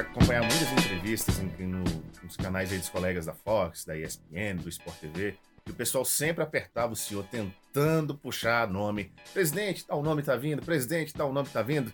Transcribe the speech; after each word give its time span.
acompanhar 0.00 0.40
muitas 0.40 0.70
entrevistas 0.72 1.38
em, 1.38 1.66
no, 1.66 1.84
nos 2.22 2.36
canais 2.36 2.72
aí 2.72 2.78
dos 2.78 2.88
colegas 2.88 3.26
da 3.26 3.34
Fox, 3.34 3.84
da 3.84 3.96
ESPN, 3.96 4.56
do 4.62 4.68
Sport 4.68 4.98
TV, 4.98 5.34
e 5.66 5.70
o 5.70 5.74
pessoal 5.74 6.04
sempre 6.04 6.42
apertava 6.42 6.92
o 6.92 6.96
senhor 6.96 7.24
tentando 7.24 8.14
puxar 8.14 8.68
nome. 8.68 9.12
Presidente, 9.32 9.86
tal 9.86 10.02
nome 10.02 10.22
tá 10.22 10.36
vindo, 10.36 10.62
presidente, 10.62 11.12
tal 11.12 11.32
nome 11.32 11.48
tá 11.48 11.62
vindo. 11.62 11.92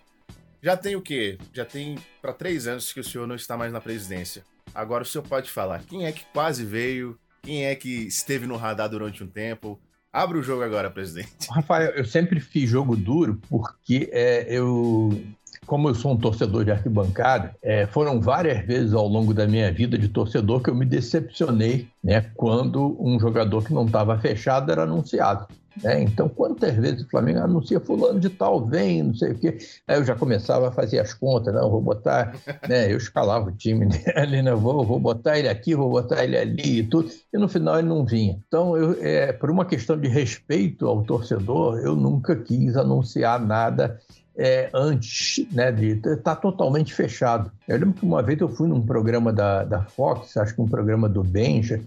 Já 0.62 0.76
tem 0.76 0.96
o 0.96 1.02
quê? 1.02 1.36
Já 1.52 1.64
tem 1.64 1.98
para 2.22 2.32
três 2.32 2.66
anos 2.66 2.92
que 2.92 3.00
o 3.00 3.04
senhor 3.04 3.26
não 3.26 3.34
está 3.34 3.56
mais 3.56 3.72
na 3.72 3.80
presidência. 3.80 4.44
Agora 4.74 5.02
o 5.02 5.06
senhor 5.06 5.24
pode 5.24 5.50
falar 5.50 5.82
quem 5.84 6.06
é 6.06 6.12
que 6.12 6.24
quase 6.32 6.64
veio, 6.64 7.18
quem 7.42 7.66
é 7.66 7.74
que 7.74 8.06
esteve 8.06 8.46
no 8.46 8.56
radar 8.56 8.88
durante 8.88 9.22
um 9.22 9.26
tempo. 9.26 9.78
Abre 10.12 10.38
o 10.38 10.42
jogo 10.42 10.62
agora, 10.62 10.90
presidente. 10.90 11.32
Rafael, 11.50 11.90
eu 11.90 12.04
sempre 12.04 12.38
fiz 12.40 12.70
jogo 12.70 12.96
duro 12.96 13.40
porque 13.48 14.08
é, 14.12 14.46
eu 14.48 15.20
como 15.66 15.88
eu 15.88 15.94
sou 15.94 16.12
um 16.12 16.16
torcedor 16.16 16.64
de 16.64 16.70
arquibancada, 16.70 17.54
é, 17.62 17.86
foram 17.86 18.20
várias 18.20 18.64
vezes 18.66 18.94
ao 18.94 19.06
longo 19.06 19.32
da 19.32 19.46
minha 19.46 19.72
vida 19.72 19.98
de 19.98 20.08
torcedor 20.08 20.62
que 20.62 20.70
eu 20.70 20.74
me 20.74 20.86
decepcionei 20.86 21.88
né, 22.02 22.26
quando 22.34 22.96
um 23.00 23.18
jogador 23.18 23.64
que 23.64 23.72
não 23.72 23.86
estava 23.86 24.18
fechado 24.18 24.70
era 24.70 24.82
anunciado. 24.82 25.46
Né? 25.82 26.02
Então, 26.02 26.28
quantas 26.28 26.74
vezes 26.76 27.02
o 27.02 27.08
Flamengo 27.08 27.40
anuncia 27.40 27.80
fulano 27.80 28.20
de 28.20 28.30
tal, 28.30 28.64
vem, 28.64 29.02
não 29.02 29.14
sei 29.14 29.32
o 29.32 29.38
quê. 29.38 29.58
Aí 29.88 29.96
eu 29.96 30.04
já 30.04 30.14
começava 30.14 30.68
a 30.68 30.72
fazer 30.72 31.00
as 31.00 31.12
contas, 31.12 31.52
não, 31.54 31.70
vou 31.70 31.80
botar, 31.80 32.36
né? 32.68 32.92
Eu 32.92 32.96
escalava 32.96 33.48
o 33.48 33.52
time 33.52 33.86
dele, 33.90 34.42
né? 34.42 34.54
Vou, 34.54 34.84
vou 34.84 35.00
botar 35.00 35.38
ele 35.38 35.48
aqui, 35.48 35.74
vou 35.74 35.90
botar 35.90 36.22
ele 36.22 36.36
ali 36.36 36.78
e 36.78 36.82
tudo. 36.84 37.10
E 37.32 37.38
no 37.38 37.48
final 37.48 37.78
ele 37.78 37.88
não 37.88 38.04
vinha. 38.04 38.38
Então, 38.46 38.76
eu, 38.76 38.96
é, 39.00 39.32
por 39.32 39.50
uma 39.50 39.64
questão 39.64 39.98
de 39.98 40.08
respeito 40.08 40.86
ao 40.86 41.02
torcedor, 41.02 41.78
eu 41.78 41.96
nunca 41.96 42.36
quis 42.36 42.76
anunciar 42.76 43.44
nada 43.44 43.98
é, 44.36 44.68
antes 44.74 45.46
né, 45.52 45.70
de 45.70 45.90
estar 45.90 46.16
tá 46.16 46.36
totalmente 46.36 46.92
fechado. 46.92 47.52
Eu 47.68 47.78
lembro 47.78 47.94
que 47.94 48.04
uma 48.04 48.22
vez 48.22 48.40
eu 48.40 48.48
fui 48.48 48.68
num 48.68 48.84
programa 48.84 49.32
da, 49.32 49.64
da 49.64 49.82
Fox, 49.82 50.36
acho 50.36 50.54
que 50.54 50.60
um 50.60 50.68
programa 50.68 51.08
do 51.08 51.22
Benja, 51.22 51.80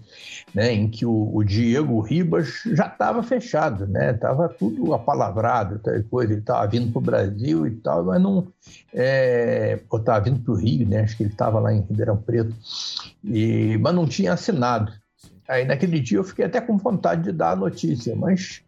né, 0.55 0.71
em 0.71 0.89
que 0.89 1.05
o, 1.05 1.35
o 1.35 1.43
Diego 1.43 1.99
Ribas 1.99 2.61
já 2.65 2.87
estava 2.87 3.21
fechado, 3.21 3.85
né, 3.85 4.11
estava 4.11 4.47
tudo 4.47 4.93
apalavrado, 4.93 5.79
tal 5.79 5.93
coisa, 6.09 6.33
ele 6.33 6.41
estava 6.41 6.65
vindo 6.67 6.91
para 6.91 6.99
o 6.99 7.01
Brasil 7.01 7.67
e 7.67 7.71
tal, 7.71 8.05
mas 8.05 8.21
não, 8.21 8.47
é, 8.93 9.79
ou 9.89 9.99
estava 9.99 10.23
vindo 10.23 10.39
para 10.39 10.53
o 10.53 10.57
Rio, 10.57 10.87
né, 10.87 11.01
acho 11.01 11.17
que 11.17 11.23
ele 11.23 11.31
estava 11.31 11.59
lá 11.59 11.73
em 11.73 11.81
Ribeirão 11.81 12.17
Preto, 12.17 12.55
e, 13.23 13.77
mas 13.79 13.93
não 13.93 14.07
tinha 14.07 14.33
assinado. 14.33 14.91
Aí 15.47 15.65
naquele 15.65 15.99
dia 15.99 16.17
eu 16.17 16.23
fiquei 16.23 16.45
até 16.45 16.59
com 16.61 16.77
vontade 16.77 17.23
de 17.23 17.31
dar 17.31 17.51
a 17.51 17.55
notícia, 17.55 18.15
mas 18.15 18.61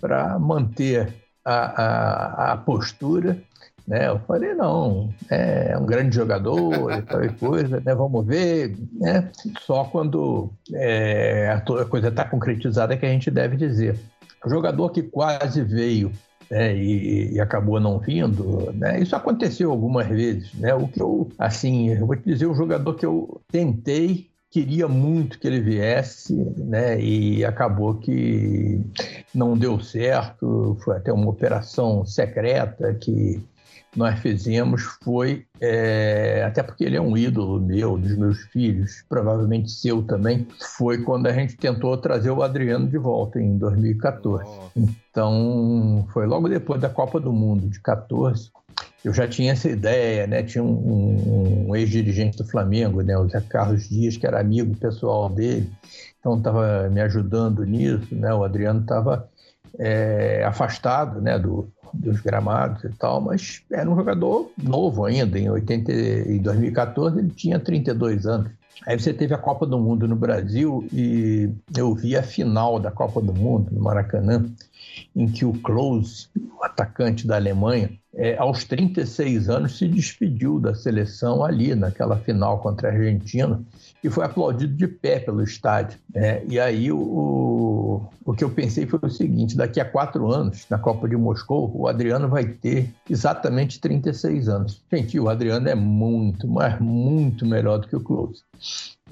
para 0.00 0.38
manter 0.38 1.25
a, 1.46 2.52
a, 2.52 2.56
postura, 2.56 3.38
né? 3.86 4.08
Eu 4.08 4.18
falei, 4.20 4.52
não, 4.54 5.14
é 5.30 5.78
um 5.78 5.86
grande 5.86 6.16
jogador 6.16 6.92
e 6.92 7.02
tal 7.02 7.24
e 7.24 7.28
coisa, 7.28 7.80
né? 7.80 7.94
Vamos 7.94 8.26
ver, 8.26 8.76
né? 8.92 9.30
Só 9.60 9.84
quando 9.84 10.50
é, 10.74 11.50
a 11.50 11.84
coisa 11.84 12.08
está 12.08 12.24
concretizada 12.24 12.94
é 12.94 12.96
que 12.96 13.06
a 13.06 13.10
gente 13.10 13.30
deve 13.30 13.56
dizer. 13.56 13.98
O 14.44 14.50
jogador 14.50 14.90
que 14.90 15.02
quase 15.02 15.62
veio 15.62 16.10
né, 16.50 16.76
e, 16.76 17.34
e, 17.34 17.40
acabou 17.40 17.80
não 17.80 17.98
vindo, 17.98 18.72
né? 18.74 19.00
Isso 19.00 19.14
aconteceu 19.14 19.70
algumas 19.70 20.06
vezes, 20.08 20.52
né? 20.54 20.74
O 20.74 20.88
que 20.88 21.00
eu, 21.00 21.28
assim, 21.38 21.90
eu 21.90 22.06
vou 22.06 22.16
te 22.16 22.24
dizer, 22.24 22.46
o 22.46 22.54
jogador 22.54 22.94
que 22.94 23.06
eu 23.06 23.40
tentei 23.48 24.28
queria 24.56 24.88
muito 24.88 25.38
que 25.38 25.46
ele 25.46 25.60
viesse, 25.60 26.32
né? 26.56 26.98
E 26.98 27.44
acabou 27.44 27.96
que 27.96 28.80
não 29.34 29.54
deu 29.54 29.78
certo. 29.78 30.78
Foi 30.82 30.96
até 30.96 31.12
uma 31.12 31.28
operação 31.28 32.06
secreta 32.06 32.94
que 32.94 33.44
nós 33.94 34.18
fizemos 34.20 34.82
foi 35.02 35.44
é, 35.60 36.42
até 36.46 36.62
porque 36.62 36.84
ele 36.84 36.96
é 36.96 37.00
um 37.00 37.18
ídolo 37.18 37.60
meu, 37.60 37.98
dos 37.98 38.16
meus 38.16 38.40
filhos, 38.44 39.04
provavelmente 39.06 39.70
seu 39.70 40.02
também. 40.02 40.46
Foi 40.78 41.02
quando 41.02 41.26
a 41.26 41.32
gente 41.32 41.54
tentou 41.58 41.94
trazer 41.98 42.30
o 42.30 42.42
Adriano 42.42 42.88
de 42.88 42.96
volta 42.96 43.38
em 43.38 43.58
2014. 43.58 44.48
Então 44.74 46.08
foi 46.14 46.26
logo 46.26 46.48
depois 46.48 46.80
da 46.80 46.88
Copa 46.88 47.20
do 47.20 47.30
Mundo 47.30 47.68
de 47.68 47.78
14 47.80 48.50
eu 49.06 49.14
já 49.14 49.28
tinha 49.28 49.52
essa 49.52 49.68
ideia, 49.68 50.26
né? 50.26 50.42
Tinha 50.42 50.64
um, 50.64 51.68
um, 51.68 51.76
ex-dirigente 51.76 52.36
do 52.38 52.44
Flamengo, 52.44 53.02
né? 53.02 53.16
O 53.16 53.28
Zé 53.28 53.40
Carlos 53.40 53.88
Dias, 53.88 54.16
que 54.16 54.26
era 54.26 54.40
amigo 54.40 54.74
pessoal 54.74 55.28
dele, 55.28 55.70
então 56.18 56.36
estava 56.36 56.90
me 56.90 57.00
ajudando 57.00 57.64
nisso, 57.64 58.12
né? 58.12 58.34
O 58.34 58.42
Adriano 58.42 58.80
estava 58.80 59.28
é, 59.78 60.42
afastado, 60.44 61.20
né? 61.20 61.38
Do, 61.38 61.72
dos 61.94 62.20
gramados 62.20 62.82
e 62.82 62.88
tal, 62.88 63.20
mas 63.20 63.62
era 63.70 63.88
um 63.88 63.94
jogador 63.94 64.50
novo 64.60 65.04
ainda. 65.04 65.38
Em, 65.38 65.48
80, 65.48 65.92
em 65.92 66.38
2014 66.38 67.20
ele 67.20 67.30
tinha 67.30 67.60
32 67.60 68.26
anos. 68.26 68.50
Aí 68.84 68.98
você 68.98 69.14
teve 69.14 69.32
a 69.32 69.38
Copa 69.38 69.64
do 69.64 69.78
Mundo 69.78 70.08
no 70.08 70.16
Brasil 70.16 70.84
e 70.92 71.48
eu 71.76 71.94
vi 71.94 72.16
a 72.16 72.24
final 72.24 72.80
da 72.80 72.90
Copa 72.90 73.20
do 73.20 73.32
Mundo 73.32 73.68
no 73.70 73.80
Maracanã, 73.80 74.44
em 75.14 75.28
que 75.28 75.44
o 75.44 75.52
Klose, 75.52 76.28
o 76.36 76.64
atacante 76.64 77.26
da 77.26 77.36
Alemanha, 77.36 77.90
é, 78.14 78.36
aos 78.38 78.64
36 78.64 79.48
anos, 79.48 79.76
se 79.76 79.86
despediu 79.86 80.58
da 80.58 80.74
seleção 80.74 81.44
ali, 81.44 81.74
naquela 81.74 82.16
final 82.16 82.60
contra 82.60 82.88
a 82.88 82.92
Argentina, 82.92 83.62
e 84.02 84.08
foi 84.08 84.24
aplaudido 84.24 84.74
de 84.74 84.88
pé 84.88 85.20
pelo 85.20 85.42
estádio. 85.42 85.98
Né? 86.14 86.42
E 86.46 86.58
aí 86.58 86.90
o, 86.90 88.08
o 88.24 88.32
que 88.32 88.42
eu 88.42 88.50
pensei 88.50 88.86
foi 88.86 89.00
o 89.02 89.10
seguinte: 89.10 89.56
daqui 89.56 89.80
a 89.80 89.84
quatro 89.84 90.32
anos, 90.32 90.66
na 90.70 90.78
Copa 90.78 91.08
de 91.08 91.16
Moscou, 91.16 91.70
o 91.74 91.86
Adriano 91.86 92.28
vai 92.28 92.46
ter 92.46 92.90
exatamente 93.08 93.80
36 93.80 94.48
anos. 94.48 94.82
Gente, 94.90 95.20
o 95.20 95.28
Adriano 95.28 95.68
é 95.68 95.74
muito, 95.74 96.48
mas 96.48 96.80
muito 96.80 97.44
melhor 97.44 97.78
do 97.78 97.88
que 97.88 97.96
o 97.96 98.00
Klose. 98.00 98.42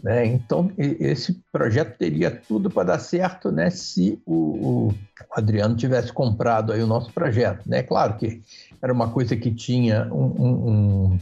Né? 0.02 0.26
Então, 0.26 0.70
esse 0.76 1.40
projeto 1.52 1.96
teria 1.96 2.30
tudo 2.30 2.68
para 2.68 2.88
dar 2.88 2.98
certo 2.98 3.50
né, 3.50 3.70
se 3.70 4.20
o, 4.26 4.34
o, 4.34 4.94
Adriano 5.30 5.76
tivesse 5.76 6.12
comprado 6.12 6.72
aí 6.72 6.82
o 6.82 6.86
nosso 6.86 7.12
projeto. 7.12 7.68
Né? 7.68 7.82
Claro 7.82 8.16
que 8.16 8.42
era 8.82 8.92
uma 8.92 9.08
coisa 9.10 9.36
que 9.36 9.50
tinha 9.50 10.06
um, 10.12 10.24
um, 10.24 10.68
um, 10.68 11.18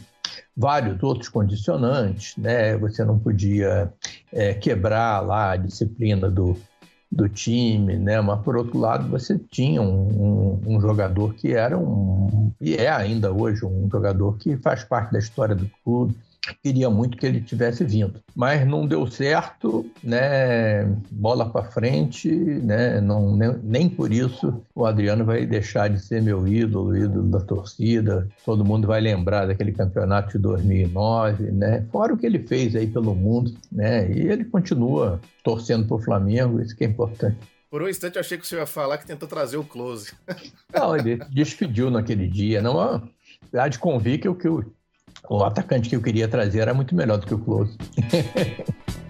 vários 0.56 1.03
outros 1.03 1.28
condicionantes, 1.28 2.37
né? 2.37 2.77
você 2.77 3.05
não 3.05 3.19
podia 3.19 3.93
é, 4.33 4.55
quebrar 4.55 5.21
lá 5.21 5.53
a 5.53 5.56
disciplina 5.56 6.31
do, 6.31 6.56
do 7.10 7.28
time, 7.28 7.97
né? 7.99 8.21
mas 8.21 8.41
por 8.41 8.56
outro 8.56 8.78
lado 8.78 9.06
você 9.09 9.39
tinha 9.39 9.83
um, 9.83 10.60
um, 10.66 10.81
jogador 10.81 11.34
que 11.34 11.53
era 11.53 11.78
um, 11.78 12.50
e 12.60 12.75
é 12.75 12.89
ainda 12.89 13.31
hoje 13.31 13.65
um 13.65 13.89
jogador 13.91 14.37
que 14.39 14.56
faz 14.56 14.83
parte 14.83 15.12
da 15.12 15.19
história 15.19 15.54
do 15.54 15.71
clube, 15.84 16.16
queria 16.62 16.91
muito 16.91 17.16
que 17.16 17.25
ele 17.25 17.41
tivesse 17.41 17.84
vindo, 17.84 18.20
mas 18.34 18.66
não 18.66 18.86
deu 18.86 19.06
certo, 19.06 19.88
né? 20.03 20.84
Bola 21.10 21.48
para 21.48 21.70
frente, 21.70 22.28
né? 22.28 23.00
Não 23.00 23.36
nem, 23.36 23.58
nem, 23.62 23.88
por 23.88 24.12
isso 24.12 24.62
o 24.75 24.84
Adriano 24.84 25.25
vai 25.25 25.47
deixar 25.47 25.88
de 25.88 26.00
ser 26.00 26.20
meu 26.20 26.47
ídolo, 26.47 26.97
ídolo 26.97 27.28
da 27.28 27.41
torcida. 27.41 28.28
Todo 28.44 28.64
mundo 28.64 28.88
vai 28.88 29.00
lembrar 29.00 29.47
daquele 29.47 29.72
campeonato 29.72 30.32
de 30.32 30.38
2009, 30.38 31.44
né? 31.53 31.86
Fora 31.92 32.14
o 32.14 32.16
que 32.16 32.26
ele 32.26 32.41
fez 32.41 32.74
aí 32.74 32.86
pelo 32.86 33.14
mundo, 33.14 33.54
né? 33.70 34.10
E 34.10 34.28
ele 34.28 34.44
continua 34.44 35.20
torcendo 35.44 35.86
para 35.86 35.97
o 35.97 36.03
Flamengo, 36.03 36.60
isso 36.60 36.76
que 36.76 36.84
é 36.84 36.88
importante. 36.88 37.38
Por 37.70 37.82
um 37.82 37.88
instante 37.88 38.16
eu 38.16 38.20
achei 38.20 38.36
que 38.36 38.47
você 38.47 38.56
ia 38.56 38.66
falar 38.66 38.98
que 38.98 39.06
tentou 39.06 39.28
trazer 39.28 39.56
o 39.56 39.64
close. 39.64 40.12
Não, 40.74 40.94
ele 40.97 41.16
despediu 41.30 41.91
naquele 41.91 42.28
dia. 42.28 42.60
Não, 42.60 42.78
há 43.54 43.69
de 43.69 43.78
convir 43.78 44.20
que 44.20 44.28
o 44.28 44.34
que 44.34 44.48
o 44.48 44.62
o 45.28 45.44
atacante 45.44 45.88
que 45.88 45.97
eu 45.97 46.03
queria 46.03 46.28
trazer 46.28 46.60
era 46.60 46.75
muito 46.75 46.94
melhor 46.94 47.19
do 47.19 47.27
que 47.27 47.34
o 47.34 47.38
Close. 47.38 47.77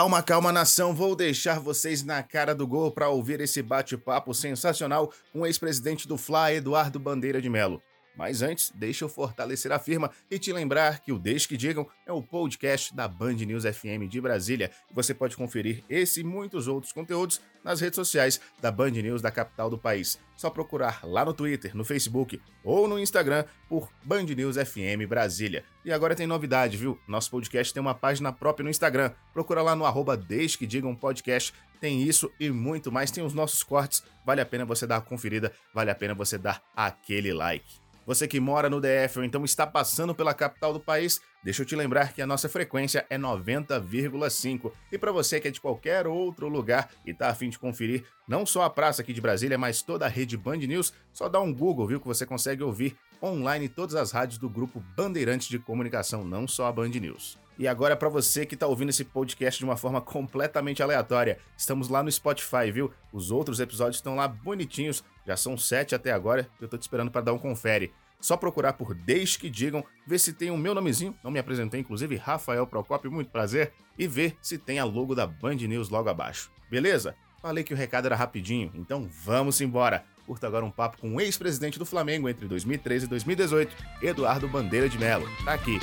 Calma, 0.00 0.22
calma, 0.22 0.50
nação. 0.50 0.94
Vou 0.94 1.14
deixar 1.14 1.60
vocês 1.60 2.02
na 2.02 2.22
cara 2.22 2.54
do 2.54 2.66
gol 2.66 2.90
para 2.90 3.10
ouvir 3.10 3.38
esse 3.38 3.60
bate-papo 3.60 4.32
sensacional 4.32 5.12
com 5.30 5.40
o 5.40 5.46
ex-presidente 5.46 6.08
do 6.08 6.16
Fla, 6.16 6.54
Eduardo 6.54 6.98
Bandeira 6.98 7.38
de 7.38 7.50
Melo. 7.50 7.82
Mas 8.20 8.42
antes, 8.42 8.70
deixa 8.74 9.02
eu 9.02 9.08
fortalecer 9.08 9.72
a 9.72 9.78
firma 9.78 10.10
e 10.30 10.38
te 10.38 10.52
lembrar 10.52 11.00
que 11.00 11.10
o 11.10 11.18
Desde 11.18 11.48
que 11.48 11.56
Digam 11.56 11.88
é 12.04 12.12
o 12.12 12.22
podcast 12.22 12.94
da 12.94 13.08
Band 13.08 13.32
News 13.32 13.64
FM 13.64 14.10
de 14.10 14.20
Brasília. 14.20 14.70
Você 14.92 15.14
pode 15.14 15.34
conferir 15.34 15.82
esse 15.88 16.20
e 16.20 16.24
muitos 16.24 16.68
outros 16.68 16.92
conteúdos 16.92 17.40
nas 17.64 17.80
redes 17.80 17.96
sociais 17.96 18.38
da 18.60 18.70
Band 18.70 18.90
News 18.90 19.22
da 19.22 19.30
capital 19.30 19.70
do 19.70 19.78
país. 19.78 20.20
Só 20.36 20.50
procurar 20.50 21.00
lá 21.02 21.24
no 21.24 21.32
Twitter, 21.32 21.74
no 21.74 21.82
Facebook 21.82 22.38
ou 22.62 22.86
no 22.86 22.98
Instagram 22.98 23.46
por 23.70 23.90
Band 24.04 24.24
News 24.24 24.56
FM 24.56 25.08
Brasília. 25.08 25.64
E 25.82 25.90
agora 25.90 26.14
tem 26.14 26.26
novidade, 26.26 26.76
viu? 26.76 27.00
Nosso 27.08 27.30
podcast 27.30 27.72
tem 27.72 27.80
uma 27.80 27.94
página 27.94 28.30
própria 28.30 28.64
no 28.64 28.70
Instagram. 28.70 29.12
Procura 29.32 29.62
lá 29.62 29.74
no 29.74 29.86
arroba 29.86 30.14
Desde 30.14 30.58
que 30.58 30.66
Digam 30.66 30.94
Podcast. 30.94 31.54
Tem 31.80 32.02
isso 32.02 32.30
e 32.38 32.50
muito 32.50 32.92
mais. 32.92 33.10
Tem 33.10 33.24
os 33.24 33.32
nossos 33.32 33.62
cortes. 33.62 34.04
Vale 34.26 34.42
a 34.42 34.46
pena 34.46 34.66
você 34.66 34.86
dar 34.86 34.96
uma 34.96 35.06
conferida, 35.06 35.50
vale 35.72 35.90
a 35.90 35.94
pena 35.94 36.14
você 36.14 36.36
dar 36.36 36.62
aquele 36.76 37.32
like. 37.32 37.79
Você 38.06 38.26
que 38.26 38.40
mora 38.40 38.70
no 38.70 38.80
DF 38.80 39.18
ou 39.18 39.24
então 39.24 39.44
está 39.44 39.66
passando 39.66 40.14
pela 40.14 40.34
capital 40.34 40.72
do 40.72 40.80
país, 40.80 41.20
deixa 41.44 41.62
eu 41.62 41.66
te 41.66 41.76
lembrar 41.76 42.12
que 42.12 42.22
a 42.22 42.26
nossa 42.26 42.48
frequência 42.48 43.06
é 43.08 43.18
90,5. 43.18 44.72
E 44.90 44.98
para 44.98 45.12
você 45.12 45.40
que 45.40 45.48
é 45.48 45.50
de 45.50 45.60
qualquer 45.60 46.06
outro 46.06 46.48
lugar 46.48 46.90
e 47.06 47.12
tá 47.12 47.28
afim 47.28 47.50
de 47.50 47.58
conferir 47.58 48.04
não 48.26 48.46
só 48.46 48.62
a 48.62 48.70
praça 48.70 49.02
aqui 49.02 49.12
de 49.12 49.20
Brasília, 49.20 49.58
mas 49.58 49.82
toda 49.82 50.06
a 50.06 50.08
rede 50.08 50.36
Band 50.36 50.58
News, 50.58 50.92
só 51.12 51.28
dá 51.28 51.40
um 51.40 51.52
Google, 51.52 51.86
viu, 51.86 52.00
que 52.00 52.06
você 52.06 52.24
consegue 52.24 52.62
ouvir 52.62 52.96
online 53.22 53.68
todas 53.68 53.94
as 53.94 54.12
rádios 54.12 54.38
do 54.38 54.48
grupo 54.48 54.80
Bandeirantes 54.96 55.48
de 55.48 55.58
Comunicação, 55.58 56.24
não 56.24 56.48
só 56.48 56.66
a 56.66 56.72
Band 56.72 56.88
News. 56.88 57.38
E 57.60 57.68
agora 57.68 57.94
para 57.94 58.08
você 58.08 58.46
que 58.46 58.54
está 58.54 58.66
ouvindo 58.66 58.88
esse 58.88 59.04
podcast 59.04 59.58
de 59.58 59.66
uma 59.66 59.76
forma 59.76 60.00
completamente 60.00 60.82
aleatória, 60.82 61.36
estamos 61.58 61.90
lá 61.90 62.02
no 62.02 62.10
Spotify, 62.10 62.72
viu? 62.72 62.90
Os 63.12 63.30
outros 63.30 63.60
episódios 63.60 63.96
estão 63.96 64.16
lá 64.16 64.26
bonitinhos, 64.26 65.04
já 65.26 65.36
são 65.36 65.58
sete 65.58 65.94
até 65.94 66.10
agora, 66.10 66.48
eu 66.58 66.66
tô 66.66 66.78
te 66.78 66.80
esperando 66.80 67.10
para 67.10 67.20
dar 67.20 67.34
um 67.34 67.38
confere. 67.38 67.92
Só 68.18 68.34
procurar 68.34 68.72
por 68.72 68.94
Desde 68.94 69.38
que 69.38 69.50
Digam, 69.50 69.84
ver 70.06 70.18
se 70.18 70.32
tem 70.32 70.50
o 70.50 70.56
meu 70.56 70.74
nomezinho, 70.74 71.14
não 71.22 71.30
me 71.30 71.38
apresentei, 71.38 71.80
inclusive 71.80 72.16
Rafael 72.16 72.66
Procópio, 72.66 73.12
muito 73.12 73.30
prazer, 73.30 73.74
e 73.98 74.08
ver 74.08 74.38
se 74.40 74.56
tem 74.56 74.78
a 74.78 74.84
logo 74.84 75.14
da 75.14 75.26
Band 75.26 75.56
News 75.56 75.90
logo 75.90 76.08
abaixo. 76.08 76.50
Beleza? 76.70 77.14
Falei 77.42 77.62
que 77.62 77.74
o 77.74 77.76
recado 77.76 78.06
era 78.06 78.16
rapidinho, 78.16 78.72
então 78.74 79.06
vamos 79.22 79.60
embora. 79.60 80.02
Curta 80.24 80.46
agora 80.46 80.64
um 80.64 80.70
papo 80.70 80.96
com 80.96 81.14
o 81.14 81.20
ex-presidente 81.20 81.78
do 81.78 81.84
Flamengo 81.84 82.26
entre 82.26 82.48
2013 82.48 83.04
e 83.04 83.08
2018, 83.08 83.76
Eduardo 84.00 84.48
Bandeira 84.48 84.88
de 84.88 84.98
Mello. 84.98 85.28
Tá 85.44 85.52
aqui, 85.52 85.78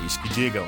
Desde 0.00 0.18
que 0.22 0.28
Digam. 0.30 0.64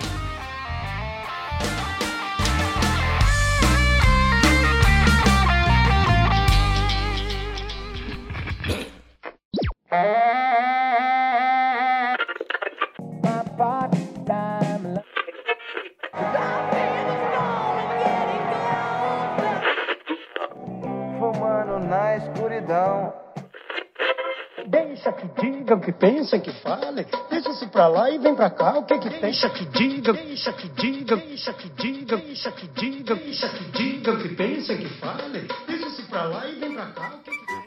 Que 25.91 25.93
pensem, 25.93 26.41
que 26.41 26.53
falem. 26.53 27.05
Deixa-se 27.29 27.67
pra 27.67 27.89
lá 27.89 28.11
e 28.11 28.19
vem 28.19 28.35
pra 28.35 28.51
cá, 28.51 28.79
o 28.79 28.85
que 28.85 28.99
que 28.99 29.11
tem? 29.11 29.21
Deixa 29.21 29.51
que 29.51 29.65
digam, 29.67 30.15
deixa 30.15 30.53
que 30.53 30.69
digam, 30.69 31.19
deixa 31.19 31.53
que 31.53 31.69
digam, 31.71 32.19
deixa 32.19 32.53
que 32.53 32.69
digam, 32.69 33.17
deixa 33.17 33.49
que 33.49 33.65
digam, 33.73 34.17
que 34.19 34.29
pensem, 34.29 34.79
que 34.79 34.89
falem. 35.01 35.49
Deixa-se 35.67 36.03
pra 36.03 36.25
lá 36.25 36.47
e 36.47 36.55
vem 36.55 36.75
pra 36.75 36.87
cá, 36.87 37.15
o 37.15 37.19
que 37.19 37.31
que 37.31 37.47
tem? 37.47 37.61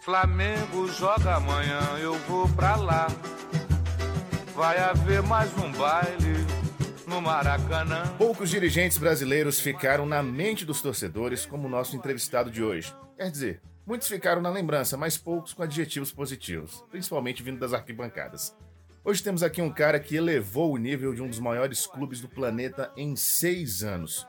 Flamengo 0.00 0.86
joga 0.86 1.34
amanhã, 1.34 1.80
eu 2.00 2.14
vou 2.28 2.48
pra 2.50 2.76
lá. 2.76 3.08
Vai 4.54 4.78
haver 4.78 5.20
mais 5.22 5.52
um 5.58 5.72
baile 5.72 6.45
no 7.06 7.22
Maracanã. 7.22 8.12
Poucos 8.18 8.50
dirigentes 8.50 8.98
brasileiros 8.98 9.60
ficaram 9.60 10.04
na 10.04 10.22
mente 10.22 10.66
dos 10.66 10.82
torcedores 10.82 11.46
como 11.46 11.66
o 11.66 11.70
nosso 11.70 11.96
entrevistado 11.96 12.50
de 12.50 12.62
hoje. 12.62 12.94
Quer 13.16 13.30
dizer, 13.30 13.62
muitos 13.86 14.08
ficaram 14.08 14.42
na 14.42 14.50
lembrança, 14.50 14.96
mas 14.96 15.16
poucos 15.16 15.54
com 15.54 15.62
adjetivos 15.62 16.12
positivos, 16.12 16.84
principalmente 16.90 17.42
vindo 17.42 17.60
das 17.60 17.72
arquibancadas. 17.72 18.54
Hoje 19.04 19.22
temos 19.22 19.44
aqui 19.44 19.62
um 19.62 19.72
cara 19.72 20.00
que 20.00 20.16
elevou 20.16 20.72
o 20.72 20.76
nível 20.76 21.14
de 21.14 21.22
um 21.22 21.28
dos 21.28 21.38
maiores 21.38 21.86
clubes 21.86 22.20
do 22.20 22.28
planeta 22.28 22.90
em 22.96 23.14
seis 23.14 23.84
anos. 23.84 24.26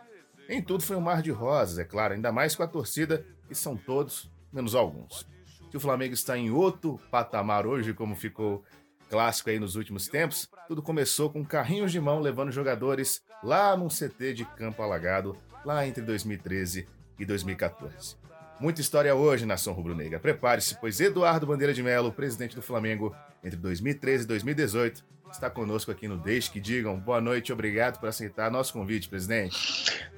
Nem 0.48 0.62
tudo 0.62 0.84
foi 0.84 0.96
um 0.96 1.02
mar 1.02 1.24
de 1.24 1.32
rosas, 1.32 1.80
é 1.80 1.84
claro, 1.84 2.14
ainda 2.14 2.32
mais 2.32 2.56
com 2.56 2.62
a 2.62 2.68
torcida, 2.68 3.26
que 3.48 3.56
são 3.56 3.76
todos, 3.76 4.30
menos 4.54 4.76
alguns. 4.76 5.28
Que 5.72 5.78
o 5.78 5.80
Flamengo 5.80 6.14
está 6.14 6.38
em 6.38 6.52
outro 6.52 7.02
patamar 7.10 7.66
hoje, 7.66 7.92
como 7.94 8.16
ficou 8.16 8.64
clássico 9.10 9.50
aí 9.50 9.60
nos 9.60 9.76
últimos 9.76 10.08
tempos, 10.08 10.50
tudo 10.68 10.82
começou 10.82 11.30
com 11.30 11.46
carrinhos 11.46 11.92
de 11.92 12.00
mão 12.00 12.20
levando 12.20 12.52
jogadores 12.52 13.22
lá 13.44 13.76
num 13.76 13.88
CT 13.88 14.34
de 14.34 14.46
campo 14.46 14.82
alagado, 14.82 15.36
lá 15.66 15.88
entre 15.88 16.04
2013 16.04 16.88
e 17.20 17.26
2014. 17.26 18.16
Muita 18.60 18.82
história 18.82 19.14
hoje, 19.14 19.46
nação 19.46 19.74
rubro-negra. 19.74 20.20
Prepare-se, 20.20 20.76
pois 20.80 21.00
Eduardo 21.00 21.46
Bandeira 21.46 21.74
de 21.74 21.84
Melo, 21.84 22.12
presidente 22.12 22.56
do 22.56 22.62
Flamengo 22.62 23.16
entre 23.44 23.58
2013 23.58 24.24
e 24.24 24.28
2018, 24.28 25.06
está 25.32 25.50
conosco 25.50 25.92
aqui 25.92 26.08
no 26.08 26.18
Deixe 26.18 26.50
que 26.50 26.60
Digam. 26.60 27.00
Boa 27.00 27.22
noite, 27.22 27.54
obrigado 27.54 28.00
por 28.00 28.10
aceitar 28.10 28.50
nosso 28.50 28.74
convite, 28.74 29.10
presidente. 29.10 29.56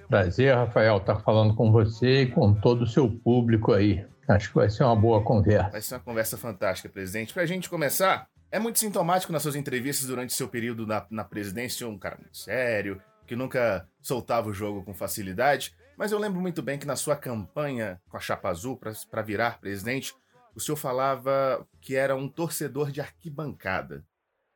Prazer, 0.07 0.55
Rafael, 0.55 0.97
estar 0.97 1.19
falando 1.19 1.53
com 1.53 1.71
você 1.71 2.23
e 2.23 2.27
com 2.27 2.53
todo 2.53 2.83
o 2.83 2.87
seu 2.87 3.09
público 3.09 3.73
aí. 3.73 4.05
Acho 4.27 4.49
que 4.49 4.55
vai 4.55 4.69
ser 4.69 4.83
uma 4.83 4.95
boa 4.95 5.21
conversa. 5.21 5.69
Vai 5.71 5.81
ser 5.81 5.95
uma 5.95 6.01
conversa 6.01 6.37
fantástica, 6.37 6.87
presidente. 6.87 7.33
Para 7.33 7.43
a 7.43 7.45
gente 7.45 7.69
começar, 7.69 8.27
é 8.51 8.59
muito 8.59 8.79
sintomático 8.79 9.31
nas 9.31 9.43
suas 9.43 9.55
entrevistas 9.55 10.07
durante 10.07 10.33
seu 10.33 10.47
período 10.47 10.85
na, 10.87 11.05
na 11.09 11.23
presidência, 11.23 11.87
um 11.87 11.97
cara 11.97 12.17
muito 12.17 12.37
sério, 12.37 13.01
que 13.27 13.35
nunca 13.35 13.87
soltava 14.01 14.49
o 14.49 14.53
jogo 14.53 14.83
com 14.83 14.93
facilidade. 14.93 15.75
Mas 15.97 16.11
eu 16.11 16.17
lembro 16.17 16.41
muito 16.41 16.61
bem 16.61 16.79
que 16.79 16.87
na 16.87 16.95
sua 16.95 17.15
campanha 17.15 18.01
com 18.09 18.17
a 18.17 18.19
Chapa 18.19 18.49
Azul 18.49 18.79
para 19.09 19.21
virar 19.21 19.59
presidente, 19.59 20.15
o 20.55 20.59
senhor 20.59 20.77
falava 20.77 21.65
que 21.79 21.95
era 21.95 22.15
um 22.15 22.27
torcedor 22.27 22.91
de 22.91 23.01
arquibancada. 23.01 24.03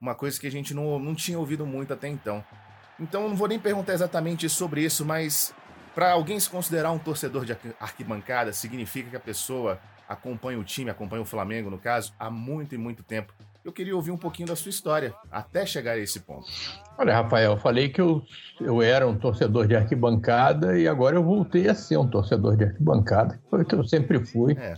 Uma 0.02 0.16
coisa 0.16 0.40
que 0.40 0.48
a 0.48 0.52
gente 0.52 0.74
não, 0.74 0.98
não 0.98 1.14
tinha 1.14 1.38
ouvido 1.38 1.66
muito 1.66 1.94
até 1.94 2.08
então. 2.08 2.44
Então 3.00 3.30
não 3.30 3.36
vou 3.36 3.48
nem 3.48 3.60
perguntar 3.60 3.94
exatamente 3.94 4.50
sobre 4.50 4.84
isso, 4.84 5.06
mas 5.06 5.54
para 5.94 6.12
alguém 6.12 6.40
se 6.40 6.50
considerar 6.50 6.92
um 6.92 7.00
torcedor 7.00 7.46
de 7.46 7.56
arquibancada, 7.80 8.52
significa 8.54 9.12
que 9.12 9.16
a 9.16 9.20
pessoa 9.20 9.80
acompanha 10.10 10.60
o 10.60 10.64
time, 10.64 10.90
acompanha 10.90 11.22
o 11.22 11.26
Flamengo, 11.26 11.70
no 11.70 11.78
caso, 11.78 12.14
há 12.18 12.30
muito 12.30 12.74
e 12.74 12.78
muito 12.78 13.04
tempo 13.04 13.34
eu 13.64 13.72
queria 13.72 13.96
ouvir 13.96 14.12
um 14.12 14.18
pouquinho 14.18 14.48
da 14.48 14.56
sua 14.56 14.70
história, 14.70 15.14
até 15.32 15.66
chegar 15.66 15.94
a 15.94 15.98
esse 15.98 16.20
ponto. 16.20 16.46
Olha, 16.98 17.14
Rafael, 17.14 17.52
eu 17.52 17.58
falei 17.58 17.90
que 17.90 18.02
eu, 18.02 18.22
eu 18.60 18.82
era 18.82 19.08
um 19.08 19.18
torcedor 19.18 19.68
de 19.68 19.76
arquibancada 19.76 20.78
e 20.78 20.88
agora 20.88 21.16
eu 21.16 21.24
voltei 21.24 21.70
a 21.70 21.76
ser 21.76 21.98
um 21.98 22.08
torcedor 22.08 22.58
de 22.58 22.66
arquibancada, 22.66 23.40
foi 23.50 23.62
o 23.62 23.66
que 23.66 23.76
eu 23.76 23.84
sempre 23.84 24.24
fui. 24.26 24.58
É. 24.60 24.76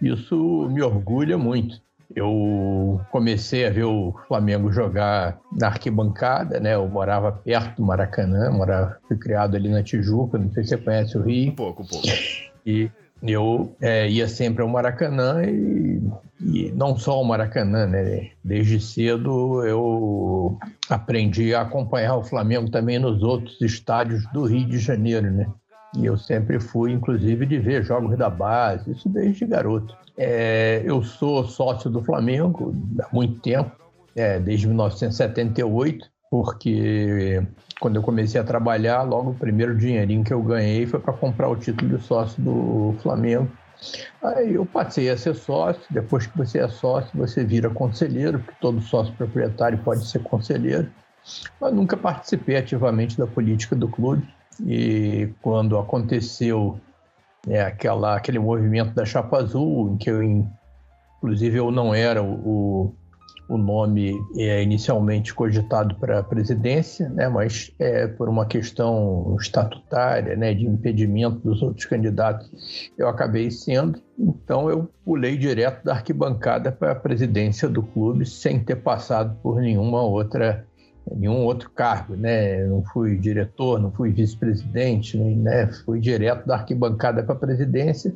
Isso 0.00 0.68
me 0.70 0.82
orgulha 0.82 1.36
muito. 1.36 1.80
Eu 2.14 3.00
comecei 3.10 3.66
a 3.66 3.70
ver 3.70 3.84
o 3.84 4.14
Flamengo 4.28 4.70
jogar 4.70 5.40
na 5.50 5.68
arquibancada, 5.68 6.60
né? 6.60 6.74
Eu 6.74 6.86
morava 6.86 7.32
perto 7.32 7.76
do 7.76 7.86
Maracanã, 7.86 8.50
morava, 8.50 8.98
fui 9.08 9.16
criado 9.16 9.56
ali 9.56 9.70
na 9.70 9.82
Tijuca, 9.82 10.36
não 10.36 10.52
sei 10.52 10.62
se 10.62 10.70
você 10.70 10.76
conhece 10.76 11.16
o 11.16 11.22
Rio. 11.22 11.52
Um 11.52 11.54
pouco, 11.54 11.82
um 11.82 11.86
pouco. 11.86 12.06
E 12.66 12.90
eu 13.22 13.74
é, 13.80 14.08
ia 14.08 14.26
sempre 14.26 14.62
ao 14.62 14.68
Maracanã 14.68 15.44
e, 15.44 16.02
e, 16.40 16.72
não 16.72 16.96
só 16.96 17.12
ao 17.12 17.24
Maracanã, 17.24 17.86
né? 17.86 18.30
Desde 18.42 18.80
cedo 18.80 19.64
eu 19.64 20.58
aprendi 20.88 21.54
a 21.54 21.62
acompanhar 21.62 22.16
o 22.16 22.24
Flamengo 22.24 22.70
também 22.70 22.98
nos 22.98 23.22
outros 23.22 23.60
estádios 23.60 24.24
do 24.32 24.44
Rio 24.44 24.66
de 24.66 24.78
Janeiro, 24.78 25.30
né? 25.30 25.46
E 25.96 26.06
eu 26.06 26.16
sempre 26.16 26.58
fui, 26.58 26.92
inclusive, 26.92 27.44
de 27.44 27.58
ver 27.58 27.84
jogos 27.84 28.16
da 28.16 28.30
base, 28.30 28.90
isso 28.90 29.08
desde 29.08 29.46
garoto. 29.46 29.94
É, 30.16 30.82
eu 30.84 31.02
sou 31.02 31.44
sócio 31.44 31.90
do 31.90 32.02
Flamengo 32.02 32.74
há 32.98 33.14
muito 33.14 33.40
tempo, 33.40 33.70
é, 34.16 34.40
desde 34.40 34.66
1978, 34.66 36.06
porque 36.30 37.42
quando 37.82 37.96
eu 37.96 38.02
comecei 38.02 38.40
a 38.40 38.44
trabalhar, 38.44 39.02
logo 39.02 39.30
o 39.30 39.34
primeiro 39.34 39.76
dinheirinho 39.76 40.22
que 40.22 40.32
eu 40.32 40.40
ganhei 40.40 40.86
foi 40.86 41.00
para 41.00 41.12
comprar 41.12 41.48
o 41.48 41.56
título 41.56 41.98
de 41.98 42.04
sócio 42.04 42.40
do 42.40 42.96
Flamengo. 43.02 43.50
Aí 44.22 44.54
eu 44.54 44.64
passei 44.64 45.10
a 45.10 45.16
ser 45.16 45.34
sócio, 45.34 45.82
depois 45.90 46.24
que 46.24 46.38
você 46.38 46.60
é 46.60 46.68
sócio, 46.68 47.10
você 47.12 47.44
vira 47.44 47.68
conselheiro, 47.68 48.38
porque 48.38 48.54
todo 48.60 48.80
sócio 48.80 49.12
proprietário 49.16 49.78
pode 49.78 50.06
ser 50.06 50.20
conselheiro, 50.20 50.88
mas 51.60 51.74
nunca 51.74 51.96
participei 51.96 52.56
ativamente 52.56 53.18
da 53.18 53.26
política 53.26 53.74
do 53.74 53.88
clube. 53.88 54.32
E 54.64 55.30
quando 55.42 55.76
aconteceu 55.76 56.78
é, 57.48 57.62
aquela, 57.62 58.16
aquele 58.16 58.38
movimento 58.38 58.94
da 58.94 59.04
Chapa 59.04 59.38
Azul, 59.38 59.92
em 59.92 59.96
que 59.96 60.08
eu, 60.08 60.22
inclusive 61.18 61.58
eu 61.58 61.72
não 61.72 61.92
era 61.92 62.22
o, 62.22 62.94
o 63.52 63.58
nome 63.58 64.18
é 64.34 64.62
inicialmente 64.62 65.34
cogitado 65.34 65.94
para 65.96 66.20
a 66.20 66.22
presidência, 66.22 67.10
né, 67.10 67.28
mas 67.28 67.70
é, 67.78 68.06
por 68.06 68.26
uma 68.26 68.46
questão 68.46 69.36
estatutária, 69.38 70.34
né, 70.34 70.54
de 70.54 70.66
impedimento 70.66 71.36
dos 71.40 71.60
outros 71.60 71.84
candidatos, 71.84 72.90
eu 72.96 73.06
acabei 73.08 73.50
sendo. 73.50 74.00
Então 74.18 74.70
eu 74.70 74.88
pulei 75.04 75.36
direto 75.36 75.84
da 75.84 75.92
arquibancada 75.92 76.72
para 76.72 76.92
a 76.92 76.94
presidência 76.94 77.68
do 77.68 77.82
clube 77.82 78.24
sem 78.24 78.58
ter 78.58 78.76
passado 78.76 79.36
por 79.42 79.60
nenhuma 79.60 80.00
outra 80.00 80.66
nenhum 81.16 81.44
outro 81.44 81.68
cargo, 81.70 82.14
né? 82.14 82.64
Não 82.64 82.84
fui 82.84 83.18
diretor, 83.18 83.80
não 83.80 83.90
fui 83.90 84.12
vice-presidente, 84.12 85.18
né? 85.18 85.66
Fui 85.84 85.98
direto 85.98 86.46
da 86.46 86.54
arquibancada 86.54 87.24
para 87.24 87.34
a 87.34 87.38
presidência 87.38 88.14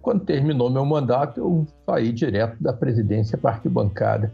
quando 0.00 0.24
terminou 0.24 0.70
meu 0.70 0.84
mandato, 0.84 1.40
eu 1.40 1.66
saí 1.84 2.12
direto 2.12 2.56
da 2.60 2.72
presidência 2.72 3.36
para 3.36 3.50
a 3.50 3.54
arquibancada, 3.54 4.32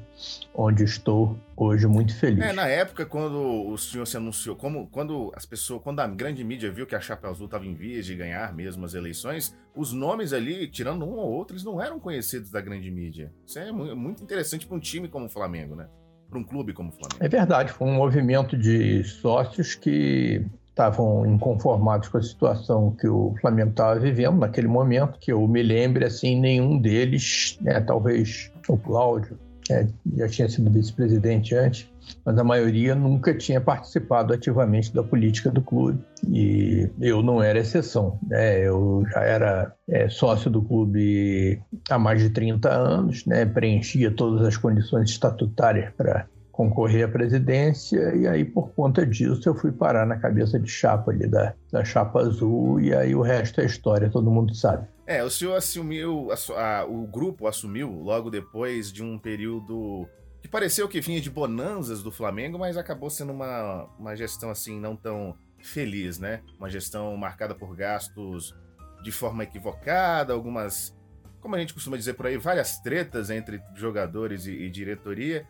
onde 0.55 0.85
estou 0.85 1.37
hoje 1.57 1.87
muito 1.87 2.15
feliz. 2.15 2.45
É, 2.45 2.53
na 2.53 2.67
época, 2.67 3.05
quando 3.05 3.69
o 3.69 3.77
senhor 3.77 4.07
se 4.07 4.17
anunciou, 4.17 4.55
como, 4.55 4.87
quando 4.89 5.33
as 5.35 5.45
pessoas, 5.45 5.83
quando 5.83 6.01
a 6.01 6.07
grande 6.07 6.45
mídia 6.45 6.71
viu 6.71 6.87
que 6.87 6.95
a 6.95 7.01
Chapa 7.01 7.29
Azul 7.29 7.47
estava 7.47 7.67
em 7.67 7.75
vias 7.75 8.07
de 8.07 8.15
ganhar 8.15 8.55
mesmo 8.55 8.85
as 8.85 8.95
eleições, 8.95 9.57
os 9.75 9.93
nomes 9.93 10.33
ali, 10.33 10.69
tirando 10.69 11.05
um 11.05 11.17
ou 11.17 11.33
outro, 11.33 11.55
eles 11.55 11.65
não 11.65 11.83
eram 11.83 11.99
conhecidos 11.99 12.51
da 12.51 12.61
grande 12.61 12.91
mídia. 12.91 13.33
Isso 13.45 13.59
é 13.59 13.73
muito 13.73 14.23
interessante 14.23 14.67
para 14.67 14.77
um 14.77 14.81
time 14.81 15.09
como 15.09 15.27
o 15.27 15.29
Flamengo, 15.29 15.75
né? 15.75 15.89
Para 16.29 16.39
um 16.39 16.45
clube 16.45 16.73
como 16.73 16.91
o 16.91 16.93
Flamengo. 16.93 17.19
É 17.21 17.29
verdade, 17.29 17.73
foi 17.73 17.89
um 17.89 17.95
movimento 17.95 18.57
de 18.57 19.05
sócios 19.05 19.75
que 19.75 20.45
estavam 20.77 21.25
inconformados 21.25 22.09
com 22.09 22.19
a 22.19 22.23
situação 22.23 22.91
que 22.91 23.09
o 23.09 23.35
Flamengo 23.41 23.71
estava 23.71 23.99
vivendo 23.99 24.37
naquele 24.37 24.69
momento, 24.69 25.19
que 25.19 25.33
eu 25.33 25.49
me 25.49 25.63
lembre, 25.63 26.05
assim, 26.05 26.39
nenhum 26.39 26.79
deles, 26.79 27.57
né, 27.63 27.81
talvez 27.81 28.53
o 28.69 28.77
Cláudio, 28.77 29.39
é, 29.71 29.87
já 30.17 30.29
tinha 30.29 30.49
sido 30.49 30.71
vice-presidente 30.71 31.55
antes, 31.55 31.91
mas 32.25 32.39
a 32.39 32.45
maioria 32.45 32.95
nunca 32.95 33.35
tinha 33.35 33.61
participado 33.61 34.35
ativamente 34.35 34.95
da 34.95 35.03
política 35.03 35.51
do 35.51 35.63
clube 35.63 35.99
e 36.29 36.89
eu 37.01 37.23
não 37.23 37.43
era 37.43 37.59
exceção. 37.59 38.19
Né? 38.29 38.61
Eu 38.61 39.05
já 39.11 39.23
era 39.23 39.75
é, 39.89 40.09
sócio 40.09 40.49
do 40.51 40.63
clube 40.63 41.61
há 41.91 41.99
mais 41.99 42.21
de 42.21 42.31
30 42.31 42.71
anos, 42.71 43.27
né? 43.27 43.45
preenchia 43.45 44.11
todas 44.11 44.47
as 44.47 44.57
condições 44.57 45.11
estatutárias 45.11 45.93
para 45.97 46.29
concorrer 46.57 47.05
à 47.05 47.09
presidência 47.09 48.15
e 48.17 48.27
aí 48.27 48.43
por 48.43 48.71
conta 48.71 49.05
disso 49.05 49.47
eu 49.47 49.55
fui 49.55 49.71
parar 49.71 50.07
na 50.07 50.17
cabeça 50.17 50.59
de 50.59 50.71
chapa 50.71 51.11
ali 51.11 51.29
da, 51.29 51.55
da 51.71 51.85
chapa 51.85 52.21
azul 52.21 52.81
e 52.81 52.95
aí 52.95 53.15
o 53.15 53.21
resto 53.21 53.61
é 53.61 53.67
história, 53.67 54.09
todo 54.09 54.31
mundo 54.31 54.55
sabe. 54.55 54.89
É, 55.07 55.23
o 55.23 55.29
senhor 55.29 55.55
assumiu, 55.55 56.31
a, 56.33 56.81
a, 56.81 56.85
o 56.87 57.07
grupo 57.07 57.47
assumiu 57.47 57.91
logo 57.91 58.31
depois 58.31 58.91
de 58.91 59.03
um 59.03 59.19
período 59.19 60.09
que 60.41 60.49
pareceu 60.49 60.89
que 60.89 61.01
vinha 61.01 61.21
de 61.21 61.29
bonanças 61.29 62.03
do 62.03 62.11
Flamengo, 62.11 62.59
mas 62.59 62.79
acabou 62.79 63.11
sendo 63.11 63.33
uma, 63.33 63.85
uma 63.99 64.17
gestão 64.17 64.49
assim 64.49 64.81
não 64.81 64.97
tão 64.97 65.37
feliz, 65.59 66.19
né? 66.19 66.41
Uma 66.59 66.71
gestão 66.71 67.15
marcada 67.19 67.55
por 67.55 67.77
gastos 67.77 68.55
de 69.03 69.13
forma 69.13 69.45
equivocada, 69.45 70.33
algumas, 70.33 70.97
como 71.41 71.55
a 71.55 71.59
gente 71.59 71.75
costuma 71.75 71.99
dizer 71.99 72.15
por 72.15 72.27
aí, 72.27 72.39
várias 72.39 72.81
tretas 72.81 73.29
entre 73.29 73.61
jogadores 73.75 74.47
e, 74.47 74.53
e 74.53 74.71
diretoria. 74.71 75.47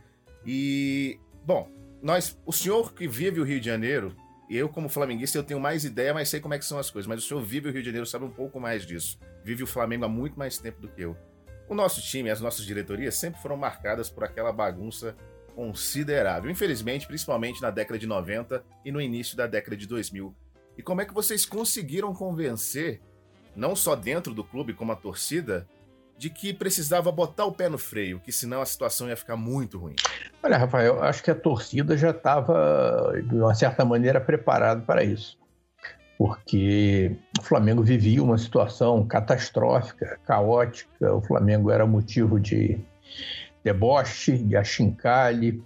E, 0.47 1.19
bom, 1.45 1.69
nós, 2.01 2.39
o 2.47 2.53
senhor 2.53 2.95
que 2.95 3.09
vive 3.09 3.41
o 3.41 3.45
Rio 3.45 3.59
de 3.59 3.67
Janeiro, 3.67 4.15
eu 4.49 4.69
como 4.69 4.89
flamenguista 4.89 5.37
eu 5.37 5.43
tenho 5.43 5.59
mais 5.59 5.85
ideia, 5.85 6.15
mas 6.15 6.29
sei 6.29 6.39
como 6.39 6.55
é 6.55 6.59
que 6.59 6.65
são 6.65 6.79
as 6.79 6.89
coisas, 6.89 7.09
mas 7.09 7.25
o 7.25 7.27
senhor 7.27 7.43
vive 7.43 7.69
o 7.69 7.73
Rio 7.73 7.83
de 7.83 7.87
Janeiro, 7.87 8.07
sabe 8.07 8.25
um 8.25 8.31
pouco 8.31 8.61
mais 8.61 8.87
disso. 8.87 9.19
Vive 9.43 9.65
o 9.65 9.67
Flamengo 9.67 10.05
há 10.05 10.09
muito 10.09 10.39
mais 10.39 10.57
tempo 10.57 10.81
do 10.81 10.89
que 10.89 11.03
eu. 11.03 11.17
O 11.69 11.75
nosso 11.75 12.01
time, 12.01 12.31
as 12.31 12.41
nossas 12.41 12.65
diretorias 12.65 13.17
sempre 13.17 13.43
foram 13.43 13.57
marcadas 13.57 14.09
por 14.09 14.23
aquela 14.23 14.53
bagunça 14.53 15.17
considerável. 15.57 16.49
Infelizmente, 16.49 17.07
principalmente 17.09 17.61
na 17.61 17.71
década 17.71 17.99
de 17.99 18.07
90 18.07 18.65
e 18.85 18.93
no 18.93 19.01
início 19.01 19.37
da 19.37 19.49
década 19.49 19.77
de 19.77 19.87
2000. 19.87 20.33
E 20.79 20.83
como 20.83 21.01
é 21.01 21.05
que 21.05 21.15
vocês 21.15 21.45
conseguiram 21.45 22.15
convencer, 22.15 23.01
não 23.57 23.75
só 23.75 23.97
dentro 23.97 24.33
do 24.33 24.45
clube 24.45 24.75
como 24.75 24.93
a 24.93 24.97
torcida, 24.97 25.67
de 26.19 26.31
que 26.31 26.53
precisava 26.53 27.13
botar 27.13 27.45
o 27.45 27.53
pé 27.53 27.69
no 27.69 27.79
freio, 27.79 28.21
que 28.21 28.33
senão 28.33 28.61
a 28.61 28.67
situação 28.67 29.09
ia 29.09 29.17
ficar 29.17 29.37
muito 29.37 29.79
ruim? 29.79 29.95
Olha, 30.43 30.57
Rafael, 30.57 31.03
acho 31.03 31.23
que 31.23 31.31
a 31.31 31.35
torcida 31.35 31.97
já 31.97 32.11
estava, 32.11 33.13
de 33.23 33.35
uma 33.35 33.55
certa 33.55 33.85
maneira, 33.85 34.21
preparada 34.21 34.81
para 34.81 35.05
isso. 35.05 35.39
Porque 36.19 37.15
o 37.39 37.43
Flamengo 37.43 37.83
vivia 37.83 38.23
uma 38.23 38.39
situação 38.39 39.07
catastrófica, 39.07 40.19
caótica. 40.25 41.15
O 41.15 41.21
Flamengo 41.21 41.71
era 41.71 41.87
motivo 41.87 42.41
de 42.41 42.81
deboche, 43.63 44.39
de 44.39 44.57
achincalhe. 44.57 45.63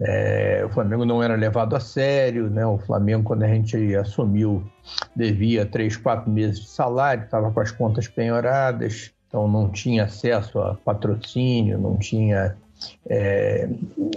É, 0.00 0.64
o 0.64 0.68
Flamengo 0.70 1.04
não 1.04 1.22
era 1.22 1.36
levado 1.36 1.76
a 1.76 1.80
sério, 1.80 2.50
né? 2.50 2.66
O 2.66 2.78
Flamengo, 2.78 3.22
quando 3.22 3.44
a 3.44 3.48
gente 3.48 3.94
assumiu, 3.94 4.68
devia 5.14 5.64
três, 5.64 5.96
quatro 5.96 6.30
meses 6.30 6.60
de 6.60 6.68
salário, 6.68 7.24
estava 7.24 7.50
com 7.52 7.60
as 7.60 7.70
contas 7.70 8.08
penhoradas, 8.08 9.12
então 9.28 9.46
não 9.46 9.68
tinha 9.68 10.04
acesso 10.04 10.58
a 10.58 10.74
patrocínio, 10.74 11.78
não 11.78 11.96
tinha 11.96 12.56
é, 13.08 13.68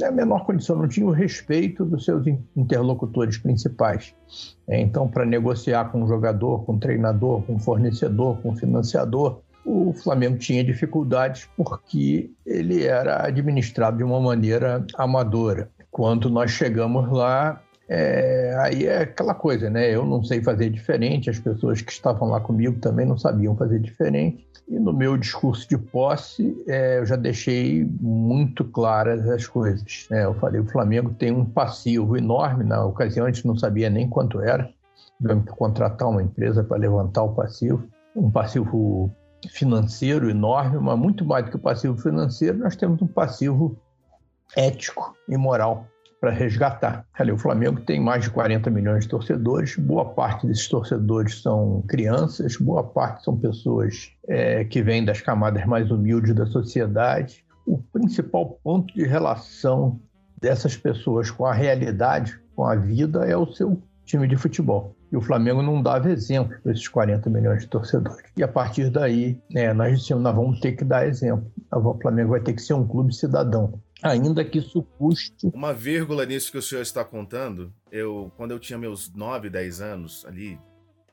a 0.05 0.11
menor 0.11 0.45
condição, 0.45 0.75
não 0.75 0.87
tinha 0.87 1.05
o 1.05 1.11
respeito 1.11 1.83
dos 1.83 2.05
seus 2.05 2.25
interlocutores 2.55 3.37
principais. 3.37 4.13
É, 4.67 4.79
então, 4.79 5.07
para 5.07 5.25
negociar 5.25 5.91
com 5.91 6.03
um 6.03 6.07
jogador, 6.07 6.63
com 6.63 6.73
um 6.73 6.79
treinador, 6.79 7.41
com 7.43 7.55
um 7.55 7.59
fornecedor, 7.59 8.37
com 8.41 8.49
um 8.49 8.55
financiador, 8.55 9.41
o 9.65 9.93
Flamengo 9.93 10.37
tinha 10.37 10.63
dificuldades 10.63 11.47
porque 11.55 12.31
ele 12.45 12.83
era 12.83 13.25
administrado 13.25 13.97
de 13.97 14.03
uma 14.03 14.19
maneira 14.19 14.85
amadora. 14.95 15.69
Quando 15.91 16.29
nós 16.29 16.51
chegamos 16.51 17.11
lá, 17.11 17.61
é, 17.93 18.55
aí 18.57 18.87
é 18.87 19.01
aquela 19.01 19.35
coisa, 19.35 19.69
né? 19.69 19.93
Eu 19.93 20.05
não 20.05 20.23
sei 20.23 20.41
fazer 20.41 20.69
diferente, 20.69 21.29
as 21.29 21.37
pessoas 21.37 21.81
que 21.81 21.91
estavam 21.91 22.29
lá 22.29 22.39
comigo 22.39 22.79
também 22.79 23.05
não 23.05 23.17
sabiam 23.17 23.53
fazer 23.57 23.79
diferente. 23.79 24.47
E 24.65 24.79
no 24.79 24.93
meu 24.93 25.17
discurso 25.17 25.67
de 25.67 25.77
posse, 25.77 26.55
é, 26.69 26.99
eu 26.99 27.05
já 27.05 27.17
deixei 27.17 27.85
muito 27.99 28.63
claras 28.63 29.27
as 29.29 29.45
coisas. 29.45 30.07
Né? 30.09 30.23
Eu 30.23 30.33
falei: 30.35 30.61
o 30.61 30.65
Flamengo 30.65 31.13
tem 31.13 31.33
um 31.33 31.43
passivo 31.43 32.15
enorme. 32.15 32.63
Na 32.63 32.85
ocasião, 32.85 33.25
a 33.25 33.29
gente 33.29 33.45
não 33.45 33.57
sabia 33.57 33.89
nem 33.89 34.07
quanto 34.07 34.39
era. 34.39 34.71
Tivemos 35.17 35.43
que 35.43 35.51
contratar 35.51 36.07
uma 36.07 36.23
empresa 36.23 36.63
para 36.63 36.77
levantar 36.77 37.23
o 37.23 37.35
passivo. 37.35 37.83
Um 38.15 38.31
passivo 38.31 39.11
financeiro 39.49 40.29
enorme, 40.29 40.79
mas 40.79 40.97
muito 40.97 41.25
mais 41.25 41.43
do 41.43 41.51
que 41.51 41.57
o 41.57 41.59
passivo 41.59 41.97
financeiro, 41.97 42.57
nós 42.57 42.77
temos 42.77 43.01
um 43.01 43.07
passivo 43.07 43.77
ético 44.55 45.13
e 45.27 45.35
moral 45.35 45.90
para 46.21 46.29
resgatar. 46.29 47.03
Ali, 47.17 47.31
o 47.31 47.37
Flamengo 47.37 47.81
tem 47.81 47.99
mais 47.99 48.25
de 48.25 48.29
40 48.29 48.69
milhões 48.69 49.05
de 49.05 49.09
torcedores, 49.09 49.75
boa 49.75 50.05
parte 50.05 50.45
desses 50.45 50.67
torcedores 50.67 51.41
são 51.41 51.83
crianças, 51.87 52.57
boa 52.57 52.83
parte 52.83 53.23
são 53.23 53.35
pessoas 53.35 54.11
é, 54.27 54.63
que 54.63 54.83
vêm 54.83 55.03
das 55.03 55.19
camadas 55.19 55.65
mais 55.65 55.89
humildes 55.89 56.35
da 56.35 56.45
sociedade. 56.45 57.43
O 57.65 57.79
principal 57.79 58.59
ponto 58.63 58.93
de 58.93 59.03
relação 59.03 59.99
dessas 60.39 60.77
pessoas 60.77 61.31
com 61.31 61.43
a 61.43 61.53
realidade, 61.53 62.39
com 62.55 62.65
a 62.65 62.75
vida, 62.75 63.25
é 63.25 63.35
o 63.35 63.51
seu 63.51 63.81
time 64.05 64.27
de 64.27 64.35
futebol. 64.35 64.95
E 65.11 65.17
o 65.17 65.21
Flamengo 65.21 65.63
não 65.63 65.81
dava 65.81 66.11
exemplo 66.11 66.55
para 66.61 66.71
esses 66.71 66.87
40 66.87 67.29
milhões 67.31 67.63
de 67.63 67.67
torcedores. 67.67 68.29
E 68.37 68.43
a 68.43 68.47
partir 68.47 68.91
daí, 68.91 69.41
né, 69.49 69.73
nós 69.73 69.99
dissemos, 69.99 70.23
nós 70.23 70.35
vamos 70.35 70.59
ter 70.59 70.73
que 70.73 70.85
dar 70.85 71.07
exemplo. 71.07 71.51
O 71.71 71.99
Flamengo 71.99 72.29
vai 72.29 72.41
ter 72.41 72.53
que 72.53 72.61
ser 72.61 72.75
um 72.75 72.87
clube 72.87 73.13
cidadão 73.13 73.81
ainda 74.03 74.43
que 74.43 74.59
isso 74.59 74.83
custe. 74.97 75.47
Uma 75.53 75.73
vírgula 75.73 76.25
nisso 76.25 76.51
que 76.51 76.57
o 76.57 76.61
senhor 76.61 76.81
está 76.81 77.03
contando, 77.03 77.73
eu 77.91 78.31
quando 78.37 78.51
eu 78.51 78.59
tinha 78.59 78.77
meus 78.77 79.13
9, 79.13 79.49
10 79.49 79.81
anos, 79.81 80.25
ali 80.25 80.59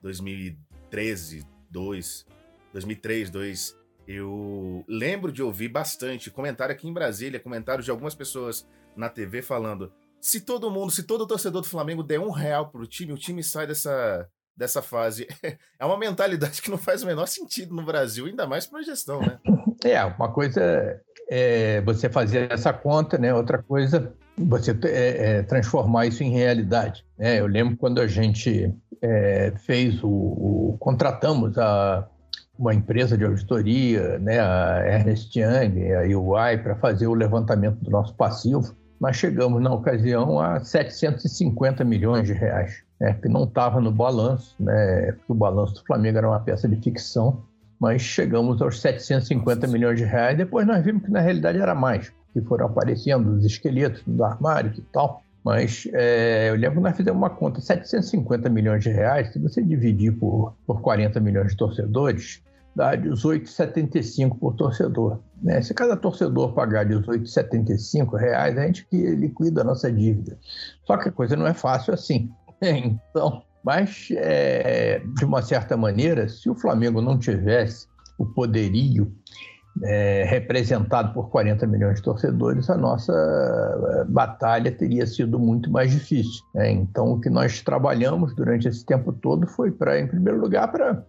2013, 0.02 1.46
2, 1.70 2.26
2003, 2.72 3.30
2, 3.30 3.76
eu 4.06 4.84
lembro 4.88 5.30
de 5.30 5.42
ouvir 5.42 5.68
bastante 5.68 6.30
comentário 6.30 6.74
aqui 6.74 6.88
em 6.88 6.92
Brasília, 6.92 7.38
comentários 7.38 7.84
de 7.84 7.90
algumas 7.90 8.14
pessoas 8.14 8.66
na 8.96 9.08
TV 9.08 9.42
falando: 9.42 9.92
se 10.20 10.40
todo 10.40 10.70
mundo, 10.70 10.90
se 10.90 11.02
todo 11.02 11.26
torcedor 11.26 11.62
do 11.62 11.68
Flamengo 11.68 12.02
der 12.02 12.18
um 12.18 12.30
real 12.30 12.70
pro 12.70 12.86
time, 12.86 13.12
o 13.12 13.18
time 13.18 13.42
sai 13.42 13.66
dessa, 13.66 14.28
dessa 14.56 14.82
fase. 14.82 15.26
É 15.80 15.86
uma 15.86 15.96
mentalidade 15.96 16.60
que 16.60 16.70
não 16.72 16.78
faz 16.78 17.04
o 17.04 17.06
menor 17.06 17.26
sentido 17.26 17.72
no 17.72 17.84
Brasil, 17.84 18.26
ainda 18.26 18.48
mais 18.48 18.66
para 18.66 18.80
a 18.80 18.82
gestão, 18.82 19.20
né? 19.20 19.38
É, 19.84 20.04
uma 20.04 20.32
coisa 20.32 21.00
é 21.28 21.80
você 21.82 22.08
fazer 22.08 22.50
essa 22.50 22.72
conta, 22.72 23.18
né? 23.18 23.34
Outra 23.34 23.62
coisa, 23.62 24.12
você 24.36 24.70
é, 24.84 25.38
é, 25.38 25.42
transformar 25.42 26.06
isso 26.06 26.22
em 26.22 26.30
realidade. 26.30 27.04
Né? 27.18 27.40
Eu 27.40 27.46
lembro 27.46 27.76
quando 27.76 28.00
a 28.00 28.06
gente 28.06 28.74
é, 29.02 29.52
fez 29.64 30.02
o, 30.02 30.08
o, 30.08 30.76
contratamos 30.78 31.58
a 31.58 32.08
uma 32.58 32.74
empresa 32.74 33.16
de 33.16 33.24
auditoria, 33.24 34.18
né, 34.18 34.40
a 34.40 34.82
Ernest 34.84 35.38
Young, 35.38 35.92
a 35.92 36.18
UI, 36.18 36.58
para 36.58 36.74
fazer 36.74 37.06
o 37.06 37.14
levantamento 37.14 37.76
do 37.76 37.88
nosso 37.88 38.12
passivo. 38.16 38.74
Nós 39.00 39.14
chegamos 39.14 39.62
na 39.62 39.72
ocasião 39.72 40.40
a 40.40 40.58
750 40.58 41.84
milhões 41.84 42.26
de 42.26 42.32
reais, 42.32 42.82
né, 43.00 43.16
que 43.22 43.28
não 43.28 43.44
estava 43.44 43.80
no 43.80 43.92
balanço, 43.92 44.56
né, 44.58 45.12
porque 45.12 45.32
o 45.32 45.36
balanço 45.36 45.74
do 45.74 45.84
Flamengo 45.84 46.18
era 46.18 46.28
uma 46.28 46.40
peça 46.40 46.68
de 46.68 46.74
ficção 46.82 47.44
mas 47.80 48.02
chegamos 48.02 48.60
aos 48.60 48.80
750 48.80 49.66
milhões 49.66 49.98
de 49.98 50.04
reais. 50.04 50.36
Depois 50.36 50.66
nós 50.66 50.84
vimos 50.84 51.04
que 51.04 51.10
na 51.10 51.20
realidade 51.20 51.58
era 51.58 51.74
mais, 51.74 52.12
que 52.32 52.40
foram 52.40 52.66
aparecendo, 52.66 53.32
os 53.32 53.44
esqueletos 53.44 54.02
do 54.06 54.24
armário 54.24 54.72
e 54.76 54.82
tal. 54.92 55.22
Mas 55.44 55.88
é, 55.94 56.50
eu 56.50 56.56
lembro 56.56 56.76
que 56.76 56.82
nós 56.82 56.96
fizemos 56.96 57.18
uma 57.18 57.30
conta, 57.30 57.60
750 57.60 58.50
milhões 58.50 58.82
de 58.82 58.90
reais, 58.90 59.32
se 59.32 59.38
você 59.38 59.62
dividir 59.62 60.12
por, 60.12 60.54
por 60.66 60.80
40 60.80 61.20
milhões 61.20 61.52
de 61.52 61.56
torcedores, 61.56 62.42
dá 62.74 62.96
18,75 62.96 64.38
por 64.38 64.54
torcedor. 64.54 65.20
Né? 65.42 65.62
Se 65.62 65.72
cada 65.72 65.96
torcedor 65.96 66.52
pagar 66.52 66.86
18,75 66.86 68.18
reais, 68.18 68.58
a 68.58 68.66
gente 68.66 68.86
que 68.86 68.96
liquida 69.14 69.62
a 69.62 69.64
nossa 69.64 69.90
dívida. 69.90 70.36
Só 70.84 70.96
que 70.96 71.08
a 71.08 71.12
coisa 71.12 71.36
não 71.36 71.46
é 71.46 71.54
fácil 71.54 71.94
assim. 71.94 72.30
Então, 72.60 73.44
mas 73.64 74.08
é, 74.12 75.02
de 75.16 75.24
uma 75.24 75.42
certa 75.42 75.76
maneira, 75.76 76.28
se 76.28 76.48
o 76.48 76.54
Flamengo 76.54 77.00
não 77.00 77.18
tivesse 77.18 77.86
o 78.18 78.26
poderio 78.26 79.12
é, 79.82 80.24
representado 80.24 81.12
por 81.12 81.30
40 81.30 81.66
milhões 81.66 81.96
de 81.96 82.02
torcedores, 82.02 82.68
a 82.68 82.76
nossa 82.76 83.12
é, 83.12 84.04
batalha 84.04 84.72
teria 84.72 85.06
sido 85.06 85.38
muito 85.38 85.70
mais 85.70 85.90
difícil. 85.90 86.44
Né? 86.54 86.70
Então, 86.72 87.12
o 87.12 87.20
que 87.20 87.30
nós 87.30 87.62
trabalhamos 87.62 88.34
durante 88.34 88.68
esse 88.68 88.84
tempo 88.84 89.12
todo 89.12 89.46
foi, 89.46 89.68
em 89.68 90.06
primeiro 90.06 90.40
lugar, 90.40 90.70
para 90.70 91.04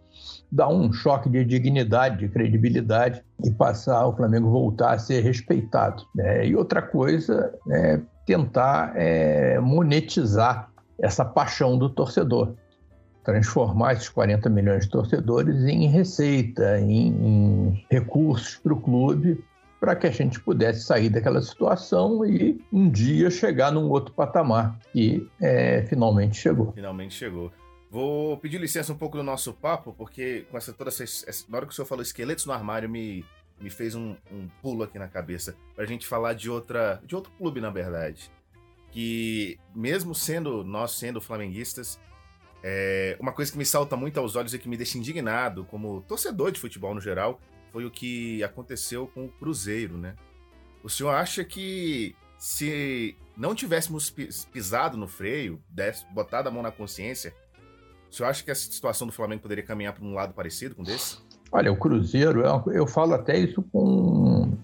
dar 0.52 0.68
um 0.68 0.92
choque 0.92 1.30
de 1.30 1.44
dignidade, 1.46 2.18
de 2.18 2.30
credibilidade 2.30 3.24
e 3.44 3.52
passar 3.52 4.06
o 4.08 4.16
Flamengo 4.16 4.50
voltar 4.50 4.94
a 4.94 5.00
ser 5.00 5.22
respeitado. 5.22 6.04
Né? 6.16 6.48
E 6.48 6.56
outra 6.56 6.82
coisa 6.82 7.54
é 7.72 8.00
tentar 8.26 8.94
é, 8.96 9.60
monetizar 9.60 10.70
essa 11.02 11.24
paixão 11.26 11.78
do 11.78 11.90
torcedor, 11.90 12.54
transformar 13.24 13.94
esses 13.94 14.10
40 14.10 14.50
milhões 14.50 14.86
de 14.86 14.92
torcedores 14.92 15.56
em 15.66 15.88
receita, 15.88 16.80
em, 16.80 17.08
em 17.08 17.86
recursos 17.90 18.56
para 18.58 18.74
o 18.74 18.82
clube, 18.82 19.44
para 19.80 19.96
que 19.96 20.08
a 20.08 20.12
gente 20.12 20.40
pudesse 20.40 20.82
sair 20.82 21.10
daquela 21.10 21.42
situação 21.42 22.26
e 22.26 22.60
um 22.72 22.90
dia 22.90 23.32
chegar 23.32 23.72
num 23.72 23.90
outro 23.90 24.14
patamar, 24.14 24.78
que 24.92 25.26
é, 25.42 25.86
finalmente 25.88 26.38
chegou. 26.38 26.74
Finalmente 26.74 27.14
chegou. 27.14 27.52
Vou 27.90 28.38
pedir 28.38 28.60
licença 28.60 28.94
um 28.94 28.98
pouco 28.98 29.18
do 29.18 29.24
nosso 29.24 29.54
papo, 29.54 29.94
porque 29.98 30.46
com 30.52 30.58
essa 30.58 30.74
toda 30.74 30.90
essa, 30.90 31.06
na 31.48 31.58
hora 31.58 31.66
que 31.66 31.72
o 31.72 31.76
senhor 31.76 31.88
falou 31.88 32.04
esqueletos 32.04 32.46
no 32.46 32.52
armário, 32.52 32.90
me, 32.90 33.26
me 33.60 33.70
fez 33.70 33.96
um, 33.96 34.16
um 34.32 34.48
pulo 34.62 34.84
aqui 34.84 35.00
na 35.00 35.08
cabeça 35.08 35.56
para 35.74 35.86
a 35.86 35.88
gente 35.88 36.06
falar 36.06 36.34
de 36.34 36.50
outra, 36.50 37.02
de 37.04 37.16
outro 37.16 37.32
clube, 37.38 37.60
na 37.60 37.70
verdade, 37.70 38.30
que 38.92 39.60
mesmo 39.74 40.16
sendo 40.16 40.64
nós 40.64 40.92
sendo 40.92 41.22
flamenguistas, 41.22 42.00
é, 42.64 43.18
uma 43.20 43.32
coisa 43.32 43.52
que 43.52 43.58
me 43.58 43.66
salta 43.66 43.96
muito 43.96 44.20
aos 44.20 44.36
olhos 44.36 44.54
e 44.54 44.60
que 44.60 44.68
me 44.68 44.78
deixa 44.78 44.98
indignado, 44.98 45.66
como 45.66 46.02
torcedor 46.02 46.52
de 46.52 46.60
futebol 46.60 46.94
no 46.94 47.02
geral, 47.02 47.40
foi 47.72 47.86
o 47.86 47.92
que 47.92 48.44
aconteceu 48.44 49.08
com 49.08 49.26
o 49.26 49.30
Cruzeiro, 49.30 49.98
né? 49.98 50.16
O 50.84 50.90
senhor 50.90 51.12
acha 51.12 51.44
que 51.44 52.16
se 52.38 53.16
não 53.36 53.54
tivéssemos 53.54 54.10
pisado 54.52 54.98
no 54.98 55.08
freio, 55.08 55.62
botado 56.12 56.50
a 56.50 56.52
mão 56.52 56.64
na 56.64 56.72
consciência, 56.72 57.34
o 58.10 58.14
senhor 58.14 58.30
acha 58.30 58.44
que 58.44 58.50
essa 58.50 58.72
situação 58.72 59.06
do 59.06 59.14
Flamengo 59.14 59.42
poderia 59.42 59.64
caminhar 59.64 59.94
para 59.94 60.04
um 60.04 60.14
lado 60.14 60.34
parecido 60.34 60.74
com 60.74 60.84
desse? 60.84 61.18
Olha, 61.52 61.72
o 61.72 61.78
Cruzeiro, 61.78 62.44
eu 62.74 62.88
falo 62.88 63.14
até 63.14 63.38
isso 63.38 63.62
com, 63.72 64.58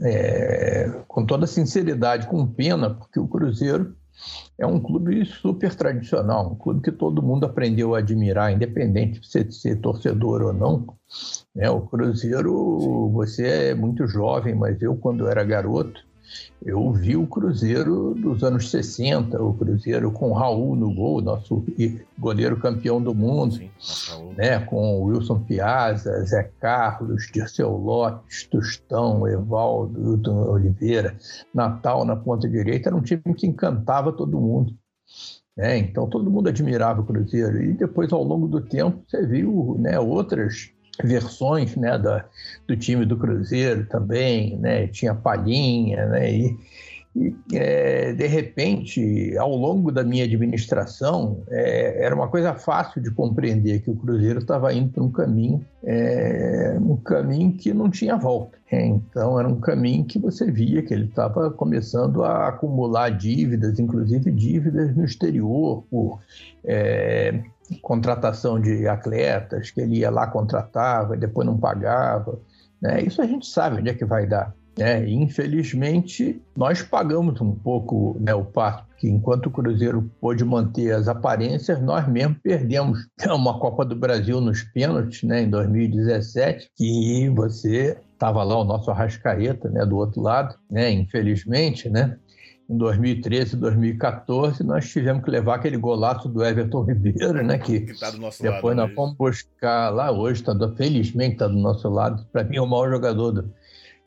é, 0.00 0.90
com 1.06 1.24
toda 1.26 1.46
sinceridade, 1.46 2.26
com 2.26 2.46
pena, 2.46 2.90
porque 2.90 3.18
o 3.18 3.28
Cruzeiro 3.28 3.94
é 4.58 4.66
um 4.66 4.78
clube 4.78 5.24
super 5.24 5.74
tradicional, 5.74 6.52
um 6.52 6.54
clube 6.54 6.82
que 6.82 6.92
todo 6.92 7.22
mundo 7.22 7.44
aprendeu 7.44 7.94
a 7.94 7.98
admirar, 7.98 8.52
independente 8.52 9.20
de 9.20 9.26
ser, 9.26 9.52
ser 9.52 9.76
torcedor 9.80 10.42
ou 10.42 10.52
não. 10.52 10.86
É, 11.56 11.68
o 11.70 11.80
Cruzeiro, 11.80 13.10
você 13.10 13.46
é 13.46 13.74
muito 13.74 14.06
jovem, 14.06 14.54
mas 14.54 14.80
eu, 14.80 14.96
quando 14.96 15.26
era 15.26 15.42
garoto, 15.42 16.00
eu 16.64 16.92
vi 16.92 17.16
o 17.16 17.26
Cruzeiro 17.26 18.14
dos 18.14 18.42
anos 18.44 18.70
60, 18.70 19.42
o 19.42 19.54
Cruzeiro 19.54 20.10
com 20.12 20.32
Raul 20.32 20.76
no 20.76 20.94
gol, 20.94 21.20
nosso 21.20 21.64
goleiro 22.18 22.58
campeão 22.58 23.02
do 23.02 23.14
mundo, 23.14 23.54
Sim, 23.54 23.70
né, 24.36 24.60
com 24.60 25.02
Wilson 25.02 25.40
Piazza, 25.40 26.24
Zé 26.24 26.50
Carlos, 26.60 27.28
Dirceu 27.32 27.70
Lopes, 27.76 28.46
Tostão, 28.46 29.26
Evaldo, 29.26 30.00
Hilton 30.00 30.50
Oliveira, 30.50 31.16
Natal 31.52 32.04
na 32.04 32.16
ponta 32.16 32.48
direita, 32.48 32.88
era 32.88 32.96
um 32.96 33.02
time 33.02 33.34
que 33.36 33.46
encantava 33.46 34.12
todo 34.12 34.40
mundo. 34.40 34.74
Né? 35.56 35.78
Então 35.78 36.08
todo 36.08 36.30
mundo 36.30 36.48
admirava 36.48 37.00
o 37.02 37.04
Cruzeiro. 37.04 37.62
E 37.62 37.72
depois, 37.74 38.12
ao 38.12 38.22
longo 38.22 38.48
do 38.48 38.60
tempo, 38.60 39.02
você 39.06 39.26
viu 39.26 39.76
né, 39.78 39.98
outras 39.98 40.72
versões 41.02 41.76
né, 41.76 41.98
da, 41.98 42.24
do 42.66 42.76
time 42.76 43.04
do 43.04 43.16
Cruzeiro 43.16 43.86
também, 43.86 44.56
né, 44.58 44.86
tinha 44.86 45.14
Palhinha, 45.14 46.06
né, 46.06 46.32
e, 46.32 46.56
é, 47.52 48.14
de 48.14 48.26
repente, 48.26 49.36
ao 49.36 49.54
longo 49.54 49.92
da 49.92 50.02
minha 50.02 50.24
administração, 50.24 51.42
é, 51.50 52.04
era 52.04 52.14
uma 52.14 52.28
coisa 52.28 52.54
fácil 52.54 53.02
de 53.02 53.10
compreender 53.10 53.80
que 53.80 53.90
o 53.90 53.96
Cruzeiro 53.96 54.38
estava 54.38 54.72
indo 54.72 54.90
para 54.90 55.02
um 55.02 55.10
caminho, 55.10 55.64
é, 55.84 56.78
um 56.80 56.96
caminho 56.96 57.52
que 57.52 57.74
não 57.74 57.90
tinha 57.90 58.16
volta. 58.16 58.56
Então, 58.70 59.38
era 59.38 59.46
um 59.46 59.60
caminho 59.60 60.06
que 60.06 60.18
você 60.18 60.50
via 60.50 60.82
que 60.82 60.94
ele 60.94 61.04
estava 61.04 61.50
começando 61.50 62.24
a 62.24 62.48
acumular 62.48 63.10
dívidas, 63.10 63.78
inclusive 63.78 64.32
dívidas 64.32 64.96
no 64.96 65.04
exterior, 65.04 65.84
por 65.90 66.18
é, 66.64 67.42
contratação 67.82 68.58
de 68.58 68.88
atletas, 68.88 69.70
que 69.70 69.82
ele 69.82 69.98
ia 69.98 70.10
lá, 70.10 70.26
contratava 70.26 71.14
e 71.14 71.20
depois 71.20 71.46
não 71.46 71.58
pagava. 71.58 72.40
Né? 72.80 73.02
Isso 73.02 73.20
a 73.20 73.26
gente 73.26 73.46
sabe 73.46 73.80
onde 73.80 73.90
é 73.90 73.94
que 73.94 74.06
vai 74.06 74.26
dar. 74.26 74.54
Né? 74.76 75.06
infelizmente, 75.08 76.40
nós 76.56 76.82
pagamos 76.82 77.40
um 77.40 77.54
pouco 77.54 78.16
né, 78.18 78.34
o 78.34 78.44
passo, 78.44 78.84
porque 78.86 79.08
enquanto 79.08 79.46
o 79.46 79.50
Cruzeiro 79.50 80.10
pôde 80.20 80.44
manter 80.44 80.92
as 80.92 81.08
aparências, 81.08 81.80
nós 81.82 82.08
mesmo 82.08 82.36
perdemos 82.42 83.06
uma 83.28 83.58
Copa 83.58 83.84
do 83.84 83.94
Brasil 83.94 84.40
nos 84.40 84.62
pênaltis 84.62 85.22
né, 85.24 85.42
em 85.42 85.50
2017, 85.50 86.70
que 86.74 87.28
você 87.30 87.98
estava 88.14 88.42
lá 88.42 88.58
o 88.58 88.64
nosso 88.64 88.90
Arrascaeta 88.90 89.68
né, 89.68 89.84
do 89.84 89.96
outro 89.96 90.22
lado, 90.22 90.54
né, 90.70 90.90
infelizmente, 90.90 91.90
né? 91.90 92.16
em 92.70 92.76
2013, 92.76 93.56
2014, 93.56 94.64
nós 94.64 94.88
tivemos 94.88 95.22
que 95.24 95.30
levar 95.30 95.56
aquele 95.56 95.76
golaço 95.76 96.28
do 96.28 96.42
Everton 96.42 96.84
Ribeiro, 96.84 97.42
né? 97.44 97.58
Que, 97.58 97.80
que 97.80 98.00
tá 98.00 98.10
depois 98.10 98.76
lado, 98.76 98.88
nós 98.88 98.94
fomos 98.94 99.16
buscar 99.16 99.90
lá 99.90 100.10
hoje, 100.10 100.40
está 100.40 100.54
felizmente 100.74 101.34
está 101.34 101.48
do 101.48 101.58
nosso 101.58 101.88
lado. 101.90 102.24
Para 102.32 102.44
mim 102.44 102.56
é 102.56 102.62
o 102.62 102.66
maior 102.66 102.90
jogador 102.90 103.32
do, 103.32 103.52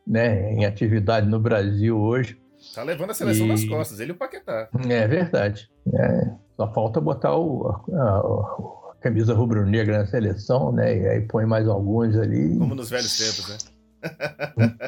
né, 0.05 0.53
em 0.53 0.65
atividade 0.65 1.27
no 1.27 1.39
Brasil 1.39 1.97
hoje. 1.97 2.39
Tá 2.73 2.83
levando 2.83 3.11
a 3.11 3.13
seleção 3.13 3.45
e... 3.45 3.49
nas 3.49 3.63
costas, 3.65 3.99
ele 3.99 4.11
e 4.11 4.13
o 4.13 4.17
Paquetá. 4.17 4.69
É 4.87 5.07
verdade. 5.07 5.69
É, 5.93 6.31
só 6.55 6.71
falta 6.73 6.99
botar 6.99 7.35
o, 7.35 7.67
a, 7.67 8.01
a, 8.01 8.91
a 8.91 8.95
camisa 9.01 9.33
rubro-negra 9.33 9.99
na 9.99 10.05
seleção, 10.05 10.71
né? 10.71 10.97
E 10.97 11.07
aí 11.07 11.21
põe 11.21 11.45
mais 11.45 11.67
alguns 11.67 12.17
ali. 12.17 12.57
Como 12.57 12.75
nos 12.75 12.89
velhos 12.89 13.17
tempos, 13.17 13.49
né? 13.49 13.57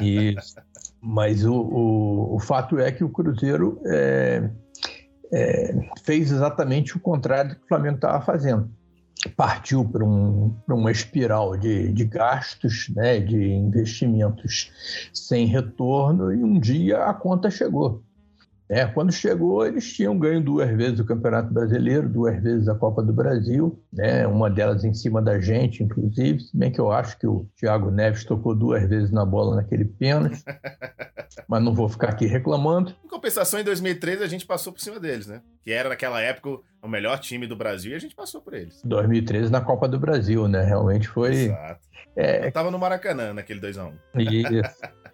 Isso. 0.00 0.56
Mas 1.00 1.44
o, 1.44 1.54
o, 1.54 2.36
o, 2.36 2.40
fato 2.40 2.78
é 2.78 2.90
que 2.90 3.04
o 3.04 3.08
Cruzeiro 3.08 3.80
é, 3.86 4.50
é, 5.32 5.74
fez 6.04 6.32
exatamente 6.32 6.96
o 6.96 7.00
contrário 7.00 7.50
do 7.50 7.56
que 7.56 7.64
o 7.64 7.68
Flamengo 7.68 7.96
estava 7.96 8.20
fazendo. 8.24 8.68
Partiu 9.36 9.84
para 9.84 10.04
um, 10.04 10.54
uma 10.68 10.90
espiral 10.90 11.56
de, 11.56 11.92
de 11.92 12.04
gastos, 12.04 12.88
né, 12.94 13.20
de 13.20 13.36
investimentos 13.36 14.70
sem 15.12 15.46
retorno, 15.46 16.32
e 16.32 16.42
um 16.42 16.58
dia 16.58 17.04
a 17.04 17.14
conta 17.14 17.50
chegou. 17.50 18.02
É, 18.68 18.84
quando 18.84 19.10
chegou, 19.10 19.66
eles 19.66 19.90
tinham 19.94 20.18
ganho 20.18 20.42
duas 20.42 20.68
vezes 20.76 21.00
o 21.00 21.04
Campeonato 21.04 21.52
Brasileiro, 21.52 22.06
duas 22.06 22.40
vezes 22.42 22.68
a 22.68 22.74
Copa 22.74 23.02
do 23.02 23.12
Brasil, 23.14 23.82
né? 23.90 24.26
uma 24.26 24.50
delas 24.50 24.84
em 24.84 24.92
cima 24.92 25.22
da 25.22 25.40
gente, 25.40 25.82
inclusive, 25.82 26.40
se 26.40 26.56
bem 26.56 26.70
que 26.70 26.80
eu 26.80 26.92
acho 26.92 27.18
que 27.18 27.26
o 27.26 27.48
Thiago 27.56 27.90
Neves 27.90 28.24
tocou 28.24 28.54
duas 28.54 28.86
vezes 28.86 29.10
na 29.10 29.24
bola 29.24 29.56
naquele 29.56 29.86
pênalti, 29.86 30.44
mas 31.48 31.62
não 31.62 31.74
vou 31.74 31.88
ficar 31.88 32.10
aqui 32.10 32.26
reclamando. 32.26 32.94
Em 33.02 33.08
compensação, 33.08 33.58
em 33.58 33.64
2013 33.64 34.22
a 34.22 34.28
gente 34.28 34.44
passou 34.44 34.72
por 34.72 34.80
cima 34.80 35.00
deles, 35.00 35.26
né? 35.26 35.40
Que 35.64 35.72
era 35.72 35.88
naquela 35.88 36.20
época 36.20 36.60
o 36.82 36.88
melhor 36.88 37.18
time 37.18 37.46
do 37.46 37.56
Brasil 37.56 37.92
e 37.92 37.94
a 37.94 37.98
gente 37.98 38.14
passou 38.14 38.42
por 38.42 38.52
eles. 38.52 38.82
2013 38.84 39.50
na 39.50 39.62
Copa 39.62 39.88
do 39.88 39.98
Brasil, 39.98 40.46
né? 40.46 40.62
Realmente 40.62 41.08
foi. 41.08 41.32
Exato. 41.32 41.88
É... 42.14 42.46
Eu 42.46 42.52
tava 42.52 42.70
no 42.70 42.78
Maracanã 42.78 43.32
naquele 43.32 43.60
2x1. 43.60 43.92
Isso. 44.16 44.98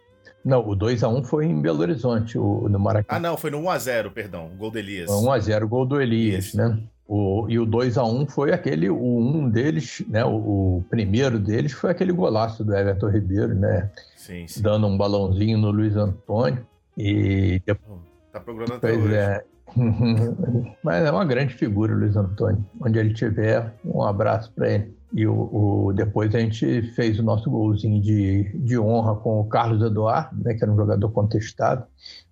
Não, 0.44 0.60
o 0.60 0.76
2x1 0.76 1.24
foi 1.24 1.46
em 1.46 1.60
Belo 1.60 1.80
Horizonte, 1.80 2.36
o, 2.36 2.68
no 2.68 2.78
Maracanã. 2.78 3.16
Ah, 3.16 3.20
não, 3.20 3.36
foi 3.36 3.50
no 3.50 3.62
1x0, 3.62 4.10
perdão, 4.10 4.50
gol 4.58 4.70
do 4.70 4.78
Elias. 4.78 5.10
1x0, 5.10 5.66
gol 5.66 5.86
do 5.86 6.00
Elias, 6.00 6.46
Isso. 6.46 6.56
né? 6.56 6.78
O, 7.06 7.46
e 7.48 7.58
o 7.58 7.66
2x1 7.66 8.28
foi 8.28 8.52
aquele, 8.52 8.88
o 8.88 9.18
um 9.18 9.48
deles, 9.48 10.02
né? 10.08 10.24
O, 10.24 10.36
o, 10.78 10.84
primeiro 10.88 11.38
deles 11.38 11.72
foi 11.72 11.90
aquele 11.90 12.12
golaço 12.12 12.64
do 12.64 12.74
Everton 12.74 13.08
Ribeiro, 13.08 13.54
né? 13.54 13.90
Sim, 14.16 14.46
sim. 14.48 14.62
Dando 14.62 14.86
um 14.86 14.96
balãozinho 14.96 15.58
no 15.58 15.70
Luiz 15.70 15.96
Antônio. 15.96 16.66
E 16.96 17.60
depois. 17.66 18.00
Tá 18.32 18.40
procurando 18.40 18.74
até 18.74 18.92
hoje. 18.92 19.14
é. 19.14 19.44
Mas 20.82 21.04
é 21.04 21.10
uma 21.10 21.24
grande 21.24 21.54
figura 21.54 21.94
o 21.94 21.98
Luiz 21.98 22.16
Antônio. 22.16 22.64
Onde 22.80 22.98
ele 22.98 23.12
estiver, 23.12 23.74
um 23.84 24.02
abraço 24.02 24.50
para 24.52 24.70
ele. 24.70 24.94
E 25.14 25.26
o, 25.28 25.32
o, 25.32 25.92
depois 25.92 26.34
a 26.34 26.40
gente 26.40 26.82
fez 26.94 27.20
o 27.20 27.22
nosso 27.22 27.48
golzinho 27.48 28.02
de, 28.02 28.58
de 28.58 28.76
honra 28.76 29.14
com 29.14 29.40
o 29.40 29.44
Carlos 29.44 29.80
Eduardo, 29.80 30.42
né, 30.42 30.54
que 30.54 30.64
era 30.64 30.72
um 30.72 30.76
jogador 30.76 31.08
contestado, 31.12 31.86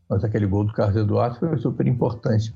mas 0.09 0.25
aquele 0.25 0.47
gol 0.47 0.64
do 0.64 0.73
Carlos 0.73 0.97
Eduardo 0.97 1.38
foi 1.38 1.57
super 1.59 1.87
importante. 1.87 2.53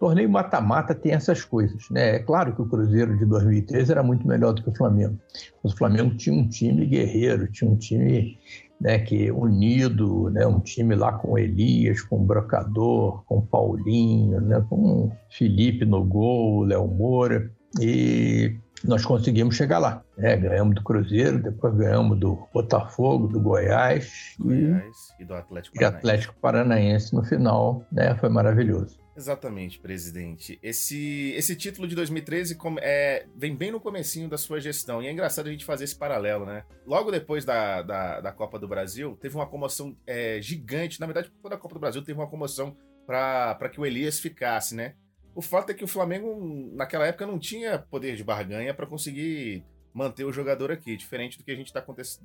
Torneio 0.00 0.28
mata-mata 0.28 0.96
tem 0.96 1.12
essas 1.12 1.44
coisas, 1.44 1.88
né? 1.90 2.16
É 2.16 2.18
claro 2.18 2.54
que 2.54 2.60
o 2.60 2.66
Cruzeiro 2.66 3.16
de 3.16 3.24
2013 3.24 3.92
era 3.92 4.02
muito 4.02 4.26
melhor 4.26 4.52
do 4.52 4.64
que 4.64 4.68
o 4.68 4.74
Flamengo, 4.74 5.16
mas 5.62 5.72
o 5.72 5.76
Flamengo 5.76 6.14
tinha 6.16 6.34
um 6.34 6.48
time 6.48 6.84
guerreiro, 6.84 7.50
tinha 7.50 7.70
um 7.70 7.76
time 7.76 8.36
né, 8.80 8.98
que 8.98 9.30
unido, 9.30 10.28
né, 10.30 10.44
um 10.44 10.60
time 10.60 10.96
lá 10.96 11.12
com 11.12 11.38
Elias, 11.38 12.02
com 12.02 12.24
Brocador, 12.24 13.22
com 13.26 13.40
Paulinho, 13.40 14.40
né, 14.40 14.64
com 14.68 15.10
Felipe 15.30 15.84
no 15.84 16.04
gol, 16.04 16.64
Léo 16.64 16.86
Moura, 16.88 17.50
e 17.80 18.56
nós 18.84 19.04
conseguimos 19.04 19.56
chegar 19.56 19.78
lá. 19.78 20.02
Né? 20.16 20.36
Ganhamos 20.36 20.74
do 20.74 20.82
Cruzeiro, 20.82 21.42
depois 21.42 21.74
ganhamos 21.74 22.18
do 22.18 22.46
Botafogo, 22.52 23.28
do 23.28 23.40
Goiás, 23.40 24.34
Goiás 24.38 24.96
e, 25.18 25.22
e, 25.22 25.24
do 25.24 25.34
Atlético 25.34 25.76
Paranaense. 25.76 25.80
E 25.80 25.84
Atlético 25.84 26.34
Paranaense 26.40 27.14
no 27.14 27.24
final, 27.24 27.84
né? 27.90 28.14
Foi 28.16 28.28
maravilhoso. 28.28 28.98
Exatamente, 29.18 29.80
presidente. 29.80 30.60
Esse, 30.62 31.32
esse 31.36 31.56
título 31.56 31.88
de 31.88 31.96
2013 31.96 32.56
é, 32.80 33.26
vem 33.36 33.56
bem 33.56 33.72
no 33.72 33.80
comecinho 33.80 34.28
da 34.28 34.38
sua 34.38 34.60
gestão. 34.60 35.02
E 35.02 35.08
é 35.08 35.10
engraçado 35.10 35.48
a 35.48 35.50
gente 35.50 35.64
fazer 35.64 35.82
esse 35.82 35.96
paralelo, 35.96 36.46
né? 36.46 36.62
Logo 36.86 37.10
depois 37.10 37.44
da, 37.44 37.82
da, 37.82 38.20
da 38.20 38.30
Copa 38.32 38.60
do 38.60 38.68
Brasil, 38.68 39.18
teve 39.20 39.34
uma 39.34 39.46
comoção 39.46 39.96
é, 40.06 40.40
gigante. 40.40 41.00
Na 41.00 41.06
verdade, 41.06 41.32
toda 41.42 41.56
a 41.56 41.58
Copa 41.58 41.74
do 41.74 41.80
Brasil 41.80 42.00
teve 42.00 42.16
uma 42.16 42.28
comoção 42.28 42.76
para 43.04 43.68
que 43.68 43.80
o 43.80 43.84
Elias 43.84 44.20
ficasse, 44.20 44.76
né? 44.76 44.94
O 45.38 45.40
fato 45.40 45.70
é 45.70 45.74
que 45.74 45.84
o 45.84 45.86
Flamengo, 45.86 46.36
naquela 46.74 47.06
época, 47.06 47.24
não 47.24 47.38
tinha 47.38 47.78
poder 47.78 48.16
de 48.16 48.24
barganha 48.24 48.74
para 48.74 48.88
conseguir 48.88 49.64
manter 49.94 50.24
o 50.24 50.32
jogador 50.32 50.72
aqui, 50.72 50.96
diferente 50.96 51.38
do 51.38 51.44
que 51.44 51.52
a 51.52 51.54
gente 51.54 51.68
está 51.68 51.80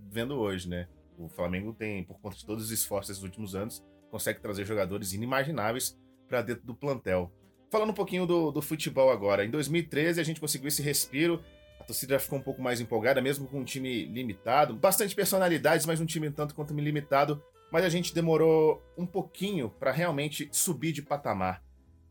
vendo 0.09 0.39
hoje, 0.39 0.67
né? 0.67 0.87
O 1.15 1.29
Flamengo 1.29 1.73
tem, 1.73 2.03
por 2.03 2.19
conta 2.19 2.35
de 2.35 2.43
todos 2.43 2.65
os 2.65 2.71
esforços 2.71 3.17
dos 3.17 3.23
últimos 3.23 3.53
anos, 3.53 3.83
consegue 4.09 4.39
trazer 4.39 4.65
jogadores 4.65 5.13
inimagináveis 5.13 5.95
para 6.27 6.41
dentro 6.41 6.65
do 6.65 6.73
plantel. 6.73 7.31
Falando 7.69 7.91
um 7.91 7.93
pouquinho 7.93 8.25
do, 8.25 8.49
do, 8.51 8.63
futebol 8.63 9.11
agora, 9.11 9.45
em 9.45 9.51
2013 9.51 10.19
a 10.19 10.23
gente 10.23 10.41
conseguiu 10.41 10.69
esse 10.69 10.81
respiro, 10.81 11.39
a 11.79 11.83
torcida 11.83 12.15
já 12.15 12.19
ficou 12.19 12.39
um 12.39 12.43
pouco 12.43 12.63
mais 12.63 12.81
empolgada, 12.81 13.21
mesmo 13.21 13.47
com 13.47 13.59
um 13.59 13.63
time 13.63 14.05
limitado, 14.05 14.73
bastante 14.73 15.13
personalidades, 15.13 15.85
mas 15.85 16.01
um 16.01 16.05
time 16.07 16.31
tanto 16.31 16.55
quanto 16.55 16.73
limitado, 16.73 17.43
mas 17.71 17.85
a 17.85 17.89
gente 17.89 18.11
demorou 18.11 18.81
um 18.97 19.05
pouquinho 19.05 19.69
para 19.69 19.91
realmente 19.91 20.49
subir 20.51 20.91
de 20.91 21.03
patamar. 21.03 21.63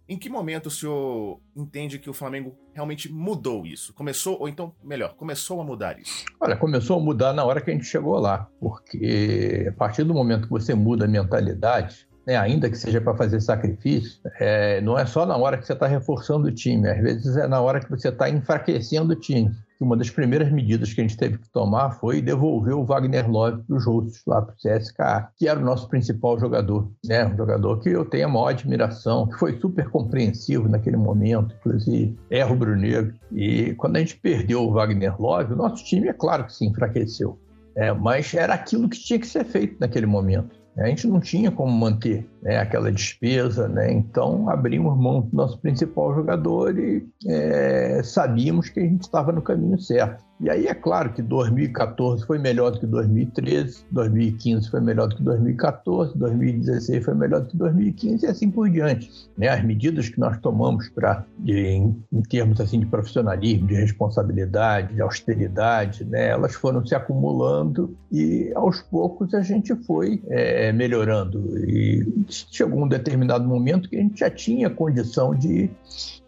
Em 0.09 0.19
que 0.19 0.29
momento 0.29 0.67
o 0.67 0.71
senhor 0.71 1.41
entende 1.55 1.99
que 1.99 2.11
o 2.11 2.13
Flamengo 2.13 2.57
realmente 2.75 3.11
mudou 3.11 3.65
isso? 3.65 3.95
Começou, 3.95 4.39
ou 4.41 4.49
então, 4.49 4.75
melhor, 4.83 5.15
começou 5.15 5.61
a 5.61 5.65
mudar 5.65 5.99
isso? 5.99 6.25
Olha, 6.41 6.57
começou 6.57 6.99
a 6.99 7.03
mudar 7.03 7.33
na 7.33 7.45
hora 7.45 7.61
que 7.61 7.71
a 7.71 7.73
gente 7.73 7.87
chegou 7.87 8.19
lá, 8.19 8.49
porque 8.61 9.67
a 9.69 9.73
partir 9.73 10.05
do 10.05 10.13
momento 10.13 10.45
que 10.45 10.51
você 10.51 10.75
muda 10.75 11.05
a 11.05 11.09
mentalidade, 11.09 12.09
né, 12.27 12.37
ainda 12.37 12.71
que 12.71 12.77
seja 12.77 13.01
para 13.01 13.15
fazer 13.15 13.41
sacrifício, 13.41 14.21
é, 14.39 14.81
não 14.81 14.99
é 14.99 15.05
só 15.07 15.27
na 15.27 15.37
hora 15.37 15.59
que 15.59 15.67
você 15.67 15.73
está 15.73 15.87
reforçando 15.87 16.49
o 16.49 16.53
time, 16.53 16.89
às 16.89 17.01
vezes 17.01 17.37
é 17.37 17.47
na 17.47 17.61
hora 17.61 17.81
que 17.81 17.91
você 17.91 18.09
está 18.09 18.29
enfraquecendo 18.29 19.13
o 19.13 19.17
time 19.17 19.51
uma 19.83 19.97
das 19.97 20.09
primeiras 20.09 20.51
medidas 20.51 20.93
que 20.93 21.01
a 21.01 21.05
gente 21.05 21.17
teve 21.17 21.39
que 21.39 21.51
tomar 21.51 21.91
foi 21.93 22.23
devolver 22.23 22.75
o 22.75 22.85
Wagner 22.85 23.29
Love 23.29 23.63
para 23.65 23.77
os 23.77 23.85
russos, 23.85 24.23
lá 24.27 24.41
para 24.41 24.55
o 24.55 24.57
CSKA, 24.57 25.29
que 25.37 25.49
era 25.49 25.59
o 25.59 25.65
nosso 25.65 25.89
principal 25.89 26.39
jogador, 26.39 26.91
né? 27.05 27.27
Um 27.27 27.37
jogador 27.37 27.81
que 27.81 27.91
eu 27.91 28.05
tenho 28.05 28.27
a 28.27 28.31
maior 28.31 28.49
admiração, 28.49 29.27
que 29.27 29.39
foi 29.39 29.59
super 29.59 29.89
compreensivo 29.91 30.69
naquele 30.69 30.97
momento, 30.97 31.55
inclusive 31.59 32.17
é 32.31 32.43
rubro-negro. 32.43 33.15
E 33.33 33.75
quando 33.75 33.97
a 33.97 33.99
gente 33.99 34.17
perdeu 34.17 34.63
o 34.63 34.73
Wagner 34.73 35.21
Love, 35.21 35.53
o 35.53 35.57
nosso 35.57 35.85
time, 35.85 36.09
é 36.09 36.13
claro 36.13 36.45
que 36.45 36.55
se 36.55 36.65
enfraqueceu. 36.65 37.39
É, 37.75 37.93
mas 37.93 38.33
era 38.35 38.55
aquilo 38.55 38.89
que 38.89 38.99
tinha 38.99 39.19
que 39.19 39.27
ser 39.27 39.45
feito 39.45 39.77
naquele 39.81 40.07
momento. 40.07 40.62
A 40.77 40.87
gente 40.87 41.07
não 41.07 41.21
tinha 41.21 41.51
como 41.51 41.71
manter 41.71 42.27
né, 42.43 42.59
aquela 42.59 42.91
despesa, 42.91 43.69
né? 43.69 43.93
então 43.93 44.49
abrimos 44.49 44.99
mão 44.99 45.21
do 45.21 45.37
nosso 45.37 45.59
principal 45.59 46.15
jogador 46.15 46.79
e 46.79 47.07
é, 47.27 48.01
sabíamos 48.03 48.69
que 48.69 48.81
a 48.81 48.83
gente 48.83 49.03
estava 49.03 49.33
no 49.33 49.43
caminho 49.43 49.79
certo. 49.79 50.25
E 50.43 50.51
aí 50.51 50.67
é 50.67 50.75
claro 50.75 51.13
que 51.13 51.23
2014 51.23 52.27
foi 52.27 52.37
melhor 52.37 52.73
do 52.73 52.81
que 52.81 52.87
2013, 52.87 53.85
2015 53.93 54.71
foi 54.71 54.81
melhor 54.81 55.07
do 55.07 55.15
que 55.15 55.23
2014, 55.23 56.19
2016 56.19 57.05
foi 57.05 57.15
melhor 57.15 57.43
do 57.43 57.47
que 57.47 57.57
2015 57.57 58.27
e 58.27 58.29
assim 58.29 58.51
por 58.51 58.69
diante. 58.69 59.09
Né? 59.39 59.49
As 59.49 59.63
medidas 59.63 60.09
que 60.09 60.19
nós 60.19 60.37
tomamos 60.41 60.89
para, 60.89 61.25
em, 61.47 61.97
em, 62.13 62.23
termos 62.23 62.61
assim 62.61 62.81
de 62.81 62.87
profissionalismo, 62.87 63.69
de 63.69 63.75
responsabilidade, 63.75 64.95
de 64.95 65.01
austeridade, 65.01 66.05
né? 66.05 66.31
elas 66.31 66.55
foram 66.55 66.85
se 66.85 66.95
acumulando 66.97 67.97
e 68.11 68.51
aos 68.57 68.81
poucos 68.81 69.33
a 69.35 69.43
gente 69.43 69.77
foi 69.85 70.21
é, 70.29 70.62
melhorando. 70.71 71.59
E 71.67 72.07
chegou 72.29 72.85
um 72.85 72.89
determinado 72.89 73.49
momento 73.49 73.89
que 73.89 73.97
a 73.97 74.01
gente 74.01 74.21
já 74.21 74.31
tinha 74.31 74.69
condição 74.69 75.35
de 75.35 75.71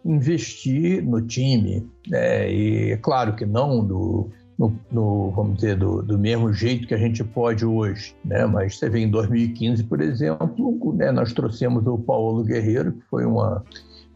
investir 0.03 1.03
no 1.03 1.21
time. 1.21 1.87
Né? 2.07 2.51
E 2.51 2.91
é 2.91 2.97
claro 2.97 3.35
que 3.35 3.45
não 3.45 3.85
do, 3.85 4.29
no, 4.57 4.73
no, 4.91 5.31
vamos 5.31 5.55
dizer, 5.55 5.77
do, 5.77 6.01
do, 6.01 6.17
mesmo 6.17 6.51
jeito 6.53 6.87
que 6.87 6.93
a 6.93 6.97
gente 6.97 7.23
pode 7.23 7.65
hoje, 7.65 8.15
né? 8.23 8.45
Mas 8.45 8.77
você 8.77 8.89
vê 8.89 8.99
em 8.99 9.09
2015, 9.09 9.83
por 9.83 10.01
exemplo, 10.01 10.93
né, 10.95 11.11
nós 11.11 11.33
trouxemos 11.33 11.85
o 11.85 11.97
Paulo 11.97 12.43
Guerreiro, 12.43 12.93
que 12.93 13.01
foi 13.09 13.25
uma, 13.25 13.63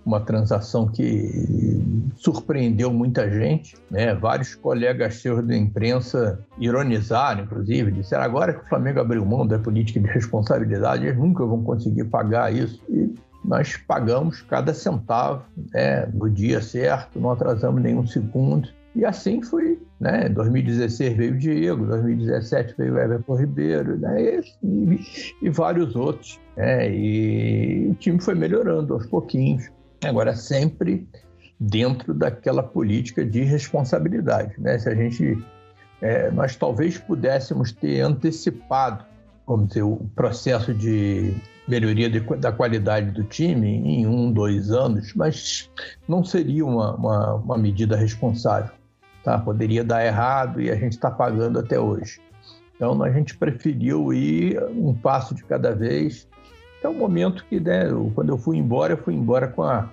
uma 0.05 0.19
transação 0.19 0.87
que 0.87 1.29
surpreendeu 2.15 2.91
muita 2.91 3.29
gente, 3.29 3.75
né? 3.91 4.15
Vários 4.15 4.55
colegas 4.55 5.15
seus 5.15 5.45
da 5.45 5.55
imprensa 5.55 6.39
ironizaram, 6.57 7.43
inclusive, 7.43 7.91
disseram 7.91 8.23
agora 8.23 8.53
que 8.53 8.65
o 8.65 8.69
Flamengo 8.69 8.99
abriu 8.99 9.25
mão 9.25 9.45
da 9.45 9.59
política 9.59 9.99
de 9.99 10.07
responsabilidade, 10.07 11.05
eles 11.05 11.17
nunca 11.17 11.45
vão 11.45 11.63
conseguir 11.63 12.05
pagar 12.05 12.53
isso. 12.53 12.81
E 12.89 13.13
nós 13.43 13.77
pagamos 13.77 14.41
cada 14.41 14.73
centavo 14.73 15.43
né, 15.73 16.05
no 16.07 16.29
dia 16.29 16.61
certo, 16.61 17.19
não 17.19 17.31
atrasamos 17.31 17.81
nenhum 17.81 18.05
segundo. 18.05 18.69
E 18.95 19.05
assim 19.05 19.41
foi. 19.41 19.79
Né? 19.99 20.27
Em 20.27 20.33
2016 20.33 21.17
veio 21.17 21.33
o 21.33 21.37
Diego, 21.37 21.85
2017 21.85 22.75
veio 22.77 22.93
o 22.95 22.99
Everton 22.99 23.35
Ribeiro, 23.35 23.97
né? 23.97 24.41
e, 24.63 24.99
e, 25.41 25.49
vários 25.49 25.95
outros. 25.95 26.39
Né? 26.55 26.89
E 26.89 27.87
o 27.91 27.95
time 27.95 28.19
foi 28.21 28.35
melhorando 28.35 28.93
aos 28.93 29.05
pouquinhos. 29.05 29.69
Agora, 30.03 30.35
sempre 30.35 31.07
dentro 31.59 32.13
daquela 32.13 32.63
política 32.63 33.25
de 33.25 33.43
responsabilidade. 33.43 34.53
Né? 34.57 34.77
Se 34.79 34.89
a 34.89 34.95
gente. 34.95 35.43
É, 36.01 36.31
nós 36.31 36.55
talvez 36.55 36.97
pudéssemos 36.97 37.73
ter 37.73 37.99
antecipado, 37.99 39.03
vamos 39.45 39.67
dizer, 39.67 39.83
o 39.83 39.97
processo 40.15 40.73
de 40.73 41.35
melhoria 41.67 42.09
de, 42.09 42.21
da 42.37 42.53
qualidade 42.53 43.11
do 43.11 43.25
time 43.25 43.67
em 43.67 44.07
um, 44.07 44.31
dois 44.31 44.71
anos, 44.71 45.13
mas 45.13 45.69
não 46.07 46.23
seria 46.23 46.65
uma, 46.65 46.95
uma, 46.95 47.33
uma 47.35 47.57
medida 47.57 47.97
responsável. 47.97 48.71
Tá? 49.25 49.37
Poderia 49.37 49.83
dar 49.83 50.05
errado 50.05 50.61
e 50.61 50.71
a 50.71 50.75
gente 50.75 50.93
está 50.93 51.11
pagando 51.11 51.59
até 51.59 51.77
hoje. 51.77 52.21
Então 52.75 53.03
a 53.03 53.11
gente 53.11 53.37
preferiu 53.37 54.13
ir 54.13 54.57
um 54.71 54.93
passo 54.93 55.35
de 55.35 55.43
cada 55.43 55.75
vez. 55.75 56.27
Até 56.79 56.87
o 56.87 56.93
momento 56.93 57.45
que, 57.49 57.59
né, 57.59 57.83
quando 58.15 58.29
eu 58.29 58.37
fui 58.37 58.57
embora, 58.57 58.93
eu 58.93 58.97
fui 58.97 59.13
embora 59.13 59.47
com 59.47 59.63
a 59.63 59.89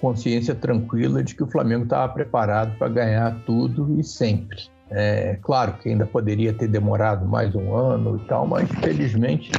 consciência 0.00 0.54
tranquila 0.54 1.22
de 1.22 1.34
que 1.34 1.42
o 1.42 1.46
Flamengo 1.46 1.84
estava 1.84 2.12
preparado 2.12 2.76
para 2.78 2.88
ganhar 2.88 3.36
tudo 3.46 3.98
e 3.98 4.04
sempre. 4.04 4.58
É 4.90 5.38
claro 5.42 5.74
que 5.74 5.88
ainda 5.88 6.06
poderia 6.06 6.52
ter 6.52 6.68
demorado 6.68 7.26
mais 7.26 7.54
um 7.54 7.74
ano 7.74 8.20
e 8.22 8.28
tal, 8.28 8.46
mas 8.46 8.68
felizmente 8.80 9.50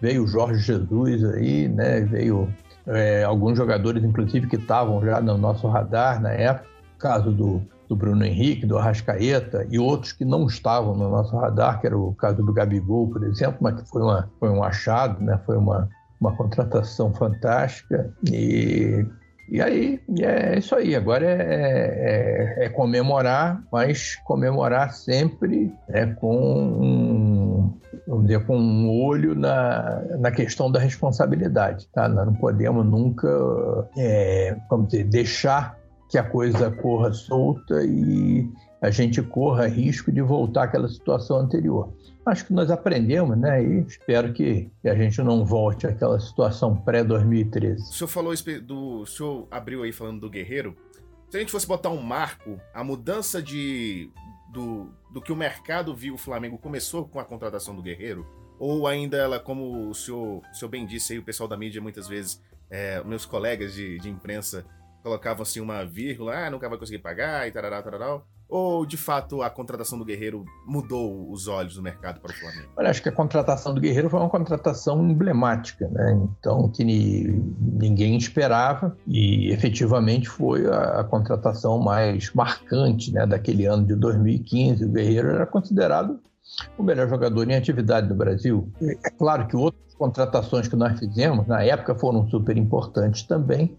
veio 0.00 0.24
o 0.24 0.26
Jorge 0.26 0.60
Jesus 0.60 1.24
aí, 1.24 1.68
né? 1.68 2.00
Veio 2.00 2.48
é, 2.86 3.24
alguns 3.24 3.56
jogadores, 3.56 4.02
inclusive, 4.02 4.46
que 4.46 4.56
estavam 4.56 5.02
já 5.04 5.20
no 5.20 5.38
nosso 5.38 5.66
radar 5.68 6.20
na 6.20 6.32
época, 6.32 6.68
caso 6.98 7.30
do, 7.30 7.62
do 7.88 7.96
Bruno 7.96 8.24
Henrique, 8.24 8.66
do 8.66 8.78
Arrascaeta 8.78 9.66
e 9.70 9.78
outros 9.78 10.12
que 10.12 10.24
não 10.24 10.46
estavam 10.46 10.96
no 10.96 11.10
nosso 11.10 11.36
radar, 11.36 11.80
que 11.80 11.86
era 11.86 11.98
o 11.98 12.14
caso 12.14 12.42
do 12.42 12.52
Gabigol, 12.52 13.08
por 13.08 13.24
exemplo, 13.24 13.58
mas 13.60 13.80
que 13.80 13.88
foi, 13.88 14.02
uma, 14.02 14.30
foi 14.40 14.50
um 14.50 14.62
achado, 14.62 15.22
né? 15.22 15.38
Foi 15.44 15.56
uma, 15.56 15.88
uma 16.20 16.34
contratação 16.36 17.12
fantástica 17.12 18.12
e 18.30 19.04
e 19.48 19.60
aí, 19.60 20.00
é 20.20 20.58
isso 20.58 20.74
aí. 20.74 20.96
Agora 20.96 21.26
é, 21.26 22.56
é, 22.58 22.64
é 22.64 22.68
comemorar, 22.70 23.62
mas 23.70 24.16
comemorar 24.24 24.92
sempre 24.92 25.72
é, 25.88 26.06
com 26.06 26.34
um, 26.34 27.78
vamos 28.06 28.26
dizer, 28.26 28.44
com 28.46 28.56
um 28.56 28.90
olho 28.90 29.34
na, 29.34 30.02
na 30.18 30.30
questão 30.30 30.70
da 30.70 30.78
responsabilidade. 30.78 31.86
Tá? 31.92 32.08
Nós 32.08 32.26
não 32.26 32.34
podemos 32.34 32.86
nunca, 32.86 33.28
é, 33.98 34.56
vamos 34.70 34.88
dizer, 34.88 35.04
deixar 35.04 35.78
que 36.14 36.18
a 36.18 36.22
coisa 36.22 36.70
corra 36.70 37.12
solta 37.12 37.84
e 37.84 38.48
a 38.80 38.88
gente 38.88 39.20
corra 39.20 39.66
risco 39.66 40.12
de 40.12 40.22
voltar 40.22 40.62
àquela 40.62 40.86
situação 40.86 41.38
anterior. 41.38 41.92
Acho 42.24 42.46
que 42.46 42.52
nós 42.52 42.70
aprendemos, 42.70 43.36
né? 43.36 43.60
E 43.60 43.80
espero 43.80 44.32
que, 44.32 44.70
a 44.84 44.94
gente 44.94 45.20
não 45.22 45.44
volte 45.44 45.88
àquela 45.88 46.20
situação 46.20 46.76
pré-2013. 46.76 47.78
O 47.78 47.80
senhor 47.80 48.08
falou 48.08 48.32
do. 48.62 49.00
O 49.00 49.06
senhor 49.06 49.48
abriu 49.50 49.82
aí 49.82 49.90
falando 49.90 50.20
do 50.20 50.30
Guerreiro. 50.30 50.76
Se 51.30 51.36
a 51.36 51.40
gente 51.40 51.50
fosse 51.50 51.66
botar 51.66 51.90
um 51.90 52.00
marco, 52.00 52.60
a 52.72 52.84
mudança 52.84 53.42
de 53.42 54.08
do, 54.52 54.94
do 55.10 55.20
que 55.20 55.32
o 55.32 55.36
mercado 55.36 55.96
viu 55.96 56.14
o 56.14 56.18
Flamengo 56.18 56.56
começou 56.58 57.08
com 57.08 57.18
a 57.18 57.24
contratação 57.24 57.74
do 57.74 57.82
Guerreiro? 57.82 58.24
Ou 58.56 58.86
ainda 58.86 59.16
ela, 59.16 59.40
como 59.40 59.88
o 59.88 59.94
senhor, 59.96 60.42
o 60.48 60.54
senhor 60.54 60.70
bem 60.70 60.86
disse 60.86 61.14
aí, 61.14 61.18
o 61.18 61.24
pessoal 61.24 61.48
da 61.48 61.56
mídia 61.56 61.82
muitas 61.82 62.06
vezes, 62.06 62.40
é, 62.70 63.02
meus 63.02 63.26
colegas 63.26 63.74
de, 63.74 63.98
de 63.98 64.08
imprensa 64.08 64.64
colocavam 65.04 65.42
assim 65.42 65.60
uma 65.60 65.84
vírgula, 65.84 66.46
ah, 66.46 66.50
nunca 66.50 66.66
vai 66.66 66.78
conseguir 66.78 67.00
pagar 67.00 67.46
e 67.46 67.52
tarará, 67.52 67.82
tarará. 67.82 68.22
Ou, 68.48 68.86
de 68.86 68.96
fato, 68.96 69.42
a 69.42 69.50
contratação 69.50 69.98
do 69.98 70.04
Guerreiro 70.04 70.44
mudou 70.66 71.30
os 71.30 71.46
olhos 71.46 71.74
do 71.74 71.82
mercado 71.82 72.20
para 72.20 72.30
o 72.30 72.34
Flamengo? 72.34 72.68
Olha, 72.76 72.88
acho 72.88 73.02
que 73.02 73.08
a 73.08 73.12
contratação 73.12 73.74
do 73.74 73.80
Guerreiro 73.80 74.08
foi 74.08 74.20
uma 74.20 74.28
contratação 74.30 75.06
emblemática, 75.06 75.88
né? 75.88 76.28
Então, 76.38 76.68
que 76.70 76.84
ninguém 76.84 78.16
esperava 78.16 78.96
e 79.06 79.50
efetivamente 79.50 80.28
foi 80.28 80.66
a, 80.66 81.00
a 81.00 81.04
contratação 81.04 81.78
mais 81.78 82.32
marcante 82.32 83.12
né, 83.12 83.26
daquele 83.26 83.66
ano 83.66 83.86
de 83.86 83.94
2015. 83.96 84.84
O 84.84 84.88
Guerreiro 84.88 85.28
era 85.28 85.46
considerado 85.46 86.20
o 86.78 86.82
melhor 86.82 87.08
jogador 87.08 87.48
em 87.48 87.54
atividade 87.54 88.08
do 88.08 88.14
Brasil. 88.14 88.68
É 88.82 89.10
claro 89.10 89.46
que 89.46 89.56
outras 89.56 89.94
contratações 89.94 90.68
que 90.68 90.76
nós 90.76 90.98
fizemos 90.98 91.46
na 91.46 91.62
época 91.62 91.94
foram 91.94 92.28
super 92.28 92.56
importantes 92.56 93.22
também, 93.22 93.76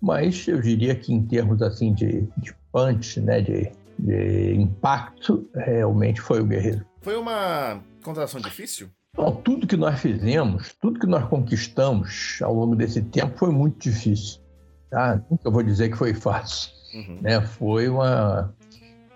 mas 0.00 0.46
eu 0.48 0.60
diria 0.60 0.94
que 0.94 1.12
em 1.12 1.22
termos 1.26 1.60
assim 1.62 1.92
de, 1.92 2.22
de 2.36 2.54
punch, 2.72 3.20
né, 3.20 3.40
de, 3.40 3.70
de 3.98 4.54
impacto, 4.54 5.48
realmente 5.54 6.20
foi 6.20 6.40
o 6.40 6.46
Guerreiro. 6.46 6.84
Foi 7.02 7.16
uma 7.16 7.80
contratação 8.02 8.40
difícil? 8.40 8.88
Bom, 9.16 9.32
tudo 9.32 9.66
que 9.66 9.76
nós 9.76 9.98
fizemos, 10.00 10.74
tudo 10.80 11.00
que 11.00 11.06
nós 11.06 11.28
conquistamos 11.28 12.38
ao 12.42 12.54
longo 12.54 12.76
desse 12.76 13.02
tempo 13.02 13.36
foi 13.38 13.50
muito 13.50 13.78
difícil. 13.80 14.40
Tá? 14.88 15.20
Nunca 15.30 15.50
vou 15.50 15.62
dizer 15.62 15.90
que 15.90 15.96
foi 15.96 16.14
fácil. 16.14 16.70
Uhum. 16.94 17.18
Né? 17.20 17.40
Foi 17.40 17.88
uma, 17.88 18.54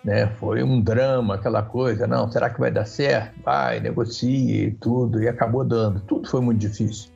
né? 0.05 0.27
Foi 0.38 0.62
um 0.62 0.81
drama, 0.81 1.37
aquela 1.37 1.62
coisa, 1.62 2.07
não, 2.07 2.31
será 2.31 2.51
que 2.51 2.61
vai 2.61 2.71
dar 2.71 2.85
certo? 2.85 3.40
Vai, 3.43 3.81
negocie 3.81 4.77
tudo, 4.81 5.23
e 5.23 5.29
acabou 5.29 5.64
dando. 5.64 6.01
Tudo 6.01 6.29
foi 6.29 6.40
muito 6.40 6.61
difícil. 6.61 7.11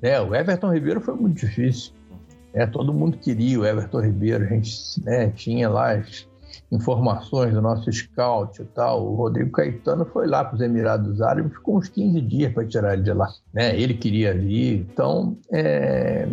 Né? 0.00 0.18
O 0.20 0.34
Everton 0.34 0.72
Ribeiro 0.72 1.00
foi 1.00 1.14
muito 1.14 1.40
difícil. 1.40 1.92
Né? 2.54 2.66
Todo 2.66 2.92
mundo 2.92 3.18
queria 3.18 3.60
o 3.60 3.66
Everton 3.66 4.00
Ribeiro, 4.00 4.44
a 4.44 4.48
gente 4.48 4.72
né, 5.04 5.30
tinha 5.30 5.68
lá 5.68 5.92
as 5.92 6.26
informações 6.70 7.52
do 7.52 7.60
nosso 7.60 7.92
scout 7.92 8.62
e 8.62 8.64
tal. 8.64 9.06
O 9.06 9.14
Rodrigo 9.14 9.50
Caetano 9.52 10.06
foi 10.06 10.26
lá 10.26 10.42
para 10.42 10.54
os 10.54 10.60
Emirados 10.62 11.20
Árabes, 11.20 11.52
ficou 11.52 11.76
uns 11.76 11.88
15 11.88 12.20
dias 12.22 12.52
para 12.52 12.66
tirar 12.66 12.94
ele 12.94 13.02
de 13.02 13.12
lá. 13.12 13.28
Né? 13.52 13.78
Ele 13.78 13.92
queria 13.92 14.34
vir, 14.34 14.86
então 14.90 15.36
é, 15.52 16.26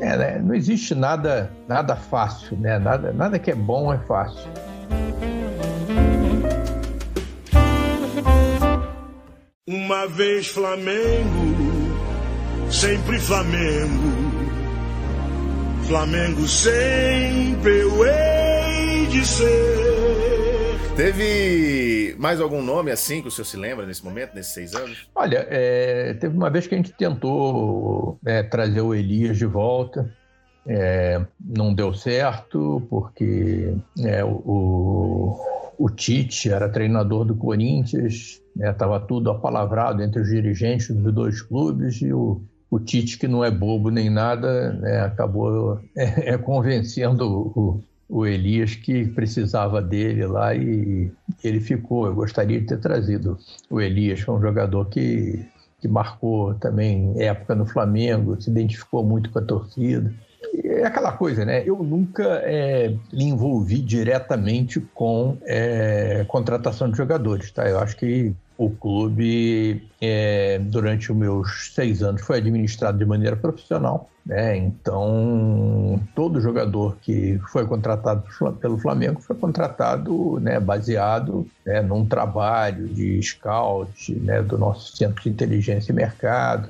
é, 0.00 0.16
né? 0.16 0.38
não 0.38 0.54
existe 0.54 0.94
nada, 0.94 1.50
nada 1.68 1.94
fácil, 1.94 2.56
né? 2.58 2.78
nada, 2.78 3.12
nada 3.12 3.38
que 3.38 3.50
é 3.50 3.54
bom 3.54 3.92
é 3.92 3.98
fácil. 3.98 4.50
Uma 9.68 10.08
vez 10.08 10.48
Flamengo, 10.48 11.54
sempre 12.68 13.16
Flamengo. 13.20 14.10
Flamengo 15.86 16.48
sempre 16.48 17.82
eu 17.82 18.04
hei 18.04 19.06
de 19.06 19.24
ser. 19.24 20.96
Teve 20.96 22.16
mais 22.18 22.40
algum 22.40 22.60
nome 22.60 22.90
assim 22.90 23.22
que 23.22 23.28
o 23.28 23.30
senhor 23.30 23.44
se 23.44 23.56
lembra 23.56 23.86
nesse 23.86 24.04
momento, 24.04 24.34
nesses 24.34 24.52
seis 24.52 24.74
anos? 24.74 25.08
Olha, 25.14 25.46
é, 25.48 26.14
teve 26.14 26.36
uma 26.36 26.50
vez 26.50 26.66
que 26.66 26.74
a 26.74 26.78
gente 26.78 26.92
tentou 26.94 28.18
é, 28.26 28.42
trazer 28.42 28.80
o 28.80 28.92
Elias 28.92 29.38
de 29.38 29.46
volta. 29.46 30.12
É, 30.66 31.24
não 31.38 31.72
deu 31.72 31.94
certo, 31.94 32.84
porque 32.90 33.76
é, 34.00 34.24
o, 34.24 35.38
o 35.82 35.90
Tite 35.90 36.48
era 36.48 36.68
treinador 36.68 37.24
do 37.24 37.34
Corinthians, 37.34 38.40
estava 38.56 39.00
né, 39.00 39.04
tudo 39.08 39.32
apalavrado 39.32 40.00
entre 40.00 40.22
os 40.22 40.28
dirigentes 40.28 40.88
dos 40.94 41.12
dois 41.12 41.42
clubes 41.42 42.00
e 42.00 42.12
o, 42.12 42.40
o 42.70 42.78
Tite, 42.78 43.18
que 43.18 43.26
não 43.26 43.44
é 43.44 43.50
bobo 43.50 43.90
nem 43.90 44.08
nada, 44.08 44.74
né, 44.74 45.00
acabou 45.00 45.80
é, 45.98 46.34
é, 46.34 46.38
convencendo 46.38 47.26
o, 47.28 47.82
o 48.08 48.24
Elias 48.24 48.76
que 48.76 49.06
precisava 49.06 49.82
dele 49.82 50.24
lá 50.24 50.54
e 50.54 51.10
ele 51.42 51.58
ficou. 51.58 52.06
Eu 52.06 52.14
gostaria 52.14 52.60
de 52.60 52.66
ter 52.68 52.78
trazido 52.78 53.36
o 53.68 53.80
Elias, 53.80 54.22
que 54.22 54.30
é 54.30 54.32
um 54.32 54.40
jogador 54.40 54.84
que, 54.84 55.44
que 55.80 55.88
marcou 55.88 56.54
também 56.54 57.12
época 57.20 57.56
no 57.56 57.66
Flamengo, 57.66 58.40
se 58.40 58.48
identificou 58.48 59.04
muito 59.04 59.30
com 59.32 59.40
a 59.40 59.42
torcida 59.42 60.14
é 60.52 60.84
aquela 60.84 61.12
coisa, 61.12 61.44
né? 61.44 61.62
Eu 61.66 61.82
nunca 61.82 62.24
é, 62.44 62.94
me 63.12 63.24
envolvi 63.24 63.78
diretamente 63.80 64.80
com 64.94 65.36
é, 65.44 66.24
contratação 66.28 66.90
de 66.90 66.96
jogadores, 66.96 67.50
tá? 67.50 67.68
Eu 67.68 67.78
acho 67.78 67.96
que 67.96 68.34
o 68.56 68.70
clube, 68.70 69.82
é, 70.00 70.58
durante 70.58 71.10
os 71.10 71.16
meus 71.16 71.72
seis 71.74 72.02
anos, 72.02 72.22
foi 72.22 72.38
administrado 72.38 72.98
de 72.98 73.04
maneira 73.04 73.36
profissional. 73.36 74.08
Né? 74.24 74.56
Então, 74.56 76.00
todo 76.14 76.40
jogador 76.40 76.96
que 77.02 77.40
foi 77.50 77.66
contratado 77.66 78.22
pelo 78.60 78.78
Flamengo 78.78 79.20
foi 79.20 79.34
contratado 79.34 80.38
né, 80.38 80.60
baseado 80.60 81.44
né, 81.66 81.82
num 81.82 82.06
trabalho 82.06 82.86
de 82.86 83.20
scout 83.20 84.14
né, 84.14 84.40
do 84.40 84.56
nosso 84.56 84.96
Centro 84.96 85.22
de 85.24 85.28
Inteligência 85.28 85.90
e 85.90 85.94
Mercado, 85.94 86.68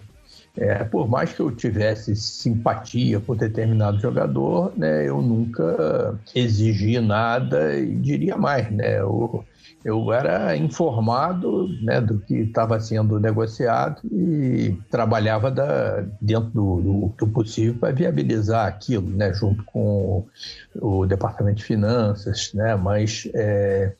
é, 0.56 0.84
por 0.84 1.08
mais 1.08 1.32
que 1.32 1.40
eu 1.40 1.50
tivesse 1.50 2.14
simpatia 2.14 3.18
por 3.18 3.36
determinado 3.36 3.98
jogador, 3.98 4.72
né, 4.76 5.08
eu 5.08 5.22
nunca 5.22 6.18
exigi 6.34 7.00
nada 7.00 7.74
e 7.74 7.94
diria 7.96 8.36
mais, 8.36 8.70
né, 8.70 9.00
eu, 9.00 9.42
eu 9.82 10.12
era 10.12 10.54
informado 10.54 11.68
né, 11.82 12.02
do 12.02 12.18
que 12.18 12.34
estava 12.34 12.78
sendo 12.78 13.18
negociado 13.18 14.02
e 14.04 14.76
trabalhava 14.90 15.50
da, 15.50 16.04
dentro 16.20 16.50
do, 16.50 16.80
do, 16.82 17.14
do 17.16 17.26
possível 17.28 17.74
para 17.80 17.94
viabilizar 17.94 18.66
aquilo, 18.66 19.08
né, 19.08 19.32
junto 19.32 19.64
com 19.64 20.26
o 20.74 21.06
departamento 21.06 21.58
de 21.58 21.64
finanças, 21.64 22.52
né, 22.52 22.76
mas 22.76 23.26
é, 23.34 23.94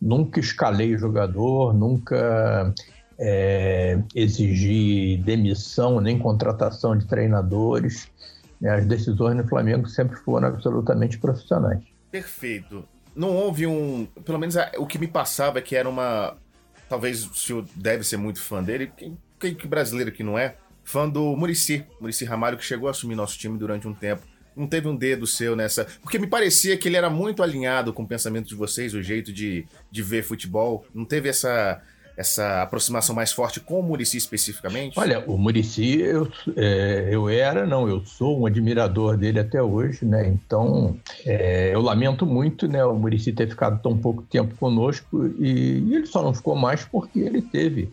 nunca 0.00 0.40
escalei 0.40 0.96
jogador, 0.96 1.74
nunca 1.74 2.72
é, 3.20 4.02
exigir 4.14 5.22
demissão 5.22 6.00
nem 6.00 6.18
contratação 6.18 6.96
de 6.96 7.06
treinadores. 7.06 8.08
Né? 8.58 8.70
As 8.70 8.86
decisões 8.86 9.36
no 9.36 9.46
Flamengo 9.46 9.86
sempre 9.86 10.16
foram 10.16 10.48
absolutamente 10.48 11.18
profissionais. 11.18 11.82
Perfeito. 12.10 12.88
Não 13.14 13.28
houve 13.36 13.66
um. 13.66 14.06
Pelo 14.24 14.38
menos 14.38 14.56
o 14.78 14.86
que 14.86 14.98
me 14.98 15.06
passava 15.06 15.58
é 15.58 15.62
que 15.62 15.76
era 15.76 15.88
uma. 15.88 16.36
Talvez 16.88 17.24
o 17.26 17.34
senhor 17.34 17.64
deve 17.76 18.02
ser 18.04 18.16
muito 18.16 18.40
fã 18.40 18.62
dele. 18.62 18.90
Quem, 18.96 19.18
quem 19.38 19.54
brasileiro 19.68 20.10
que 20.10 20.24
não 20.24 20.38
é? 20.38 20.56
Fã 20.82 21.08
do 21.08 21.36
Murici. 21.36 21.84
Murici 22.00 22.24
Ramalho, 22.24 22.56
que 22.56 22.64
chegou 22.64 22.88
a 22.88 22.90
assumir 22.90 23.14
nosso 23.14 23.38
time 23.38 23.58
durante 23.58 23.86
um 23.86 23.94
tempo. 23.94 24.22
Não 24.56 24.66
teve 24.66 24.88
um 24.88 24.96
dedo 24.96 25.26
seu 25.26 25.54
nessa. 25.54 25.86
Porque 26.02 26.18
me 26.18 26.26
parecia 26.26 26.76
que 26.76 26.88
ele 26.88 26.96
era 26.96 27.10
muito 27.10 27.42
alinhado 27.42 27.92
com 27.92 28.02
o 28.02 28.08
pensamento 28.08 28.48
de 28.48 28.54
vocês, 28.54 28.94
o 28.94 29.02
jeito 29.02 29.32
de, 29.32 29.66
de 29.90 30.02
ver 30.02 30.22
futebol. 30.22 30.84
Não 30.92 31.04
teve 31.04 31.28
essa 31.28 31.80
essa 32.20 32.62
aproximação 32.62 33.14
mais 33.14 33.32
forte 33.32 33.60
com 33.60 33.80
o 33.80 33.82
Murici 33.82 34.18
especificamente? 34.18 34.98
Olha, 34.98 35.24
o 35.26 35.38
Murici 35.38 36.00
eu, 36.00 36.30
é, 36.54 37.08
eu 37.10 37.28
era, 37.30 37.66
não, 37.66 37.88
eu 37.88 38.04
sou 38.04 38.38
um 38.38 38.46
admirador 38.46 39.16
dele 39.16 39.40
até 39.40 39.62
hoje, 39.62 40.04
né? 40.04 40.28
Então 40.28 40.96
é, 41.24 41.74
eu 41.74 41.80
lamento 41.80 42.26
muito, 42.26 42.68
né, 42.68 42.84
o 42.84 42.94
Murici 42.94 43.32
ter 43.32 43.48
ficado 43.48 43.80
tão 43.82 43.96
pouco 43.96 44.22
tempo 44.22 44.54
conosco 44.56 45.26
e, 45.38 45.82
e 45.86 45.94
ele 45.94 46.06
só 46.06 46.22
não 46.22 46.34
ficou 46.34 46.54
mais 46.54 46.84
porque 46.84 47.20
ele 47.20 47.40
teve 47.40 47.90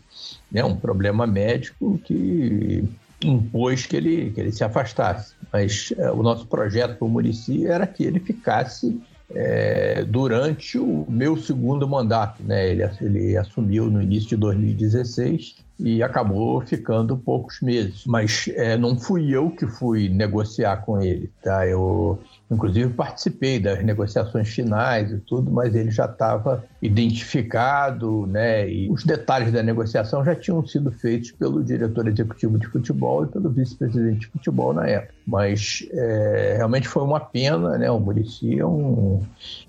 né, 0.51 0.63
um 0.63 0.75
problema 0.75 1.25
médico 1.25 1.97
que 2.03 2.83
impôs 3.23 3.85
que 3.85 3.95
ele, 3.95 4.31
que 4.31 4.41
ele 4.41 4.51
se 4.51 4.63
afastasse. 4.63 5.33
Mas 5.53 5.93
é, 5.97 6.11
o 6.11 6.21
nosso 6.21 6.45
projeto 6.47 6.97
para 6.97 7.05
o 7.05 7.09
Murici 7.09 7.65
era 7.65 7.87
que 7.87 8.03
ele 8.03 8.19
ficasse 8.19 9.01
é, 9.33 10.03
durante 10.03 10.77
o 10.77 11.05
meu 11.09 11.37
segundo 11.37 11.87
mandato. 11.87 12.43
Né? 12.43 12.69
Ele, 12.69 12.83
ele 13.01 13.37
assumiu 13.37 13.89
no 13.89 14.01
início 14.01 14.29
de 14.29 14.37
2016 14.37 15.66
e 15.79 16.01
acabou 16.01 16.61
ficando 16.61 17.17
poucos 17.17 17.61
meses. 17.61 18.03
Mas 18.05 18.49
é, 18.55 18.77
não 18.77 18.97
fui 18.97 19.29
eu 19.29 19.51
que 19.51 19.67
fui 19.67 20.09
negociar 20.09 20.77
com 20.77 21.01
ele. 21.01 21.31
Tá? 21.43 21.67
Eu, 21.67 22.19
inclusive, 22.49 22.93
participei 22.93 23.59
das 23.59 23.83
negociações 23.83 24.49
finais 24.49 25.11
e 25.11 25.17
tudo, 25.19 25.51
mas 25.51 25.75
ele 25.75 25.91
já 25.91 26.05
estava 26.05 26.63
identificado, 26.81 28.25
né? 28.27 28.69
E 28.69 28.89
os 28.89 29.03
detalhes 29.03 29.51
da 29.51 29.61
negociação 29.61 30.23
já 30.23 30.35
tinham 30.35 30.65
sido 30.65 30.91
feitos 30.91 31.31
pelo 31.31 31.63
diretor 31.63 32.07
executivo 32.07 32.57
de 32.57 32.67
futebol 32.67 33.23
e 33.23 33.27
pelo 33.27 33.49
vice-presidente 33.49 34.21
de 34.21 34.27
futebol 34.27 34.73
na 34.73 34.87
época. 34.87 35.13
Mas 35.25 35.87
é, 35.91 36.55
realmente 36.57 36.87
foi 36.87 37.03
uma 37.03 37.19
pena, 37.19 37.77
né? 37.77 37.91
O 37.91 37.99
Murici 37.99 38.59
é 38.59 38.65
um, 38.65 39.21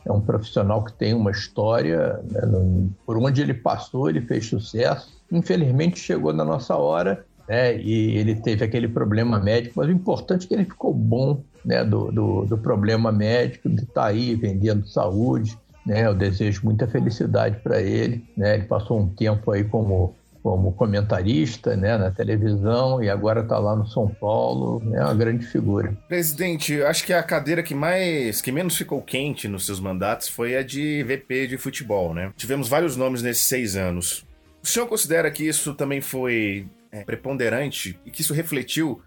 é 0.05 0.13
um 0.13 0.21
profissional 0.21 0.85
que 0.85 0.93
tem 0.93 1.15
uma 1.15 1.31
história, 1.31 2.21
né? 2.31 2.41
por 3.05 3.17
onde 3.19 3.43
ele 3.43 3.55
passou, 3.55 4.09
ele 4.09 4.21
fez 4.21 4.47
sucesso. 4.47 5.18
Infelizmente 5.31 5.99
chegou 5.99 6.33
na 6.33 6.45
nossa 6.45 6.77
hora 6.77 7.25
né? 7.49 7.79
E 7.79 8.19
ele 8.19 8.35
teve 8.35 8.63
aquele 8.63 8.87
problema 8.87 9.41
médico, 9.41 9.75
mas 9.79 9.89
o 9.89 9.93
importante 9.93 10.45
é 10.45 10.49
que 10.49 10.55
ele 10.55 10.65
ficou 10.65 10.93
bom, 10.93 11.43
né, 11.65 11.83
do, 11.83 12.13
do, 12.13 12.45
do 12.45 12.59
problema 12.59 13.11
médico, 13.11 13.71
de 13.71 13.83
estar 13.83 14.03
tá 14.03 14.07
aí 14.07 14.35
vendendo 14.35 14.87
saúde. 14.87 15.57
Né, 15.87 16.07
eu 16.07 16.15
desejo 16.15 16.61
muita 16.63 16.87
felicidade 16.87 17.57
para 17.61 17.81
ele. 17.81 18.23
Né, 18.37 18.57
ele 18.57 18.65
passou 18.65 19.01
um 19.01 19.09
tempo 19.09 19.51
aí 19.51 19.65
como 19.65 20.15
como 20.41 20.73
comentarista 20.73 21.77
né, 21.77 21.99
na 21.99 22.13
televisão 22.13 23.03
e 23.03 23.11
agora 23.11 23.41
está 23.41 23.59
lá 23.59 23.75
no 23.75 23.87
São 23.87 24.09
Paulo, 24.09 24.81
é 24.95 25.03
uma 25.03 25.13
grande 25.13 25.45
figura. 25.45 25.93
Presidente, 26.09 26.81
acho 26.85 27.05
que 27.05 27.13
a 27.13 27.23
cadeira 27.23 27.63
que 27.63 27.75
mais, 27.75 28.41
que 28.41 28.53
menos 28.53 28.77
ficou 28.77 29.03
quente 29.03 29.49
nos 29.49 29.67
seus 29.67 29.81
mandatos 29.81 30.29
foi 30.29 30.57
a 30.57 30.63
de 30.63 31.03
VP 31.03 31.49
de 31.49 31.59
futebol, 31.59 32.15
né? 32.15 32.33
Tivemos 32.37 32.69
vários 32.69 32.97
nomes 32.97 33.21
nesses 33.21 33.47
seis 33.47 33.77
anos. 33.77 34.25
O 34.69 34.71
senhor 34.71 34.87
considera 34.87 35.31
que 35.31 35.49
isso 35.49 35.73
também 35.73 36.03
foi 36.03 36.69
é, 36.93 37.03
preponderante 37.03 37.99
e 38.05 38.11
que 38.11 38.21
isso 38.21 38.35
refletiu 38.35 39.01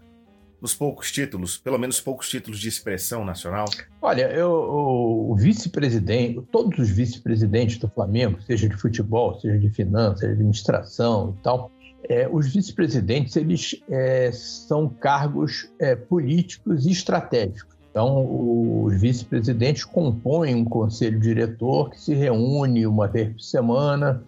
nos 0.60 0.74
poucos 0.74 1.12
títulos, 1.12 1.56
pelo 1.56 1.78
menos 1.78 2.00
poucos 2.00 2.28
títulos 2.28 2.58
de 2.58 2.68
expressão 2.68 3.24
nacional? 3.24 3.66
Olha, 4.00 4.28
eu, 4.32 4.50
o 4.50 5.36
vice-presidente, 5.36 6.42
todos 6.50 6.76
os 6.80 6.90
vice-presidentes 6.90 7.78
do 7.78 7.88
Flamengo, 7.88 8.42
seja 8.42 8.68
de 8.68 8.76
futebol, 8.76 9.38
seja 9.38 9.56
de 9.56 9.70
finanças, 9.70 10.26
de 10.26 10.34
administração 10.34 11.36
e 11.38 11.42
tal, 11.44 11.70
é, 12.08 12.28
os 12.28 12.52
vice-presidentes 12.52 13.36
eles 13.36 13.80
é, 13.88 14.32
são 14.32 14.88
cargos 14.88 15.70
é, 15.78 15.94
políticos 15.94 16.86
e 16.86 16.90
estratégicos. 16.90 17.71
Então, 17.92 18.84
os 18.86 18.98
vice-presidentes 18.98 19.84
compõem 19.84 20.54
um 20.54 20.64
conselho 20.64 21.20
diretor 21.20 21.90
que 21.90 22.00
se 22.00 22.14
reúne 22.14 22.86
uma 22.86 23.06
vez 23.06 23.34
por 23.34 23.40
semana. 23.42 24.22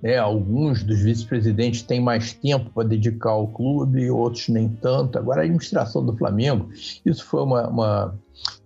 Né? 0.00 0.16
Alguns 0.16 0.84
dos 0.84 1.00
vice-presidentes 1.00 1.82
têm 1.82 2.00
mais 2.00 2.32
tempo 2.32 2.70
para 2.70 2.86
dedicar 2.86 3.30
ao 3.30 3.48
clube, 3.48 4.08
outros 4.08 4.48
nem 4.48 4.68
tanto. 4.68 5.18
Agora, 5.18 5.40
a 5.40 5.44
administração 5.44 6.06
do 6.06 6.16
Flamengo, 6.16 6.68
isso 7.04 7.24
foi 7.24 7.42
uma, 7.42 7.66
uma 7.66 8.14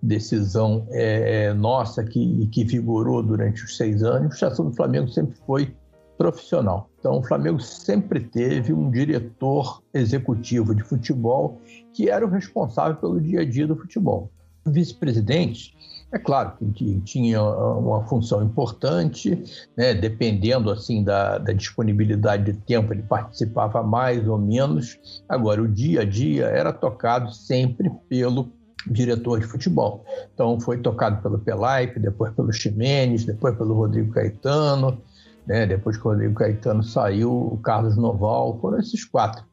decisão 0.02 0.86
é, 0.90 1.54
nossa 1.54 2.04
que, 2.04 2.46
que 2.52 2.64
vigorou 2.64 3.22
durante 3.22 3.64
os 3.64 3.78
seis 3.78 4.02
anos. 4.02 4.12
A 4.12 4.16
administração 4.16 4.68
do 4.68 4.76
Flamengo 4.76 5.08
sempre 5.08 5.38
foi 5.46 5.74
profissional. 6.18 6.90
Então, 7.00 7.18
o 7.18 7.22
Flamengo 7.22 7.60
sempre 7.60 8.20
teve 8.20 8.74
um 8.74 8.90
diretor 8.90 9.82
executivo 9.94 10.74
de 10.74 10.82
futebol 10.82 11.58
que 11.94 12.10
era 12.10 12.26
o 12.26 12.28
responsável 12.28 12.96
pelo 12.96 13.18
dia 13.18 13.40
a 13.40 13.44
dia 13.44 13.66
do 13.66 13.74
futebol 13.74 14.30
vice-presidente, 14.66 15.74
é 16.14 16.18
claro 16.18 16.52
que 16.74 17.00
tinha 17.00 17.42
uma 17.42 18.04
função 18.04 18.40
importante, 18.40 19.42
né? 19.76 19.92
dependendo 19.92 20.70
assim 20.70 21.02
da, 21.02 21.38
da, 21.38 21.52
disponibilidade 21.52 22.52
de 22.52 22.58
tempo, 22.60 22.92
ele 22.92 23.02
participava 23.02 23.82
mais 23.82 24.26
ou 24.28 24.38
menos. 24.38 24.96
Agora, 25.28 25.60
o 25.60 25.66
dia 25.66 26.02
a 26.02 26.04
dia 26.04 26.46
era 26.46 26.72
tocado 26.72 27.32
sempre 27.32 27.90
pelo 28.08 28.52
diretor 28.86 29.40
de 29.40 29.46
futebol. 29.46 30.04
Então, 30.32 30.60
foi 30.60 30.78
tocado 30.78 31.20
pelo 31.20 31.40
Pelaipe, 31.40 31.98
depois 31.98 32.32
pelo 32.32 32.52
Ximenes, 32.52 33.24
depois 33.24 33.56
pelo 33.56 33.74
Rodrigo 33.74 34.12
Caetano, 34.12 35.02
né? 35.44 35.66
depois 35.66 35.96
que 35.96 36.06
o 36.06 36.10
Rodrigo 36.10 36.34
Caetano 36.34 36.84
saiu, 36.84 37.32
o 37.32 37.56
Carlos 37.56 37.96
Noval, 37.96 38.56
foram 38.60 38.78
esses 38.78 39.04
quatro 39.04 39.44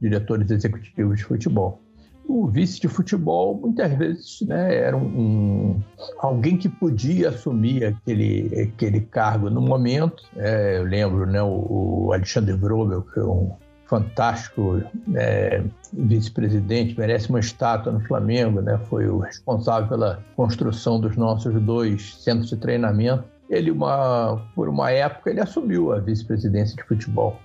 diretores 0.00 0.48
executivos 0.48 1.18
de 1.18 1.24
futebol 1.24 1.83
o 2.26 2.46
vice 2.46 2.80
de 2.80 2.88
futebol 2.88 3.58
muitas 3.60 3.92
vezes 3.96 4.40
né, 4.42 4.74
era 4.76 4.96
um, 4.96 5.02
um, 5.04 5.82
alguém 6.18 6.56
que 6.56 6.68
podia 6.68 7.28
assumir 7.28 7.84
aquele, 7.84 8.50
aquele 8.62 9.00
cargo 9.00 9.50
no 9.50 9.60
momento. 9.60 10.22
É, 10.36 10.78
eu 10.78 10.84
lembro 10.84 11.26
né, 11.26 11.42
o, 11.42 12.06
o 12.06 12.12
Alexandre 12.12 12.54
Vrobel, 12.54 13.02
que 13.02 13.20
é 13.20 13.24
um 13.24 13.52
fantástico 13.86 14.82
é, 15.14 15.62
vice-presidente, 15.92 16.98
merece 16.98 17.28
uma 17.28 17.40
estátua 17.40 17.92
no 17.92 18.00
Flamengo, 18.00 18.60
né, 18.60 18.78
foi 18.88 19.06
o 19.06 19.18
responsável 19.18 19.88
pela 19.88 20.24
construção 20.34 20.98
dos 20.98 21.16
nossos 21.16 21.54
dois 21.62 22.16
centros 22.22 22.48
de 22.48 22.56
treinamento. 22.56 23.24
Ele, 23.48 23.70
uma, 23.70 24.42
por 24.54 24.68
uma 24.68 24.90
época, 24.90 25.30
ele 25.30 25.40
assumiu 25.40 25.92
a 25.92 26.00
vice-presidência 26.00 26.74
de 26.76 26.82
futebol. 26.82 27.38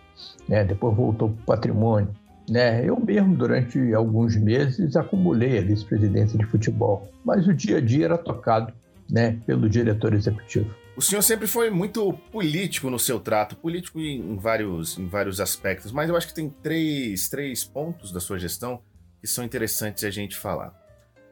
Né, 0.48 0.64
depois 0.64 0.96
voltou 0.96 1.30
para 1.30 1.42
o 1.42 1.46
patrimônio. 1.46 2.10
Né? 2.50 2.84
Eu 2.84 3.00
mesmo, 3.00 3.36
durante 3.36 3.94
alguns 3.94 4.36
meses, 4.36 4.96
acumulei 4.96 5.60
a 5.60 5.62
vice-presidência 5.62 6.38
de 6.38 6.46
futebol, 6.46 7.12
mas 7.24 7.48
o 7.48 7.54
dia 7.54 7.78
a 7.78 7.82
dia 7.82 8.06
era 8.06 8.18
tocado 8.18 8.74
né, 9.10 9.40
pelo 9.46 9.70
diretor 9.70 10.14
executivo. 10.14 10.74
O 10.96 11.02
senhor 11.02 11.22
sempre 11.22 11.48
foi 11.48 11.70
muito 11.70 12.12
político 12.32 12.90
no 12.90 13.00
seu 13.00 13.20
trato, 13.20 13.56
político 13.56 14.00
em 14.00 14.36
vários, 14.36 14.98
em 14.98 15.08
vários 15.08 15.40
aspectos, 15.40 15.92
mas 15.92 16.10
eu 16.10 16.18
acho 16.18 16.28
que 16.28 16.34
tem 16.34 16.50
três, 16.50 17.30
três 17.30 17.64
pontos 17.64 18.12
da 18.12 18.20
sua 18.20 18.38
gestão 18.38 18.82
que 19.22 19.28
são 19.28 19.44
interessantes 19.46 20.04
a 20.04 20.10
gente 20.10 20.36
falar. 20.36 20.74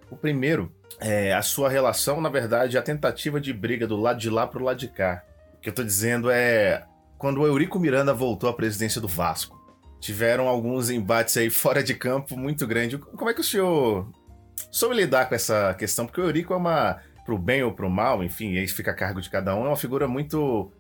O 0.10 0.16
primeiro 0.16 0.72
é 1.00 1.34
a 1.34 1.42
sua 1.42 1.68
relação, 1.68 2.22
na 2.22 2.30
verdade, 2.30 2.78
a 2.78 2.82
tentativa 2.82 3.42
de 3.42 3.52
briga 3.52 3.86
do 3.86 3.98
lado 3.98 4.20
de 4.20 4.30
lá 4.30 4.48
para 4.48 4.62
o 4.62 4.66
lado 4.66 4.78
de 4.78 4.88
cá. 4.88 5.24
O 5.56 5.60
que 5.60 5.70
eu 5.70 5.72
estou 5.72 5.84
dizendo 5.84 6.30
é 6.30 6.86
quando 7.18 7.42
o 7.42 7.46
Eurico 7.46 7.80
Miranda 7.80 8.14
voltou 8.14 8.50
à 8.50 8.54
presidência 8.54 9.02
do 9.02 9.08
Vasco 9.08 9.57
tiveram 10.00 10.48
alguns 10.48 10.90
embates 10.90 11.36
aí 11.38 11.50
fora 11.50 11.84
de 11.84 11.94
campo 11.94 12.38
muito 12.38 12.66
grandes. 12.68 13.00
Como 13.00 13.30
é 13.30 13.34
que 13.34 13.42
o 13.42 13.44
senhor 13.44 14.10
soube 14.72 14.96
lidar 14.96 15.28
com 15.28 15.36
essa 15.36 15.74
questão? 15.74 16.06
Porque 16.06 16.22
o 16.22 16.26
Eurico 16.26 16.54
é 16.54 16.58
uma, 16.58 17.00
pro 17.26 17.38
bem 17.38 17.64
ou 17.64 17.72
pro 17.72 17.90
mal, 17.90 18.24
enfim, 18.24 18.58
aí 18.58 18.68
fica 18.68 18.92
a 18.92 18.96
cargo 18.96 19.22
de 19.22 19.30
cada 19.30 19.56
um, 19.56 19.66
é 19.66 19.68
uma 19.68 19.76
figura 19.76 20.08
muito. 20.08 20.72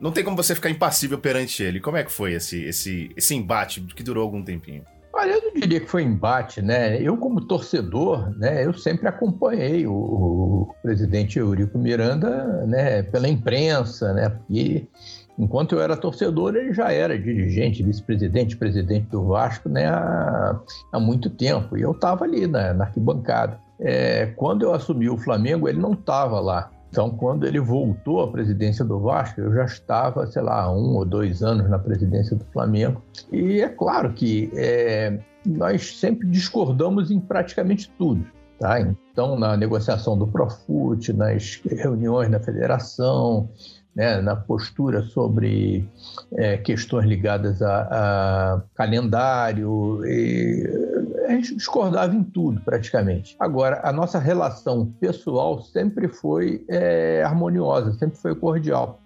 Não 0.00 0.10
tem 0.10 0.24
como 0.24 0.36
você 0.36 0.54
ficar 0.54 0.68
impassível 0.68 1.18
perante 1.18 1.62
ele. 1.62 1.78
Como 1.78 1.96
é 1.96 2.02
que 2.02 2.10
foi 2.10 2.32
esse, 2.32 2.60
esse, 2.64 3.10
esse 3.16 3.34
embate 3.36 3.80
que 3.80 4.02
durou 4.02 4.24
algum 4.24 4.42
tempinho? 4.42 4.84
Olha, 5.14 5.32
eu 5.32 5.42
não 5.42 5.52
diria 5.52 5.78
que 5.78 5.86
foi 5.86 6.02
embate, 6.02 6.62
né? 6.62 7.00
Eu, 7.00 7.16
como 7.18 7.42
torcedor, 7.42 8.30
né, 8.38 8.64
eu 8.64 8.72
sempre 8.72 9.06
acompanhei 9.06 9.86
o, 9.86 9.92
o 9.92 10.74
presidente 10.82 11.38
Eurico 11.38 11.78
Miranda, 11.78 12.64
né, 12.66 13.02
pela 13.02 13.28
imprensa, 13.28 14.12
né, 14.14 14.30
porque 14.30 14.88
Enquanto 15.38 15.74
eu 15.74 15.80
era 15.80 15.96
torcedor, 15.96 16.54
ele 16.54 16.72
já 16.72 16.92
era 16.92 17.18
dirigente, 17.18 17.82
vice-presidente, 17.82 18.56
presidente 18.56 19.06
do 19.08 19.24
Vasco 19.24 19.68
né, 19.68 19.86
há, 19.86 20.60
há 20.92 21.00
muito 21.00 21.30
tempo. 21.30 21.76
E 21.76 21.82
eu 21.82 21.92
estava 21.92 22.24
ali 22.24 22.46
na, 22.46 22.74
na 22.74 22.84
arquibancada. 22.84 23.58
É, 23.80 24.26
quando 24.36 24.62
eu 24.62 24.72
assumi 24.72 25.08
o 25.08 25.16
Flamengo, 25.16 25.68
ele 25.68 25.80
não 25.80 25.94
estava 25.94 26.38
lá. 26.38 26.70
Então, 26.92 27.08
quando 27.08 27.46
ele 27.46 27.58
voltou 27.58 28.22
à 28.22 28.30
presidência 28.30 28.84
do 28.84 29.00
Vasco, 29.00 29.40
eu 29.40 29.54
já 29.54 29.64
estava, 29.64 30.26
sei 30.26 30.42
lá, 30.42 30.70
um 30.70 30.94
ou 30.94 31.06
dois 31.06 31.42
anos 31.42 31.68
na 31.70 31.78
presidência 31.78 32.36
do 32.36 32.44
Flamengo. 32.52 33.00
E 33.32 33.62
é 33.62 33.68
claro 33.70 34.12
que 34.12 34.50
é, 34.54 35.18
nós 35.46 35.98
sempre 35.98 36.28
discordamos 36.28 37.10
em 37.10 37.18
praticamente 37.18 37.90
tudo. 37.98 38.22
Tá? 38.58 38.78
Então, 38.78 39.38
na 39.38 39.56
negociação 39.56 40.18
do 40.18 40.26
Profut, 40.26 41.12
nas 41.14 41.60
reuniões 41.64 42.30
da 42.30 42.38
federação, 42.38 43.48
né, 43.94 44.20
na 44.20 44.34
postura 44.34 45.02
sobre 45.02 45.86
é, 46.32 46.56
questões 46.56 47.06
ligadas 47.06 47.60
a, 47.62 47.88
a 47.90 48.62
calendário. 48.74 50.00
E, 50.04 51.12
a 51.26 51.32
gente 51.32 51.54
discordava 51.54 52.14
em 52.14 52.22
tudo, 52.22 52.60
praticamente. 52.60 53.36
Agora, 53.38 53.80
a 53.84 53.92
nossa 53.92 54.18
relação 54.18 54.86
pessoal 55.00 55.62
sempre 55.62 56.08
foi 56.08 56.64
é, 56.68 57.22
harmoniosa, 57.22 57.92
sempre 57.94 58.18
foi 58.18 58.34
cordial. 58.34 59.00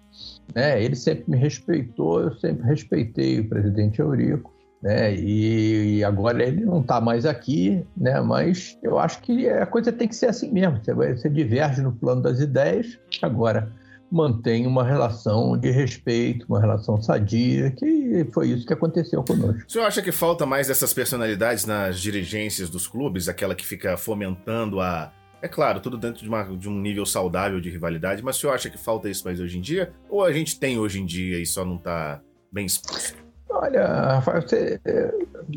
Né? 0.53 0.81
Ele 0.83 0.95
sempre 0.95 1.25
me 1.27 1.37
respeitou, 1.37 2.21
eu 2.21 2.33
sempre 2.35 2.65
respeitei 2.65 3.39
o 3.39 3.49
presidente 3.49 3.99
Eurico. 3.99 4.53
Né? 4.81 5.15
E, 5.15 6.03
agora 6.03 6.43
ele 6.43 6.63
não 6.63 6.81
está 6.81 7.01
mais 7.01 7.25
aqui, 7.25 7.83
né? 7.95 8.21
Mas 8.21 8.77
eu 8.83 8.99
acho 8.99 9.21
que 9.21 9.49
a 9.49 9.65
coisa 9.65 9.91
tem 9.91 10.07
que 10.07 10.15
ser 10.15 10.27
assim 10.27 10.51
mesmo. 10.51 10.79
Você, 10.83 10.93
você 10.93 11.29
diverge 11.29 11.81
no 11.81 11.91
plano 11.91 12.21
das 12.21 12.39
ideias. 12.39 12.99
Agora, 13.21 13.71
mantém 14.11 14.65
uma 14.65 14.83
relação 14.83 15.57
de 15.57 15.69
respeito, 15.69 16.45
uma 16.47 16.59
relação 16.59 17.01
sadia, 17.01 17.71
que 17.71 18.25
foi 18.33 18.49
isso 18.49 18.65
que 18.65 18.73
aconteceu 18.73 19.23
conosco. 19.23 19.63
O 19.67 19.71
senhor 19.71 19.85
acha 19.85 20.01
que 20.01 20.11
falta 20.11 20.45
mais 20.45 20.67
dessas 20.67 20.93
personalidades 20.93 21.65
nas 21.65 21.99
dirigências 21.99 22.69
dos 22.69 22.87
clubes, 22.87 23.27
aquela 23.27 23.55
que 23.55 23.65
fica 23.65 23.97
fomentando 23.97 24.79
a. 24.79 25.11
É 25.39 25.47
claro, 25.47 25.79
tudo 25.79 25.97
dentro 25.97 26.23
de, 26.23 26.27
uma, 26.27 26.43
de 26.43 26.67
um 26.67 26.79
nível 26.79 27.05
saudável 27.05 27.61
de 27.61 27.69
rivalidade, 27.69 28.23
mas 28.23 28.37
o 28.37 28.39
senhor 28.39 28.53
acha 28.53 28.71
que 28.71 28.77
falta 28.77 29.07
isso 29.07 29.23
mais 29.23 29.39
hoje 29.39 29.57
em 29.59 29.61
dia? 29.61 29.93
Ou 30.09 30.23
a 30.23 30.31
gente 30.31 30.59
tem 30.59 30.79
hoje 30.79 30.99
em 30.99 31.05
dia 31.05 31.39
e 31.39 31.45
só 31.45 31.63
não 31.63 31.75
está 31.75 32.19
bem 32.51 32.65
exposto? 32.65 33.27
Olha, 33.49 33.85
Rafael, 33.85 34.41
você, 34.41 34.79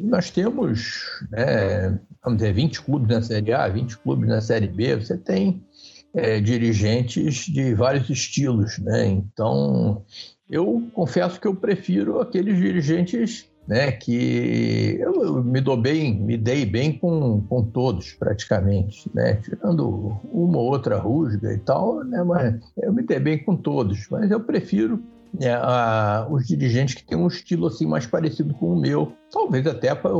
nós 0.02 0.30
temos, 0.30 1.04
né, 1.30 1.98
vamos 2.22 2.38
dizer, 2.38 2.52
20 2.52 2.82
clubes 2.82 3.08
na 3.08 3.22
Série 3.22 3.52
A, 3.52 3.68
20 3.68 3.98
clubes 3.98 4.28
na 4.28 4.40
Série 4.40 4.68
B, 4.68 4.96
você 4.96 5.16
tem 5.16 5.64
é, 6.14 6.40
dirigentes 6.40 7.46
de 7.46 7.74
vários 7.74 8.10
estilos, 8.10 8.78
né? 8.78 9.06
Então, 9.06 10.04
eu 10.48 10.88
confesso 10.92 11.40
que 11.40 11.46
eu 11.46 11.54
prefiro 11.54 12.20
aqueles 12.20 12.58
dirigentes 12.58 13.48
né, 13.68 13.92
que 13.92 14.96
eu, 14.98 15.22
eu, 15.22 15.44
me 15.44 15.60
dou 15.60 15.76
bem, 15.76 16.18
me 16.18 16.36
dei 16.36 16.66
bem 16.66 16.92
com, 16.92 17.40
com 17.42 17.62
todos 17.62 18.12
praticamente, 18.14 19.08
né, 19.14 19.34
tirando 19.36 20.18
uma 20.32 20.58
ou 20.58 20.72
outra 20.72 20.98
rusga 20.98 21.52
e 21.52 21.58
tal, 21.58 22.02
né, 22.02 22.20
mas 22.24 22.58
eu 22.82 22.92
me 22.92 23.02
dei 23.04 23.20
bem 23.20 23.38
com 23.38 23.54
todos, 23.54 24.08
mas 24.10 24.28
eu 24.28 24.40
prefiro 24.40 25.00
né, 25.38 25.54
a, 25.54 26.26
os 26.28 26.48
dirigentes 26.48 26.96
que 26.96 27.04
têm 27.04 27.16
um 27.16 27.28
estilo 27.28 27.68
assim 27.68 27.86
mais 27.86 28.06
parecido 28.06 28.52
com 28.54 28.72
o 28.72 28.80
meu, 28.80 29.12
talvez 29.30 29.64
até 29.66 29.94
pra, 29.94 30.10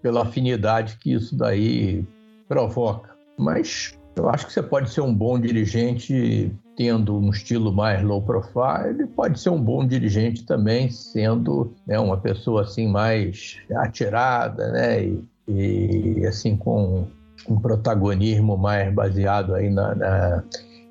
pela 0.00 0.22
afinidade 0.22 0.96
que 0.98 1.12
isso 1.12 1.36
daí 1.36 2.06
provoca. 2.48 3.10
Mas 3.36 3.98
eu 4.16 4.28
acho 4.28 4.46
que 4.46 4.52
você 4.52 4.62
pode 4.62 4.90
ser 4.90 5.00
um 5.00 5.12
bom 5.12 5.38
dirigente 5.38 6.52
tendo 6.76 7.16
um 7.16 7.30
estilo 7.30 7.72
mais 7.72 8.02
low 8.02 8.22
profile, 8.22 9.06
pode 9.14 9.38
ser 9.40 9.50
um 9.50 9.60
bom 9.60 9.86
dirigente 9.86 10.44
também 10.44 10.90
sendo 10.90 11.72
né, 11.86 11.98
uma 11.98 12.16
pessoa 12.16 12.62
assim 12.62 12.88
mais 12.88 13.58
atirada, 13.76 14.70
né? 14.72 15.04
E, 15.48 16.18
e 16.18 16.26
assim 16.26 16.56
com 16.56 17.06
um 17.48 17.60
protagonismo 17.60 18.56
mais 18.56 18.92
baseado 18.92 19.54
aí 19.54 19.70
na, 19.70 19.94
na 19.94 20.44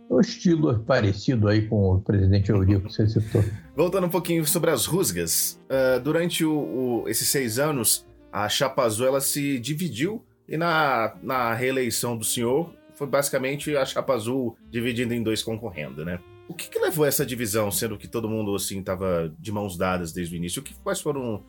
um 0.10 0.20
estilo 0.20 0.78
parecido 0.80 1.48
aí 1.48 1.68
com 1.68 1.96
o 1.96 2.00
presidente 2.02 2.52
Eurico 2.52 2.88
que 2.88 2.94
você 2.94 3.08
citou. 3.08 3.44
Voltando 3.76 4.06
um 4.06 4.10
pouquinho 4.10 4.46
sobre 4.46 4.70
as 4.70 4.86
rusgas, 4.86 5.60
uh, 5.66 6.00
durante 6.00 6.46
o, 6.46 6.54
o, 6.54 7.04
esses 7.08 7.28
seis 7.28 7.58
anos, 7.58 8.06
a 8.32 8.48
Chapa 8.48 8.84
Azul 8.84 9.08
ela 9.08 9.22
se 9.22 9.58
dividiu 9.60 10.24
e 10.48 10.56
na, 10.56 11.16
na 11.24 11.54
reeleição 11.54 12.16
do 12.16 12.24
senhor 12.24 12.72
foi 12.96 13.08
basicamente 13.08 13.76
a 13.76 13.86
Chapa 13.86 14.14
Azul 14.14 14.58
dividida 14.70 15.14
em 15.16 15.24
dois 15.24 15.42
concorrendo, 15.44 16.04
né? 16.06 16.20
O 16.48 16.54
que, 16.54 16.70
que 16.70 16.80
levou 16.80 17.06
a 17.06 17.08
essa 17.08 17.26
divisão, 17.26 17.72
sendo 17.72 17.98
que 17.98 18.08
todo 18.08 18.30
mundo 18.30 18.54
assim 18.54 18.80
estava 18.80 19.34
de 19.40 19.52
mãos 19.52 19.78
dadas 19.78 20.12
desde 20.12 20.36
o 20.36 20.38
início? 20.38 20.62
O 20.62 20.64
que, 20.64 20.74
quais 20.76 21.00
foram 21.00 21.44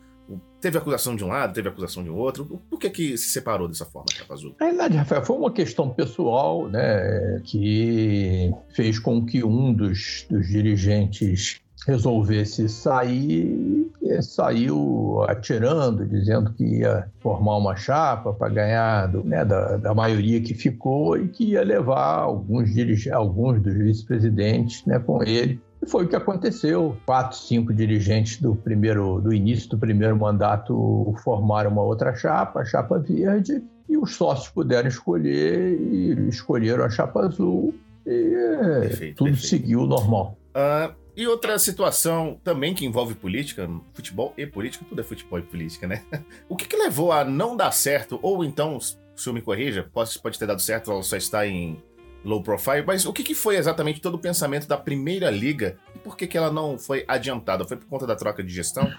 Teve 0.61 0.78
acusação 0.78 1.14
de 1.14 1.22
um 1.22 1.28
lado, 1.28 1.53
teve 1.53 1.68
acusação 1.68 2.03
de 2.03 2.09
outro. 2.09 2.47
Por 2.70 2.78
que, 2.78 2.88
que 2.88 3.18
se 3.18 3.28
separou 3.28 3.68
dessa 3.68 3.84
forma, 3.84 4.07
Chapa 4.11 4.32
Azul? 4.32 4.55
Na 4.59 4.66
verdade, 4.66 4.97
Rafael, 4.97 5.22
foi 5.22 5.36
uma 5.36 5.53
questão 5.53 5.90
pessoal 5.90 6.66
né, 6.68 7.42
que 7.45 8.51
fez 8.74 8.99
com 8.99 9.26
que 9.26 9.45
um 9.45 9.74
dos, 9.74 10.26
dos 10.30 10.49
dirigentes 10.49 11.61
resolvesse 11.87 12.68
sair, 12.68 13.91
saiu 14.22 15.22
atirando, 15.28 16.07
dizendo 16.07 16.53
que 16.53 16.78
ia 16.78 17.09
formar 17.20 17.57
uma 17.57 17.76
chapa 17.76 18.32
para 18.32 18.49
ganhar 18.49 19.07
do, 19.07 19.22
né, 19.24 19.45
da, 19.45 19.76
da, 19.76 19.95
maioria 19.95 20.41
que 20.41 20.55
ficou 20.55 21.16
e 21.16 21.28
que 21.28 21.53
ia 21.53 21.62
levar 21.62 22.18
alguns, 22.20 22.70
alguns 23.12 23.62
dos 23.62 23.74
vice-presidentes 23.74 24.85
né, 24.87 24.99
com 24.99 25.22
ele. 25.22 25.61
E 25.82 25.89
foi 25.89 26.05
o 26.05 26.09
que 26.09 26.16
aconteceu. 26.16 26.97
Quatro, 27.05 27.37
cinco 27.37 27.72
dirigentes 27.72 28.41
do 28.41 28.55
primeiro, 28.55 29.20
do 29.20 29.32
início 29.32 29.68
do 29.68 29.78
primeiro 29.78 30.16
mandato 30.16 31.14
formaram 31.22 31.70
uma 31.70 31.82
outra 31.82 32.14
chapa, 32.14 32.61
a 32.61 32.64
chapa 32.64 32.99
verde, 32.99 33.62
e 33.89 33.99
os 33.99 34.14
sócios 34.14 34.49
puderam 34.49 34.89
escolher 34.89 35.78
e 35.78 36.28
escolheram 36.28 36.85
a 36.85 36.91
chapa 36.91 37.26
azul 37.26 37.74
e 38.07 38.35
perfeito, 38.80 39.16
tudo 39.16 39.30
perfeito. 39.30 39.47
seguiu 39.47 39.87
normal. 39.87 40.39
Uh, 40.57 41.03
e 41.16 41.26
outra 41.26 41.58
situação 41.58 42.40
também 42.42 42.74
que 42.74 42.84
envolve 42.84 43.14
política, 43.14 43.68
futebol 43.92 44.34
e 44.36 44.46
política, 44.46 44.84
tudo 44.88 45.00
é 45.00 45.04
futebol 45.04 45.38
e 45.38 45.42
política, 45.42 45.86
né? 45.86 46.02
O 46.48 46.56
que, 46.56 46.66
que 46.66 46.76
levou 46.76 47.12
a 47.12 47.24
não 47.24 47.56
dar 47.56 47.70
certo, 47.72 48.18
ou 48.22 48.44
então, 48.44 48.78
se 48.80 48.96
eu 49.26 49.32
me 49.32 49.40
corrija, 49.40 49.88
pode, 49.92 50.18
pode 50.18 50.38
ter 50.38 50.46
dado 50.46 50.60
certo, 50.60 50.90
ela 50.90 51.02
só 51.02 51.16
está 51.16 51.46
em 51.46 51.82
low 52.24 52.42
profile, 52.42 52.82
mas 52.86 53.04
o 53.04 53.12
que, 53.12 53.22
que 53.22 53.34
foi 53.34 53.56
exatamente 53.56 54.00
todo 54.00 54.14
o 54.14 54.18
pensamento 54.18 54.66
da 54.66 54.76
primeira 54.76 55.30
liga 55.30 55.76
e 55.94 55.98
por 55.98 56.16
que, 56.16 56.26
que 56.26 56.36
ela 56.36 56.50
não 56.50 56.78
foi 56.78 57.04
adiantada? 57.06 57.64
Foi 57.64 57.76
por 57.76 57.86
conta 57.86 58.06
da 58.06 58.16
troca 58.16 58.42
de 58.42 58.52
gestão? 58.52 58.90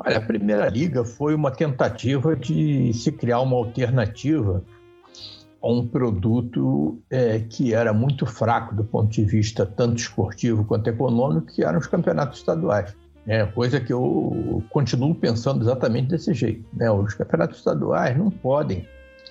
Olha, 0.00 0.18
a 0.18 0.20
primeira 0.20 0.68
liga 0.68 1.04
foi 1.04 1.34
uma 1.34 1.50
tentativa 1.50 2.36
de 2.36 2.92
se 2.92 3.10
criar 3.10 3.40
uma 3.40 3.56
alternativa 3.56 4.62
um 5.72 5.86
produto 5.86 6.98
é, 7.10 7.38
que 7.38 7.72
era 7.72 7.92
muito 7.92 8.26
fraco 8.26 8.74
do 8.74 8.84
ponto 8.84 9.10
de 9.10 9.24
vista 9.24 9.64
tanto 9.64 9.96
esportivo 9.96 10.64
quanto 10.64 10.88
econômico, 10.88 11.46
que 11.46 11.64
eram 11.64 11.78
os 11.78 11.86
campeonatos 11.86 12.38
estaduais. 12.38 12.94
É, 13.26 13.46
coisa 13.46 13.80
que 13.80 13.92
eu 13.92 14.62
continuo 14.70 15.14
pensando 15.14 15.62
exatamente 15.62 16.08
desse 16.08 16.34
jeito. 16.34 16.64
Né? 16.74 16.90
Os 16.90 17.14
campeonatos 17.14 17.58
estaduais 17.58 18.16
não 18.16 18.30
podem 18.30 18.86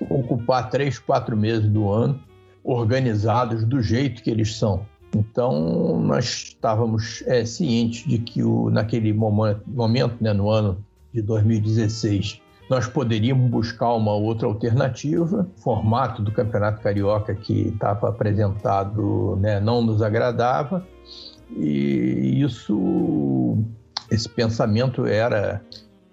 ocupar 0.09 0.69
três, 0.69 0.97
quatro 0.97 1.37
meses 1.37 1.69
do 1.69 1.89
ano 1.91 2.19
organizados 2.63 3.63
do 3.63 3.81
jeito 3.81 4.23
que 4.23 4.31
eles 4.31 4.55
são. 4.55 4.85
Então, 5.15 5.99
nós 6.01 6.25
estávamos 6.25 7.23
é, 7.27 7.45
cientes 7.45 8.07
de 8.07 8.17
que 8.17 8.41
o, 8.41 8.69
naquele 8.71 9.13
momento, 9.13 9.61
momento 9.67 10.15
né, 10.19 10.33
no 10.33 10.49
ano 10.49 10.83
de 11.13 11.21
2016, 11.21 12.41
nós 12.69 12.87
poderíamos 12.87 13.49
buscar 13.49 13.93
uma 13.93 14.13
outra 14.13 14.47
alternativa. 14.47 15.47
O 15.57 15.61
formato 15.61 16.21
do 16.21 16.31
Campeonato 16.31 16.81
Carioca 16.81 17.35
que 17.35 17.69
estava 17.69 18.09
apresentado 18.09 19.37
né, 19.37 19.59
não 19.59 19.81
nos 19.81 20.01
agradava 20.01 20.85
e 21.55 22.41
isso, 22.41 23.57
esse 24.09 24.27
pensamento 24.29 25.05
era 25.05 25.61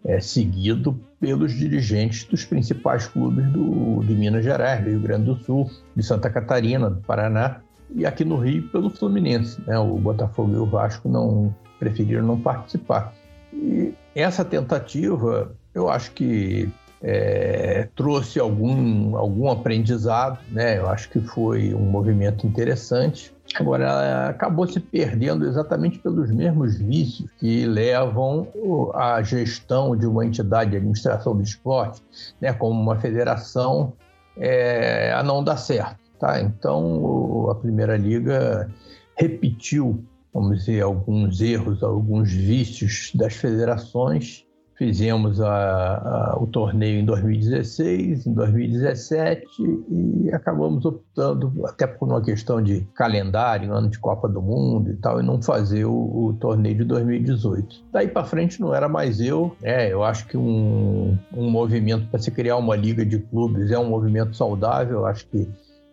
é, 0.04 0.20
seguido 0.20 0.98
pelos 1.18 1.52
dirigentes 1.52 2.24
dos 2.24 2.44
principais 2.44 3.06
clubes 3.06 3.46
do, 3.50 4.02
de 4.04 4.14
Minas 4.14 4.44
Gerais, 4.44 4.82
do 4.82 4.90
Rio 4.90 5.00
Grande 5.00 5.26
do 5.26 5.36
Sul, 5.36 5.70
de 5.94 6.02
Santa 6.02 6.30
Catarina, 6.30 6.90
do 6.90 7.00
Paraná 7.02 7.60
e 7.94 8.06
aqui 8.06 8.24
no 8.24 8.36
Rio 8.36 8.68
pelo 8.68 8.90
Fluminense. 8.90 9.60
Né? 9.66 9.78
O 9.78 9.96
Botafogo 9.98 10.52
e 10.52 10.56
o 10.56 10.66
Vasco 10.66 11.08
não 11.08 11.54
preferiram 11.78 12.26
não 12.26 12.40
participar. 12.40 13.14
E 13.52 13.94
essa 14.14 14.44
tentativa 14.44 15.54
eu 15.74 15.88
acho 15.88 16.12
que 16.12 16.68
é, 17.02 17.88
trouxe 17.96 18.38
algum, 18.38 19.16
algum 19.16 19.50
aprendizado, 19.50 20.38
né? 20.50 20.78
Eu 20.78 20.88
acho 20.88 21.08
que 21.08 21.20
foi 21.20 21.74
um 21.74 21.84
movimento 21.84 22.46
interessante. 22.46 23.34
Agora, 23.54 24.28
acabou 24.28 24.66
se 24.66 24.78
perdendo 24.78 25.46
exatamente 25.46 25.98
pelos 25.98 26.30
mesmos 26.30 26.78
vícios 26.78 27.28
que 27.38 27.66
levam 27.66 28.46
a 28.94 29.22
gestão 29.22 29.96
de 29.96 30.06
uma 30.06 30.24
entidade 30.24 30.70
de 30.70 30.76
administração 30.76 31.34
do 31.34 31.42
esporte, 31.42 32.00
né, 32.40 32.52
como 32.52 32.80
uma 32.80 32.96
federação, 33.00 33.92
é, 34.36 35.12
a 35.12 35.22
não 35.22 35.42
dar 35.42 35.56
certo. 35.56 35.98
Tá? 36.20 36.40
Então, 36.40 37.50
a 37.50 37.54
Primeira 37.56 37.96
Liga 37.96 38.70
repetiu, 39.16 40.04
vamos 40.32 40.60
dizer, 40.60 40.82
alguns 40.82 41.40
erros, 41.40 41.82
alguns 41.82 42.30
vícios 42.30 43.10
das 43.14 43.34
federações 43.34 44.46
Fizemos 44.80 45.42
a, 45.42 46.32
a, 46.32 46.38
o 46.40 46.46
torneio 46.46 47.00
em 47.00 47.04
2016, 47.04 48.26
em 48.26 48.32
2017 48.32 49.44
e 49.90 50.30
acabamos 50.32 50.86
optando, 50.86 51.52
até 51.66 51.86
por 51.86 52.08
uma 52.08 52.22
questão 52.22 52.62
de 52.62 52.80
calendário, 52.94 53.74
ano 53.74 53.90
de 53.90 53.98
Copa 53.98 54.26
do 54.26 54.40
Mundo 54.40 54.90
e 54.90 54.96
tal, 54.96 55.20
e 55.20 55.22
não 55.22 55.42
fazer 55.42 55.84
o, 55.84 55.92
o 55.92 56.32
torneio 56.40 56.76
de 56.76 56.84
2018. 56.84 57.84
Daí 57.92 58.08
para 58.08 58.24
frente 58.24 58.58
não 58.58 58.74
era 58.74 58.88
mais 58.88 59.20
eu, 59.20 59.54
né? 59.60 59.92
Eu 59.92 60.02
acho 60.02 60.26
que 60.26 60.38
um, 60.38 61.14
um 61.36 61.50
movimento 61.50 62.08
para 62.08 62.18
se 62.18 62.30
criar 62.30 62.56
uma 62.56 62.74
liga 62.74 63.04
de 63.04 63.18
clubes 63.18 63.70
é 63.70 63.78
um 63.78 63.90
movimento 63.90 64.34
saudável, 64.34 65.00
eu 65.00 65.06
acho 65.06 65.26
que 65.26 65.46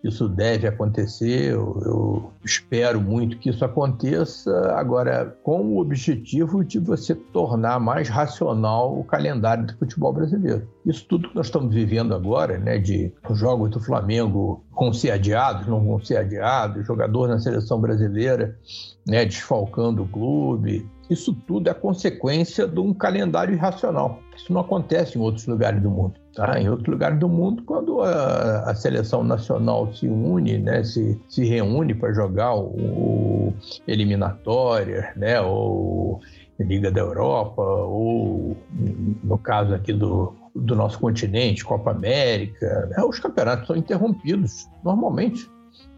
isso 0.09 0.27
deve 0.27 0.67
acontecer, 0.67 1.51
eu, 1.51 1.81
eu, 1.85 2.31
espero 2.43 3.01
muito 3.01 3.37
que 3.37 3.49
isso 3.49 3.63
aconteça, 3.63 4.71
agora 4.73 5.37
com 5.43 5.61
o 5.61 5.79
objetivo 5.79 6.63
de 6.63 6.79
você 6.79 7.13
tornar 7.13 7.79
mais 7.79 8.09
racional 8.09 8.97
o 8.97 9.03
calendário 9.03 9.65
do 9.65 9.77
futebol 9.77 10.13
brasileiro. 10.13 10.67
Isso 10.85 11.05
tudo 11.07 11.29
que 11.29 11.35
nós 11.35 11.47
estamos 11.47 11.73
vivendo 11.73 12.13
agora, 12.13 12.57
né, 12.57 12.77
de 12.77 13.11
jogos 13.31 13.69
do 13.71 13.79
Flamengo 13.79 14.63
com 14.71 14.93
ser 14.93 15.11
adiados, 15.11 15.67
não 15.67 15.83
vão 15.83 15.99
ser 15.99 16.17
adiados, 16.17 16.85
jogador 16.85 17.27
na 17.27 17.39
seleção 17.39 17.79
brasileira 17.79 18.57
né, 19.07 19.25
desfalcando 19.25 20.03
o 20.03 20.07
clube, 20.07 20.85
isso 21.09 21.33
tudo 21.47 21.69
é 21.69 21.73
consequência 21.73 22.67
de 22.67 22.79
um 22.79 22.93
calendário 22.93 23.53
irracional. 23.53 24.19
Isso 24.35 24.51
não 24.51 24.61
acontece 24.61 25.17
em 25.17 25.21
outros 25.21 25.47
lugares 25.47 25.81
do 25.81 25.89
mundo. 25.89 26.13
Tá? 26.35 26.59
Em 26.59 26.69
outros 26.69 26.87
lugares 26.87 27.17
do 27.19 27.27
mundo, 27.27 27.63
quando 27.63 28.01
a, 28.01 28.69
a 28.69 28.75
seleção 28.75 29.23
nacional 29.23 29.91
se 29.93 30.07
une, 30.07 30.59
né, 30.59 30.83
se, 30.83 31.19
se 31.27 31.45
reúne 31.45 31.95
para 31.95 32.13
jogar 32.13 32.55
o, 32.55 32.67
o 32.67 33.53
eliminatória, 33.87 35.11
né, 35.15 35.41
ou 35.41 36.21
Liga 36.59 36.91
da 36.91 37.01
Europa, 37.01 37.61
ou 37.61 38.57
no 39.23 39.37
caso 39.37 39.75
aqui 39.75 39.93
do, 39.93 40.33
do 40.55 40.75
nosso 40.75 40.99
continente, 40.99 41.63
Copa 41.63 41.91
América, 41.91 42.87
né, 42.89 43.03
os 43.03 43.19
campeonatos 43.19 43.67
são 43.67 43.75
interrompidos 43.75 44.67
normalmente. 44.83 45.47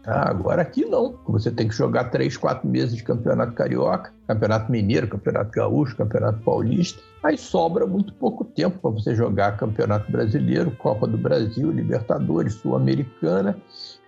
Ah, 0.06 0.30
agora 0.30 0.62
aqui 0.62 0.84
não. 0.86 1.18
Você 1.28 1.50
tem 1.50 1.68
que 1.68 1.74
jogar 1.74 2.04
três, 2.04 2.36
quatro 2.36 2.66
meses 2.66 2.96
de 2.96 3.02
campeonato 3.02 3.52
carioca, 3.52 4.12
campeonato 4.26 4.72
mineiro, 4.72 5.06
campeonato 5.08 5.50
gaúcho, 5.50 5.96
campeonato 5.96 6.42
paulista. 6.42 7.00
Aí 7.22 7.36
sobra 7.36 7.86
muito 7.86 8.14
pouco 8.14 8.44
tempo 8.44 8.78
para 8.78 8.90
você 8.90 9.14
jogar 9.14 9.58
campeonato 9.58 10.10
brasileiro, 10.10 10.70
Copa 10.70 11.06
do 11.06 11.18
Brasil, 11.18 11.70
Libertadores, 11.70 12.54
Sul-Americana, 12.54 13.58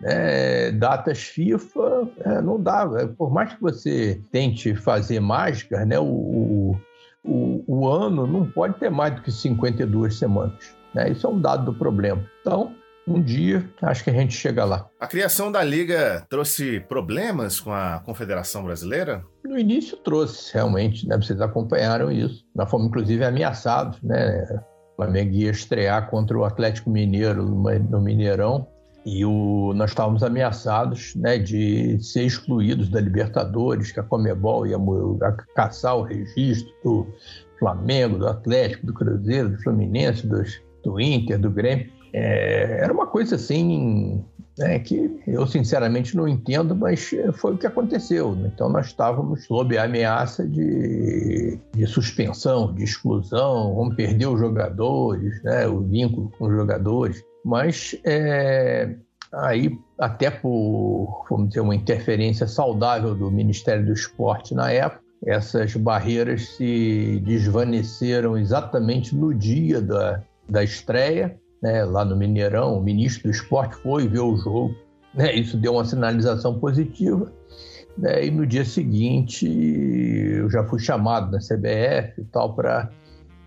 né, 0.01 0.73
datas 0.73 1.19
FIFA. 1.19 2.09
É, 2.21 2.41
não 2.41 2.59
dá. 2.59 2.91
É, 2.97 3.07
por 3.07 3.31
mais 3.31 3.53
que 3.53 3.61
você 3.61 4.21
tente 4.31 4.75
fazer 4.75 5.21
mágica, 5.21 5.85
né, 5.85 5.99
o, 5.99 6.75
o, 7.23 7.65
o 7.67 7.87
ano 7.87 8.27
não 8.27 8.51
pode 8.51 8.79
ter 8.79 8.91
mais 8.91 9.15
do 9.15 9.21
que 9.21 9.31
52 9.31 10.19
semanas. 10.19 10.75
Né? 10.95 11.11
Isso 11.11 11.27
é 11.27 11.31
um 11.31 11.39
dado 11.39 11.67
do 11.67 11.75
problema. 11.75 12.25
Então, 12.41 12.75
um 13.07 13.21
dia, 13.21 13.69
acho 13.83 14.05
que 14.05 14.11
a 14.11 14.13
gente 14.13 14.33
chega 14.35 14.65
lá. 14.65 14.89
A 15.01 15.07
criação 15.07 15.51
da 15.51 15.63
Liga 15.63 16.25
trouxe 16.29 16.81
problemas 16.81 17.61
com 17.61 17.73
a 17.73 18.01
Confederação 18.05 18.65
Brasileira? 18.65 19.25
No 19.45 19.59
início 19.59 19.97
trouxe, 19.97 20.55
realmente, 20.55 21.07
né? 21.09 21.17
Vocês 21.17 21.41
acompanharam 21.41 22.11
isso. 22.11 22.45
Nós 22.55 22.71
fomos, 22.71 22.87
inclusive, 22.87 23.25
ameaçados, 23.25 24.01
né? 24.03 24.45
O 24.93 24.97
Flamengo 24.97 25.33
ia 25.33 25.51
estrear 25.51 26.09
contra 26.11 26.39
o 26.39 26.45
Atlético 26.45 26.91
Mineiro 26.91 27.43
no 27.45 28.01
Mineirão 28.01 28.69
e 29.05 29.25
o, 29.25 29.73
nós 29.75 29.91
estávamos 29.91 30.23
ameaçados 30.23 31.15
né, 31.17 31.39
de 31.39 31.99
ser 32.01 32.23
excluídos 32.23 32.89
da 32.89 33.01
Libertadores, 33.01 33.91
que 33.91 33.99
a 33.99 34.03
Comebol 34.03 34.67
ia 34.67 34.79
caçar 35.57 35.97
o 35.97 36.03
registro 36.03 36.73
do 36.85 37.07
Flamengo, 37.59 38.19
do 38.19 38.29
Atlético, 38.29 38.87
do 38.87 38.95
Cruzeiro, 38.95 39.51
do 39.51 39.63
Fluminense, 39.63 40.27
dos, 40.27 40.61
do 40.85 41.01
Inter, 41.01 41.39
do 41.39 41.51
Grêmio. 41.51 41.91
É, 42.13 42.81
era 42.83 42.93
uma 42.93 43.07
coisa 43.07 43.37
assim 43.37 44.25
né, 44.59 44.79
que 44.79 45.19
eu 45.27 45.47
sinceramente 45.47 46.17
não 46.17 46.29
entendo, 46.29 46.77
mas 46.77 47.11
foi 47.35 47.55
o 47.55 47.59
que 47.59 47.67
aconteceu. 47.67 48.37
Então 48.47 48.69
nós 48.69 48.87
estávamos 48.87 49.47
sob 49.47 49.77
a 49.77 49.85
ameaça 49.85 50.47
de, 50.47 51.59
de 51.75 51.87
suspensão, 51.87 52.73
de 52.75 52.85
exclusão, 52.85 53.75
vamos 53.75 53.95
perder 53.95 54.27
os 54.27 54.39
jogadores, 54.39 55.43
né, 55.43 55.67
o 55.67 55.81
vínculo 55.81 56.31
com 56.39 56.47
os 56.47 56.53
jogadores. 56.53 57.23
Mas 57.45 57.97
é, 58.05 58.95
aí, 59.33 59.77
até 59.99 60.31
por 60.31 61.25
vamos 61.29 61.49
dizer, 61.49 61.61
uma 61.61 61.75
interferência 61.75 62.47
saudável 62.47 63.15
do 63.15 63.31
Ministério 63.31 63.85
do 63.85 63.93
Esporte 63.93 64.55
na 64.55 64.71
época, 64.71 65.03
essas 65.25 65.75
barreiras 65.77 66.57
se 66.57 67.23
desvaneceram 67.25 68.37
exatamente 68.37 69.15
no 69.15 69.33
dia 69.33 69.81
da, 69.81 70.21
da 70.49 70.65
estreia, 70.65 71.37
né, 71.63 71.85
lá 71.85 72.05
no 72.05 72.17
Mineirão. 72.17 72.77
O 72.77 72.83
ministro 72.83 73.25
do 73.25 73.31
Esporte 73.31 73.77
foi 73.77 74.09
ver 74.09 74.21
o 74.21 74.37
jogo, 74.37 74.75
né, 75.15 75.35
isso 75.35 75.57
deu 75.57 75.75
uma 75.75 75.85
sinalização 75.85 76.59
positiva. 76.59 77.33
Né, 77.97 78.27
e 78.27 78.31
no 78.31 78.47
dia 78.47 78.65
seguinte, 78.65 79.47
eu 79.47 80.51
já 80.51 80.65
fui 80.65 80.81
chamado 80.81 81.31
da 81.31 81.39
CBF 81.39 82.21
e 82.21 82.25
tal 82.25 82.55
para 82.55 82.91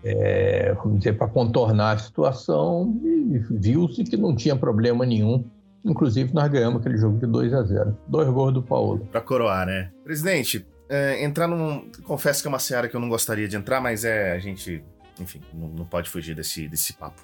é, 0.04 0.74
dizer, 0.98 1.18
para 1.18 1.26
contornar 1.26 1.92
a 1.92 1.98
situação 1.98 2.96
e 3.04 3.38
viu-se 3.50 4.04
que 4.04 4.16
não 4.16 4.36
tinha 4.36 4.54
problema 4.54 5.04
nenhum. 5.04 5.44
Inclusive, 5.84 6.32
nós 6.32 6.48
ganhamos 6.48 6.80
aquele 6.80 6.96
jogo 6.96 7.18
de 7.18 7.26
2 7.26 7.54
a 7.54 7.62
0 7.62 7.96
Dois 8.08 8.28
gols 8.28 8.54
do 8.54 8.62
Paulo. 8.62 9.06
Para 9.10 9.20
coroar, 9.20 9.66
né? 9.66 9.90
Presidente, 10.04 10.66
é, 10.88 11.24
entrar 11.24 11.48
num. 11.48 11.90
Confesso 12.04 12.42
que 12.42 12.48
é 12.48 12.50
uma 12.50 12.58
seara 12.58 12.88
que 12.88 12.96
eu 12.96 13.00
não 13.00 13.08
gostaria 13.08 13.48
de 13.48 13.56
entrar, 13.56 13.80
mas 13.80 14.04
é. 14.04 14.32
A 14.32 14.38
gente, 14.38 14.84
enfim, 15.20 15.40
não, 15.54 15.68
não 15.68 15.84
pode 15.84 16.08
fugir 16.08 16.34
desse, 16.34 16.68
desse 16.68 16.92
papo. 16.92 17.22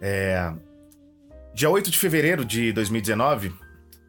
É, 0.00 0.52
dia 1.54 1.68
8 1.68 1.90
de 1.90 1.98
fevereiro 1.98 2.44
de 2.44 2.72
2019, 2.72 3.52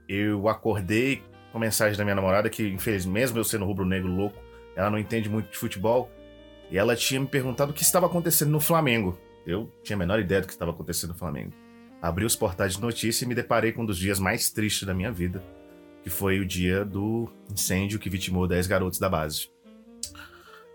eu 0.08 0.48
acordei 0.48 1.22
com 1.52 1.58
a 1.58 1.62
mensagem 1.62 1.98
da 1.98 2.04
minha 2.04 2.16
namorada, 2.16 2.50
que, 2.50 2.68
infelizmente, 2.68 3.14
mesmo 3.14 3.38
eu 3.38 3.44
sendo 3.44 3.66
rubro-negro 3.66 4.10
louco, 4.10 4.38
ela 4.76 4.89
não 4.89 4.98
entende 4.98 5.30
muito 5.30 5.52
de 5.52 5.58
futebol. 5.58 6.10
E 6.70 6.78
ela 6.78 6.96
tinha 6.96 7.20
me 7.20 7.28
perguntado 7.28 7.72
o 7.72 7.74
que 7.74 7.84
estava 7.84 8.06
acontecendo 8.06 8.50
no 8.50 8.60
Flamengo. 8.62 9.20
Eu 9.46 9.70
tinha 9.84 9.96
a 9.96 10.00
menor 10.00 10.20
ideia 10.20 10.39
do 10.39 10.48
que 10.48 10.54
estava 10.54 10.72
acontecendo 10.72 11.10
no 11.10 11.18
Flamengo. 11.18 11.52
Abri 12.02 12.24
os 12.24 12.36
portais 12.36 12.76
de 12.76 12.82
notícia 12.82 13.26
e 13.26 13.28
me 13.28 13.36
deparei 13.36 13.74
com 13.74 13.84
um 13.84 13.86
dos 13.86 13.98
dias 13.98 14.20
mais 14.20 14.50
tristes 14.50 14.88
da 14.88 14.94
minha 14.94 15.12
vida, 15.12 15.44
que 16.02 16.10
foi 16.10 16.39
o 16.39 16.46
dia 16.46 16.86
do 16.86 17.30
incêndio 17.52 18.00
que 18.00 18.10
vitimou 18.10 18.48
10 18.48 18.68
garotos 18.68 19.00
da 19.00 19.10
base. 19.10 19.50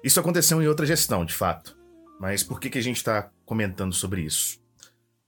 Isso 0.05 0.21
aconteceu 0.21 0.63
em 0.63 0.69
outra 0.69 0.85
gestão, 0.85 1.25
de 1.25 1.33
fato. 1.33 1.77
Mas 2.21 2.43
por 2.43 2.61
que, 2.61 2.71
que 2.71 2.79
a 2.79 2.83
gente 2.83 2.97
está 2.97 3.31
comentando 3.45 3.95
sobre 3.95 4.21
isso? 4.21 4.61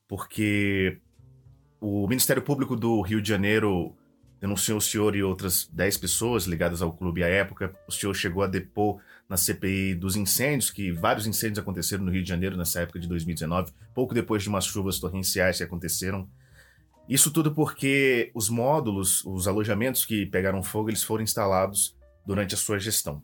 Porque 0.09 0.98
o 1.80 2.09
Ministério 2.09 2.42
Público 2.42 2.74
do 2.74 3.00
Rio 3.02 3.22
de 3.22 3.28
Janeiro 3.28 3.94
denunciou 4.40 4.78
o 4.78 4.80
senhor 4.80 5.14
e 5.14 5.22
outras 5.22 5.68
10 5.72 5.96
pessoas 5.98 6.44
ligadas 6.44 6.80
ao 6.80 6.92
clube 6.92 7.22
à 7.22 7.28
época. 7.28 7.72
O 7.86 7.92
senhor 7.92 8.14
chegou 8.14 8.42
a 8.42 8.46
depor 8.46 9.00
na 9.28 9.36
CPI 9.36 9.94
dos 9.94 10.16
incêndios, 10.16 10.70
que 10.70 10.90
vários 10.90 11.26
incêndios 11.26 11.59
aconteceram 11.59 12.04
no 12.04 12.11
Rio 12.11 12.22
de 12.22 12.28
Janeiro 12.28 12.56
nessa 12.56 12.80
época 12.80 12.98
de 12.98 13.09
2019, 13.09 13.72
pouco 13.94 14.14
depois 14.14 14.42
de 14.42 14.48
umas 14.48 14.64
chuvas 14.64 14.98
torrenciais 14.98 15.59
que 15.59 15.64
aconteceram. 15.64 16.28
Isso 17.09 17.30
tudo 17.30 17.54
porque 17.54 18.30
os 18.34 18.48
módulos, 18.48 19.24
os 19.24 19.48
alojamentos 19.48 20.04
que 20.04 20.26
pegaram 20.26 20.62
fogo, 20.62 20.90
eles 20.90 21.02
foram 21.02 21.24
instalados 21.24 21.96
durante 22.24 22.54
a 22.54 22.59
sua 22.59 22.78
gestão. 22.78 23.22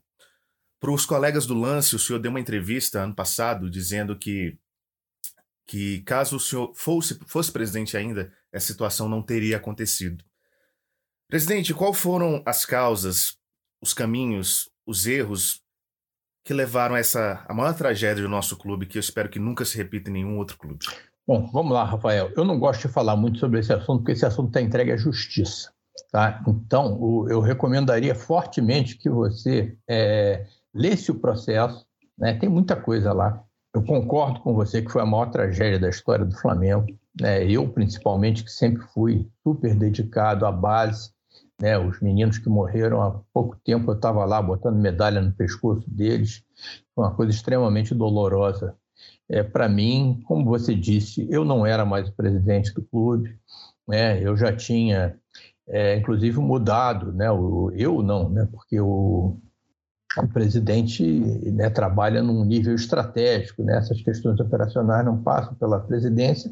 Para 0.80 0.90
os 0.90 1.06
colegas 1.06 1.46
do 1.46 1.54
lance, 1.54 1.96
o 1.96 1.98
senhor 1.98 2.18
deu 2.18 2.30
uma 2.30 2.40
entrevista 2.40 3.00
ano 3.00 3.14
passado 3.14 3.70
dizendo 3.70 4.16
que, 4.16 4.56
que 5.66 6.00
caso 6.02 6.36
o 6.36 6.40
senhor 6.40 6.72
fosse, 6.74 7.18
fosse 7.26 7.50
presidente 7.50 7.96
ainda, 7.96 8.32
essa 8.52 8.66
situação 8.66 9.08
não 9.08 9.22
teria 9.22 9.56
acontecido. 9.56 10.24
Presidente, 11.28 11.74
qual 11.74 11.92
foram 11.92 12.42
as 12.44 12.64
causas, 12.64 13.36
os 13.80 13.94
caminhos, 13.94 14.68
os 14.86 15.06
erros 15.06 15.62
que 16.44 16.52
levaram 16.52 16.94
a 16.94 16.98
essa 16.98 17.44
a 17.48 17.54
maior 17.54 17.74
tragédia 17.74 18.22
do 18.22 18.28
nosso 18.28 18.56
clube, 18.56 18.86
que 18.86 18.98
eu 18.98 19.00
espero 19.00 19.30
que 19.30 19.38
nunca 19.38 19.64
se 19.64 19.76
repita 19.76 20.10
em 20.10 20.14
nenhum 20.14 20.36
outro 20.36 20.58
clube? 20.58 20.84
Bom, 21.26 21.50
vamos 21.50 21.72
lá, 21.72 21.84
Rafael. 21.84 22.30
Eu 22.36 22.44
não 22.44 22.58
gosto 22.58 22.86
de 22.86 22.92
falar 22.92 23.16
muito 23.16 23.38
sobre 23.38 23.58
esse 23.60 23.72
assunto, 23.72 24.00
porque 24.00 24.12
esse 24.12 24.26
assunto 24.26 24.48
está 24.48 24.60
entregue 24.60 24.92
à 24.92 24.96
justiça. 24.96 25.72
Tá? 26.12 26.42
Então, 26.46 27.00
o, 27.00 27.28
eu 27.30 27.40
recomendaria 27.40 28.14
fortemente 28.14 28.98
que 28.98 29.08
você 29.08 29.76
é, 29.88 30.46
lesse 30.74 31.10
o 31.10 31.18
processo. 31.18 31.86
Né? 32.18 32.34
Tem 32.34 32.48
muita 32.48 32.76
coisa 32.76 33.12
lá. 33.14 33.42
Eu 33.74 33.82
concordo 33.82 34.40
com 34.40 34.54
você 34.54 34.80
que 34.80 34.90
foi 34.90 35.02
a 35.02 35.06
maior 35.06 35.26
tragédia 35.30 35.80
da 35.80 35.88
história 35.88 36.24
do 36.24 36.36
Flamengo. 36.36 36.86
Né? 37.20 37.44
Eu, 37.44 37.68
principalmente, 37.68 38.44
que 38.44 38.50
sempre 38.50 38.82
fui 38.94 39.28
super 39.42 39.74
dedicado 39.74 40.46
à 40.46 40.52
base, 40.52 41.12
né, 41.60 41.78
os 41.78 42.00
meninos 42.00 42.38
que 42.38 42.48
morreram 42.48 43.00
há 43.02 43.20
pouco 43.32 43.56
tempo, 43.64 43.90
eu 43.90 43.96
estava 43.96 44.24
lá 44.24 44.42
botando 44.42 44.76
medalha 44.76 45.20
no 45.20 45.32
pescoço 45.32 45.88
deles, 45.88 46.42
foi 46.94 47.04
uma 47.04 47.14
coisa 47.14 47.32
extremamente 47.32 47.94
dolorosa. 47.94 48.76
É, 49.28 49.42
Para 49.42 49.68
mim, 49.68 50.22
como 50.26 50.44
você 50.44 50.74
disse, 50.74 51.26
eu 51.30 51.44
não 51.44 51.64
era 51.64 51.84
mais 51.84 52.08
o 52.08 52.12
presidente 52.12 52.72
do 52.74 52.82
clube, 52.82 53.38
né, 53.86 54.20
eu 54.22 54.36
já 54.36 54.54
tinha, 54.54 55.16
é, 55.68 55.96
inclusive, 55.96 56.38
mudado, 56.38 57.12
né, 57.12 57.30
o, 57.30 57.70
eu 57.74 58.02
não, 58.02 58.28
né, 58.28 58.48
porque 58.50 58.80
o, 58.80 59.38
o 60.18 60.28
presidente 60.28 61.04
né, 61.50 61.68
trabalha 61.70 62.22
num 62.22 62.44
nível 62.44 62.74
estratégico, 62.74 63.62
né? 63.62 63.78
essas 63.78 64.00
questões 64.02 64.38
operacionais 64.38 65.04
não 65.04 65.22
passam 65.22 65.54
pela 65.54 65.80
presidência, 65.80 66.50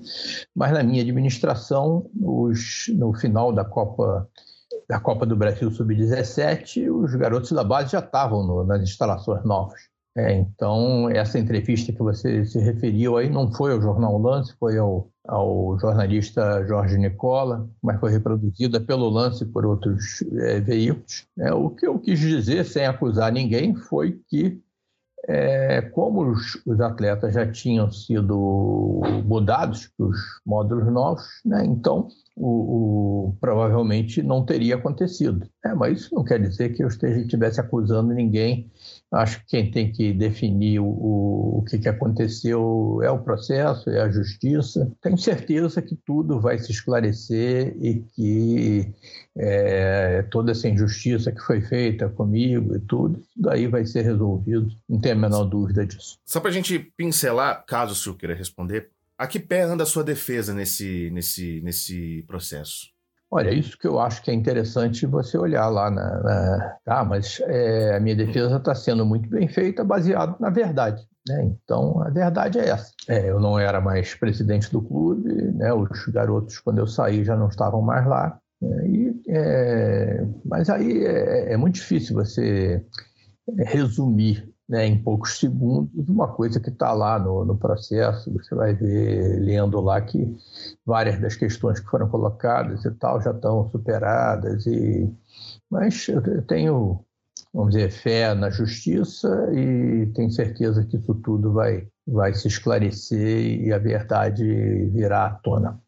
mas 0.54 0.72
na 0.72 0.82
minha 0.82 1.02
administração, 1.02 2.10
os, 2.20 2.86
no 2.94 3.14
final 3.14 3.52
da 3.52 3.64
Copa 3.64 4.28
da 4.88 4.98
Copa 4.98 5.24
do 5.24 5.36
Brasil 5.36 5.70
Sub-17, 5.70 6.90
os 6.90 7.14
garotos 7.14 7.52
da 7.52 7.62
base 7.62 7.92
já 7.92 8.00
estavam 8.00 8.46
no, 8.46 8.64
nas 8.64 8.82
instalações 8.82 9.44
novas. 9.44 9.80
É, 10.16 10.32
então, 10.32 11.08
essa 11.08 11.38
entrevista 11.38 11.92
que 11.92 12.02
você 12.02 12.44
se 12.44 12.58
referiu 12.58 13.16
aí 13.16 13.30
não 13.30 13.50
foi 13.52 13.72
ao 13.72 13.80
Jornal 13.80 14.18
Lance, 14.18 14.54
foi 14.58 14.76
ao, 14.76 15.08
ao 15.26 15.78
jornalista 15.78 16.64
Jorge 16.66 16.98
Nicola, 16.98 17.68
mas 17.82 18.00
foi 18.00 18.10
reproduzida 18.10 18.80
pelo 18.80 19.08
Lance 19.08 19.46
por 19.46 19.64
outros 19.64 20.22
é, 20.40 20.60
veículos. 20.60 21.26
É, 21.38 21.52
o 21.52 21.70
que 21.70 21.86
eu 21.86 21.98
quis 21.98 22.18
dizer, 22.18 22.64
sem 22.64 22.86
acusar 22.86 23.32
ninguém, 23.32 23.74
foi 23.74 24.20
que 24.28 24.60
é, 25.28 25.80
como 25.80 26.32
os, 26.32 26.60
os, 26.66 26.80
atletas 26.80 27.34
já 27.34 27.50
tinham 27.50 27.90
sido 27.90 29.00
mudados 29.24 29.88
para 29.96 30.06
os 30.06 30.18
módulos 30.44 30.92
novos, 30.92 31.24
né, 31.44 31.64
então 31.64 32.08
o, 32.36 33.28
o, 33.28 33.36
provavelmente 33.40 34.20
não 34.20 34.44
teria 34.44 34.74
acontecido. 34.74 35.46
É, 35.64 35.74
mas 35.74 36.00
isso 36.00 36.14
não 36.14 36.24
quer 36.24 36.40
dizer 36.40 36.70
que 36.70 36.82
eu 36.82 36.88
esteja, 36.88 37.20
estivesse 37.20 37.60
acusando 37.60 38.12
ninguém. 38.12 38.70
Acho 39.12 39.40
que 39.40 39.46
quem 39.48 39.70
tem 39.70 39.92
que 39.92 40.10
definir 40.12 40.80
o, 40.80 40.86
o, 40.86 41.64
que, 41.68 41.78
que 41.78 41.88
aconteceu 41.88 43.00
é 43.02 43.10
o 43.10 43.18
processo, 43.18 43.90
é 43.90 44.00
a 44.00 44.08
justiça. 44.08 44.90
Tenho 45.02 45.18
certeza 45.18 45.82
que 45.82 45.94
tudo 45.94 46.40
vai 46.40 46.58
se 46.58 46.72
esclarecer 46.72 47.76
e 47.78 48.02
que 48.14 48.90
é, 49.36 50.22
toda 50.30 50.52
essa 50.52 50.66
injustiça 50.66 51.30
que 51.30 51.42
foi 51.42 51.60
feita 51.60 52.08
comigo 52.08 52.74
e 52.74 52.80
tudo, 52.80 53.22
daí 53.36 53.66
vai 53.66 53.84
ser 53.84 54.02
resolvido. 54.02 54.70
Não 54.88 54.98
tenho 54.98 55.16
a 55.16 55.18
menor 55.18 55.44
dúvida 55.44 55.84
disso. 55.84 56.18
Só 56.24 56.40
para 56.40 56.48
a 56.48 56.54
gente 56.54 56.78
pincelar, 56.96 57.66
caso 57.66 57.92
o 57.92 57.96
senhor 57.96 58.16
queira 58.16 58.34
responder, 58.34 58.88
a 59.18 59.26
que 59.26 59.38
pé 59.38 59.62
anda 59.62 59.82
a 59.82 59.86
sua 59.86 60.02
defesa 60.02 60.54
nesse, 60.54 61.10
nesse, 61.10 61.60
nesse 61.62 62.24
processo? 62.26 62.91
Olha, 63.34 63.50
isso 63.50 63.78
que 63.78 63.86
eu 63.86 63.98
acho 63.98 64.22
que 64.22 64.30
é 64.30 64.34
interessante 64.34 65.06
você 65.06 65.38
olhar 65.38 65.66
lá 65.68 65.90
na. 65.90 66.22
na... 66.22 66.76
Tá, 66.84 67.02
mas 67.02 67.40
é, 67.46 67.96
a 67.96 68.00
minha 68.00 68.14
defesa 68.14 68.56
está 68.56 68.74
sendo 68.74 69.06
muito 69.06 69.26
bem 69.30 69.48
feita, 69.48 69.82
baseado 69.82 70.36
na 70.38 70.50
verdade. 70.50 71.02
Né? 71.26 71.44
Então, 71.44 72.02
a 72.02 72.10
verdade 72.10 72.58
é 72.58 72.68
essa. 72.68 72.92
É, 73.08 73.30
eu 73.30 73.40
não 73.40 73.58
era 73.58 73.80
mais 73.80 74.14
presidente 74.14 74.70
do 74.70 74.82
clube, 74.82 75.32
né? 75.32 75.72
os 75.72 76.06
garotos, 76.08 76.58
quando 76.58 76.80
eu 76.80 76.86
saí, 76.86 77.24
já 77.24 77.34
não 77.34 77.48
estavam 77.48 77.80
mais 77.80 78.06
lá. 78.06 78.38
Né? 78.60 78.88
E, 78.88 79.22
é... 79.28 80.26
Mas 80.44 80.68
aí 80.68 81.02
é, 81.02 81.54
é 81.54 81.56
muito 81.56 81.76
difícil 81.76 82.14
você 82.14 82.84
resumir 83.60 84.51
né, 84.72 84.86
em 84.86 84.96
poucos 84.96 85.38
segundos 85.38 86.08
uma 86.08 86.26
coisa 86.26 86.58
que 86.58 86.70
está 86.70 86.94
lá 86.94 87.18
no, 87.18 87.44
no, 87.44 87.58
processo. 87.58 88.32
Você 88.32 88.54
vai 88.54 88.72
ver, 88.72 89.38
lendo 89.38 89.78
lá, 89.82 90.00
que 90.00 90.34
várias 90.86 91.20
das 91.20 91.36
questões 91.36 91.78
que 91.78 91.90
foram 91.90 92.08
colocadas 92.08 92.82
e 92.86 92.90
tal 92.92 93.20
já 93.20 93.32
estão 93.32 93.68
superadas. 93.70 94.64
E... 94.64 95.14
Mas 95.70 96.08
eu 96.08 96.40
tenho, 96.46 97.04
vamos 97.52 97.74
dizer, 97.74 97.90
fé 97.90 98.32
na 98.32 98.48
justiça 98.48 99.28
e 99.52 100.06
tenho 100.14 100.30
certeza 100.30 100.82
que 100.86 100.96
isso 100.96 101.14
tudo 101.16 101.52
vai, 101.52 101.86
vai 102.06 102.32
se 102.32 102.48
esclarecer 102.48 103.60
e 103.60 103.70
a 103.74 103.78
verdade 103.78 104.42
virá 104.86 105.26
à 105.26 105.34
tona. 105.34 105.81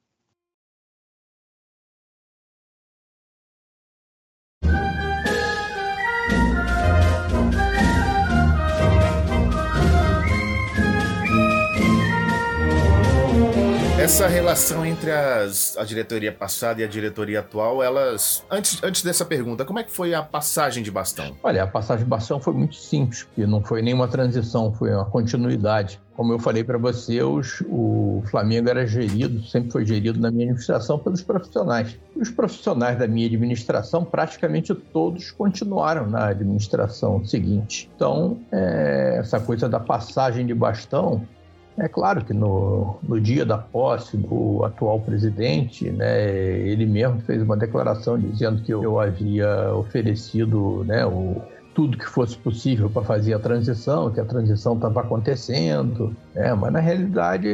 Essa 14.05 14.27
relação 14.27 14.85
entre 14.85 15.11
as, 15.11 15.79
a 15.79 15.83
diretoria 15.83 16.31
passada 16.31 16.83
e 16.83 16.85
a 16.85 16.87
diretoria 16.87 17.41
atual, 17.41 17.83
elas. 17.83 18.45
Antes, 18.51 18.85
antes 18.85 19.03
dessa 19.03 19.25
pergunta, 19.25 19.65
como 19.65 19.79
é 19.79 19.83
que 19.83 19.91
foi 19.91 20.13
a 20.13 20.23
passagem 20.23 20.83
de 20.83 20.91
bastão? 20.91 21.35
Olha, 21.43 21.63
a 21.63 21.67
passagem 21.67 22.05
de 22.05 22.11
bastão 22.11 22.39
foi 22.39 22.53
muito 22.53 22.75
simples, 22.75 23.23
porque 23.23 23.47
não 23.47 23.63
foi 23.63 23.81
nenhuma 23.81 24.07
transição, 24.07 24.71
foi 24.75 24.93
uma 24.93 25.07
continuidade. 25.07 25.99
Como 26.15 26.35
eu 26.35 26.39
falei 26.39 26.63
para 26.63 26.77
você, 26.77 27.23
o 27.23 28.23
Flamengo 28.27 28.69
era 28.69 28.87
gerido, 28.87 29.43
sempre 29.45 29.71
foi 29.71 29.87
gerido 29.87 30.21
na 30.21 30.31
minha 30.31 30.45
administração 30.45 30.99
pelos 30.99 31.23
profissionais. 31.23 31.99
E 32.15 32.21
os 32.21 32.31
profissionais 32.31 32.99
da 32.99 33.09
minha 33.09 33.27
administração, 33.27 34.05
praticamente 34.05 34.75
todos 34.75 35.31
continuaram 35.31 36.07
na 36.07 36.27
administração 36.27 37.25
seguinte. 37.25 37.91
Então, 37.97 38.39
é, 38.53 39.17
essa 39.21 39.41
coisa 39.41 39.67
da 39.67 39.81
passagem 39.81 40.45
de 40.45 40.53
bastão 40.53 41.27
é 41.77 41.89
claro 41.89 42.25
que 42.25 42.33
no, 42.33 42.97
no 43.03 43.21
dia 43.21 43.45
da 43.45 43.59
posse 43.59 44.17
do 44.17 44.65
atual 44.65 45.01
presidente, 45.01 45.91
né, 45.91 46.29
ele 46.61 46.87
mesmo 46.87 47.21
fez 47.23 47.43
uma 47.43 47.57
declaração 47.57 48.19
dizendo 48.19 48.63
que 48.63 48.73
eu, 48.73 48.83
eu 48.83 49.01
havia 49.01 49.75
oferecido 49.75 50.85
né, 50.85 51.05
o, 51.05 51.43
tudo 51.75 51.99
que 51.99 52.07
fosse 52.07 52.37
possível 52.37 52.89
para 52.89 53.03
fazer 53.03 53.35
a 53.35 53.39
transição, 53.39 54.11
que 54.11 54.21
a 54.21 54.25
transição 54.25 54.75
estava 54.75 55.01
acontecendo, 55.01 56.17
né? 56.33 56.55
mas 56.55 56.73
na 56.73 56.79
realidade 56.79 57.49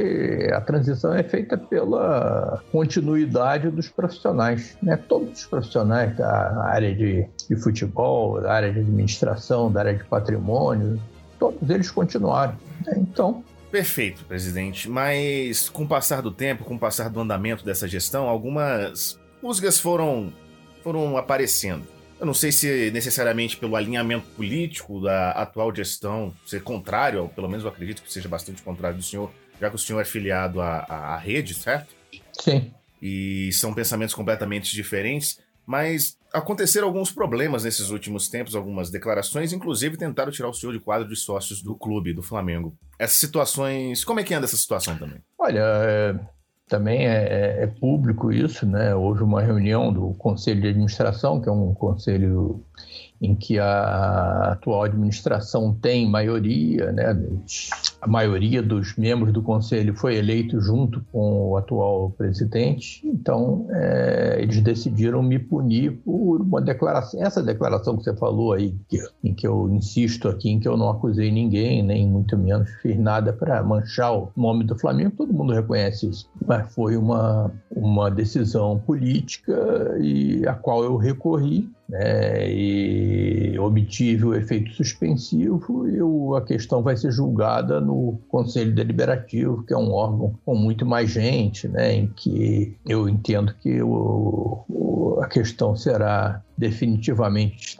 a 0.52 0.60
transição 0.60 1.14
é 1.14 1.22
feita 1.22 1.56
pela 1.56 2.62
continuidade 2.70 3.70
dos 3.70 3.88
profissionais, 3.88 4.76
né? 4.82 4.96
todos 4.96 5.40
os 5.40 5.46
profissionais 5.46 6.14
da 6.16 6.62
área 6.64 6.94
de, 6.94 7.26
de 7.48 7.56
futebol, 7.56 8.40
da 8.40 8.52
área 8.52 8.72
de 8.72 8.80
administração, 8.80 9.72
da 9.72 9.80
área 9.80 9.94
de 9.94 10.04
patrimônio, 10.04 11.00
todos 11.38 11.70
eles 11.70 11.90
continuaram. 11.90 12.54
Né? 12.86 12.94
Então, 12.98 13.42
Perfeito, 13.70 14.24
presidente. 14.24 14.88
Mas 14.88 15.68
com 15.68 15.84
o 15.84 15.88
passar 15.88 16.20
do 16.20 16.30
tempo, 16.30 16.64
com 16.64 16.74
o 16.74 16.78
passar 16.78 17.08
do 17.08 17.20
andamento 17.20 17.64
dessa 17.64 17.86
gestão, 17.86 18.28
algumas 18.28 19.18
rusgas 19.42 19.78
foram, 19.78 20.32
foram 20.82 21.16
aparecendo. 21.16 21.86
Eu 22.18 22.26
não 22.26 22.34
sei 22.34 22.52
se 22.52 22.90
necessariamente 22.90 23.56
pelo 23.56 23.76
alinhamento 23.76 24.26
político 24.36 25.00
da 25.00 25.30
atual 25.30 25.74
gestão 25.74 26.34
ser 26.44 26.62
contrário, 26.62 27.22
ou 27.22 27.28
pelo 27.28 27.48
menos 27.48 27.64
eu 27.64 27.70
acredito 27.70 28.02
que 28.02 28.12
seja 28.12 28.28
bastante 28.28 28.60
contrário 28.60 28.98
do 28.98 29.02
senhor, 29.02 29.32
já 29.58 29.70
que 29.70 29.76
o 29.76 29.78
senhor 29.78 30.00
é 30.00 30.04
filiado 30.04 30.60
à, 30.60 30.80
à 30.80 31.16
rede, 31.16 31.54
certo? 31.54 31.94
Sim. 32.32 32.72
E 33.00 33.50
são 33.52 33.72
pensamentos 33.72 34.14
completamente 34.14 34.74
diferentes. 34.74 35.40
Mas 35.64 36.18
aconteceram 36.32 36.86
alguns 36.86 37.10
problemas 37.10 37.64
nesses 37.64 37.90
últimos 37.90 38.28
tempos, 38.28 38.54
algumas 38.54 38.90
declarações, 38.90 39.52
inclusive 39.52 39.96
tentaram 39.96 40.32
tirar 40.32 40.48
o 40.48 40.54
senhor 40.54 40.72
de 40.72 40.80
quadro 40.80 41.08
de 41.08 41.16
sócios 41.16 41.62
do 41.62 41.74
clube, 41.74 42.12
do 42.12 42.22
Flamengo. 42.22 42.76
Essas 42.98 43.18
situações. 43.18 44.04
Como 44.04 44.20
é 44.20 44.24
que 44.24 44.34
anda 44.34 44.46
essa 44.46 44.56
situação 44.56 44.96
também? 44.96 45.18
Olha, 45.38 45.60
é, 45.62 46.14
também 46.68 47.06
é, 47.06 47.24
é, 47.24 47.62
é, 47.64 47.66
público 47.66 48.32
isso, 48.32 48.64
né? 48.64 48.94
Houve 48.94 49.22
uma 49.22 49.42
reunião 49.42 49.92
do 49.92 50.14
Conselho 50.14 50.60
de 50.60 50.68
Administração, 50.68 51.40
que 51.40 51.48
é 51.48 51.52
um 51.52 51.74
conselho 51.74 52.64
em 53.20 53.34
que 53.34 53.58
a 53.58 54.52
atual 54.52 54.84
administração 54.84 55.74
tem 55.74 56.08
maioria, 56.08 56.90
né? 56.90 57.16
A 58.00 58.08
maioria 58.08 58.62
dos 58.62 58.96
membros 58.96 59.32
do 59.32 59.42
conselho 59.42 59.94
foi 59.94 60.16
eleito 60.16 60.58
junto 60.60 61.04
com 61.12 61.50
o 61.50 61.56
atual 61.56 62.10
presidente, 62.10 63.06
então 63.06 63.66
é, 63.70 64.38
eles 64.40 64.60
decidiram 64.62 65.22
me 65.22 65.38
punir 65.38 65.98
por 66.02 66.40
uma 66.40 66.62
declaração, 66.62 67.22
essa 67.22 67.42
declaração 67.42 67.96
que 67.96 68.04
você 68.04 68.16
falou 68.16 68.54
aí, 68.54 68.74
que, 68.88 68.98
em 69.22 69.34
que 69.34 69.46
eu 69.46 69.68
insisto 69.68 70.28
aqui, 70.28 70.50
em 70.50 70.58
que 70.58 70.68
eu 70.68 70.76
não 70.76 70.88
acusei 70.88 71.30
ninguém, 71.30 71.82
nem 71.82 72.08
muito 72.08 72.38
menos 72.38 72.70
fiz 72.80 72.98
nada 72.98 73.34
para 73.34 73.62
manchar 73.62 74.16
o 74.16 74.32
nome 74.34 74.64
do 74.64 74.78
Flamengo, 74.78 75.12
todo 75.18 75.34
mundo 75.34 75.52
reconhece 75.52 76.08
isso, 76.08 76.30
mas 76.46 76.72
foi 76.74 76.96
uma, 76.96 77.52
uma 77.70 78.10
decisão 78.10 78.78
política 78.78 79.52
e 80.00 80.46
a 80.46 80.54
qual 80.54 80.82
eu 80.82 80.96
recorri 80.96 81.70
né, 81.90 82.48
e 82.48 83.58
obtive 83.58 84.24
o 84.24 84.34
efeito 84.34 84.72
suspensivo 84.72 85.88
e 85.88 86.00
o, 86.00 86.36
a 86.36 86.44
questão 86.44 86.82
vai 86.82 86.96
ser 86.96 87.10
julgada 87.10 87.80
no 87.80 88.20
Conselho 88.28 88.72
Deliberativo, 88.72 89.64
que 89.64 89.74
é 89.74 89.76
um 89.76 89.90
órgão 89.90 90.38
com 90.44 90.54
muito 90.54 90.86
mais 90.86 91.10
gente, 91.10 91.66
né, 91.66 91.92
em 91.92 92.06
que 92.06 92.76
eu 92.88 93.08
entendo 93.08 93.52
que 93.60 93.82
o, 93.82 94.64
o, 94.68 95.20
a 95.20 95.26
questão 95.26 95.74
será 95.74 96.40
definitivamente 96.56 97.76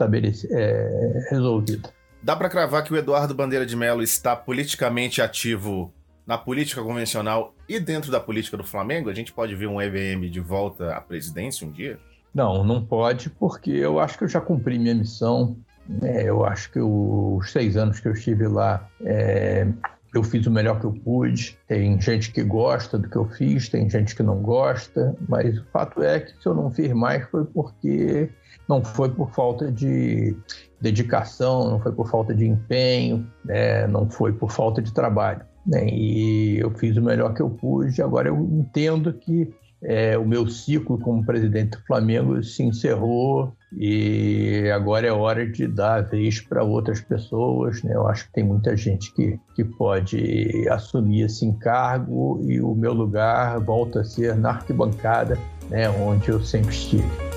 é, 0.51 1.27
resolvida. 1.31 1.91
Dá 2.23 2.35
para 2.35 2.51
cravar 2.51 2.83
que 2.83 2.93
o 2.93 2.97
Eduardo 2.97 3.35
Bandeira 3.35 3.65
de 3.65 3.77
Mello 3.77 4.03
está 4.03 4.35
politicamente 4.35 5.23
ativo 5.23 5.93
na 6.27 6.37
política 6.37 6.83
convencional 6.83 7.55
e 7.69 7.79
dentro 7.79 8.11
da 8.11 8.19
política 8.19 8.57
do 8.57 8.65
Flamengo? 8.65 9.09
A 9.09 9.15
gente 9.15 9.33
pode 9.33 9.55
ver 9.55 9.69
um 9.69 9.81
EVM 9.81 10.29
de 10.29 10.41
volta 10.41 10.95
à 10.95 11.01
presidência 11.01 11.67
um 11.67 11.71
dia? 11.71 11.99
Não, 12.35 12.63
não 12.65 12.85
pode, 12.85 13.29
porque 13.31 13.71
eu 13.71 13.99
acho 13.99 14.17
que 14.17 14.25
eu 14.25 14.29
já 14.29 14.41
cumpri 14.41 14.79
minha 14.79 14.95
missão. 14.95 15.57
É, 16.03 16.29
eu 16.29 16.45
acho 16.45 16.71
que 16.71 16.81
os 16.81 17.51
seis 17.51 17.77
anos 17.77 17.99
que 17.99 18.07
eu 18.07 18.13
estive 18.13 18.47
lá, 18.47 18.89
é, 19.03 19.67
eu 20.15 20.23
fiz 20.23 20.47
o 20.47 20.51
melhor 20.51 20.79
que 20.79 20.87
eu 20.87 20.93
pude. 20.93 21.59
Tem 21.67 22.01
gente 22.01 22.33
que 22.33 22.43
gosta 22.43 22.99
do 22.99 23.09
que 23.09 23.17
eu 23.17 23.29
fiz, 23.29 23.69
tem 23.69 23.89
gente 23.89 24.15
que 24.15 24.23
não 24.23 24.41
gosta, 24.41 25.17
mas 25.29 25.59
o 25.59 25.65
fato 25.73 26.03
é 26.03 26.21
que 26.21 26.31
se 26.41 26.47
eu 26.47 26.55
não 26.55 26.71
fiz 26.71 26.93
mais 26.93 27.29
foi 27.29 27.45
porque 27.45 28.31
não 28.69 28.85
foi 28.85 29.09
por 29.11 29.31
falta 29.31 29.71
de 29.71 30.37
dedicação, 30.81 31.71
não 31.71 31.81
foi 31.81 31.93
por 31.93 32.09
falta 32.09 32.35
de 32.35 32.47
empenho, 32.47 33.27
né, 33.45 33.87
não 33.87 34.09
foi 34.09 34.33
por 34.33 34.51
falta 34.51 34.81
de 34.81 34.93
trabalho. 34.93 35.45
Né, 35.67 35.87
e 35.89 36.59
eu 36.59 36.71
fiz 36.71 36.97
o 36.97 37.03
melhor 37.03 37.35
que 37.35 37.43
eu 37.43 37.51
pude. 37.51 38.01
Agora 38.03 38.29
eu 38.29 38.37
entendo 38.37 39.13
que 39.13 39.53
é, 39.83 40.17
o 40.19 40.27
meu 40.27 40.47
ciclo 40.49 40.99
como 40.99 41.25
presidente 41.25 41.71
do 41.71 41.85
Flamengo 41.87 42.43
se 42.43 42.63
encerrou 42.63 43.55
e 43.73 44.71
agora 44.75 45.07
é 45.07 45.13
hora 45.13 45.47
de 45.47 45.67
dar 45.67 45.99
a 45.99 46.03
vez 46.03 46.41
para 46.41 46.63
outras 46.63 47.01
pessoas. 47.01 47.83
Né? 47.83 47.95
Eu 47.95 48.07
acho 48.07 48.27
que 48.27 48.33
tem 48.33 48.45
muita 48.45 48.77
gente 48.77 49.13
que, 49.15 49.39
que 49.55 49.65
pode 49.65 50.69
assumir 50.69 51.23
esse 51.23 51.47
encargo 51.47 52.41
e 52.43 52.61
o 52.61 52.75
meu 52.75 52.93
lugar 52.93 53.59
volta 53.61 54.01
a 54.01 54.05
ser 54.05 54.37
na 54.37 54.51
arquibancada, 54.51 55.39
né? 55.69 55.89
onde 55.89 56.29
eu 56.29 56.41
sempre 56.41 56.71
estive. 56.71 57.30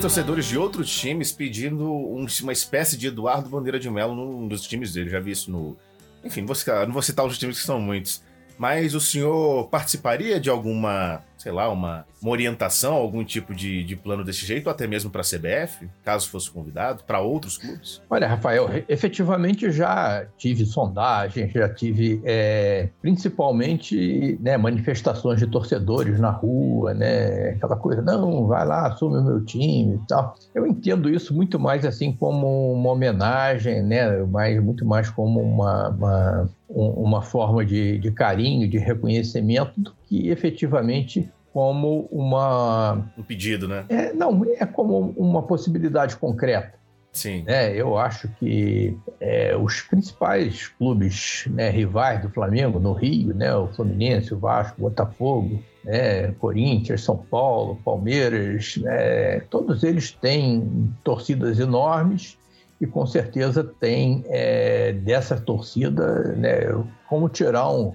Torcedores 0.00 0.46
de 0.46 0.56
outros 0.56 0.90
times 0.90 1.30
pedindo 1.30 1.84
um, 1.92 2.26
uma 2.42 2.52
espécie 2.52 2.96
de 2.96 3.08
Eduardo 3.08 3.50
Bandeira 3.50 3.78
de 3.78 3.90
Melo 3.90 4.14
num 4.14 4.48
dos 4.48 4.62
times 4.62 4.94
dele. 4.94 5.10
Já 5.10 5.20
vi 5.20 5.32
isso 5.32 5.50
no. 5.50 5.76
Enfim, 6.24 6.40
não 6.40 6.46
vou 6.46 6.56
citar, 6.56 6.86
não 6.86 6.92
vou 6.94 7.02
citar 7.02 7.26
os 7.26 7.38
times 7.38 7.60
que 7.60 7.66
são 7.66 7.78
muitos. 7.78 8.22
Mas 8.58 8.94
o 8.94 9.00
senhor 9.00 9.68
participaria 9.68 10.40
de 10.40 10.48
alguma 10.48 11.22
sei 11.40 11.50
lá, 11.52 11.70
uma, 11.70 12.04
uma 12.20 12.30
orientação, 12.30 12.92
algum 12.92 13.24
tipo 13.24 13.54
de, 13.54 13.82
de 13.82 13.96
plano 13.96 14.22
desse 14.22 14.44
jeito, 14.44 14.68
até 14.68 14.86
mesmo 14.86 15.10
para 15.10 15.22
a 15.22 15.24
CBF, 15.24 15.88
caso 16.04 16.28
fosse 16.28 16.50
convidado, 16.50 17.02
para 17.04 17.20
outros 17.20 17.56
clubes? 17.56 18.02
Olha, 18.10 18.28
Rafael, 18.28 18.68
efetivamente 18.86 19.70
já 19.70 20.26
tive 20.36 20.66
sondagem, 20.66 21.48
já 21.48 21.66
tive 21.66 22.20
é, 22.24 22.90
principalmente 23.00 24.38
né, 24.42 24.58
manifestações 24.58 25.38
de 25.38 25.46
torcedores 25.46 26.20
na 26.20 26.30
rua, 26.30 26.92
né, 26.92 27.52
aquela 27.52 27.76
coisa, 27.76 28.02
não, 28.02 28.46
vai 28.46 28.66
lá, 28.66 28.88
assume 28.88 29.16
o 29.16 29.24
meu 29.24 29.42
time 29.42 29.94
e 29.94 30.06
tal. 30.06 30.36
Eu 30.54 30.66
entendo 30.66 31.08
isso 31.08 31.34
muito 31.34 31.58
mais 31.58 31.86
assim 31.86 32.12
como 32.12 32.74
uma 32.74 32.90
homenagem, 32.90 33.82
né, 33.82 34.22
mais, 34.24 34.62
muito 34.62 34.84
mais 34.84 35.08
como 35.08 35.40
uma, 35.40 35.88
uma 35.88 36.50
uma 36.72 37.20
forma 37.20 37.64
de, 37.64 37.98
de 37.98 38.10
carinho, 38.12 38.68
de 38.68 38.78
reconhecimento, 38.78 39.80
do 39.80 39.92
que 40.10 40.28
efetivamente 40.28 41.30
como 41.52 42.08
uma. 42.10 43.12
Um 43.16 43.22
pedido, 43.22 43.68
né? 43.68 43.84
É, 43.88 44.12
não, 44.12 44.44
é 44.44 44.66
como 44.66 45.14
uma 45.16 45.42
possibilidade 45.42 46.16
concreta. 46.16 46.80
Sim. 47.12 47.44
É, 47.46 47.74
eu 47.74 47.96
acho 47.96 48.28
que 48.38 48.96
é, 49.20 49.56
os 49.56 49.80
principais 49.82 50.68
clubes 50.68 51.44
né, 51.48 51.68
rivais 51.68 52.22
do 52.22 52.28
Flamengo 52.28 52.78
no 52.78 52.92
Rio, 52.92 53.34
né, 53.34 53.52
o 53.54 53.66
Fluminense, 53.68 54.32
o 54.32 54.38
Vasco, 54.38 54.76
o 54.78 54.88
Botafogo, 54.88 55.60
né, 55.84 56.30
Corinthians, 56.38 57.02
São 57.02 57.16
Paulo, 57.16 57.80
Palmeiras, 57.84 58.76
né, 58.76 59.40
todos 59.50 59.82
eles 59.82 60.12
têm 60.12 60.94
torcidas 61.02 61.58
enormes 61.58 62.38
e 62.80 62.86
com 62.86 63.04
certeza 63.04 63.64
tem 63.64 64.24
é, 64.28 64.92
dessa 64.92 65.36
torcida 65.36 66.32
né, 66.36 66.60
como 67.08 67.28
tirar 67.28 67.72
um, 67.72 67.92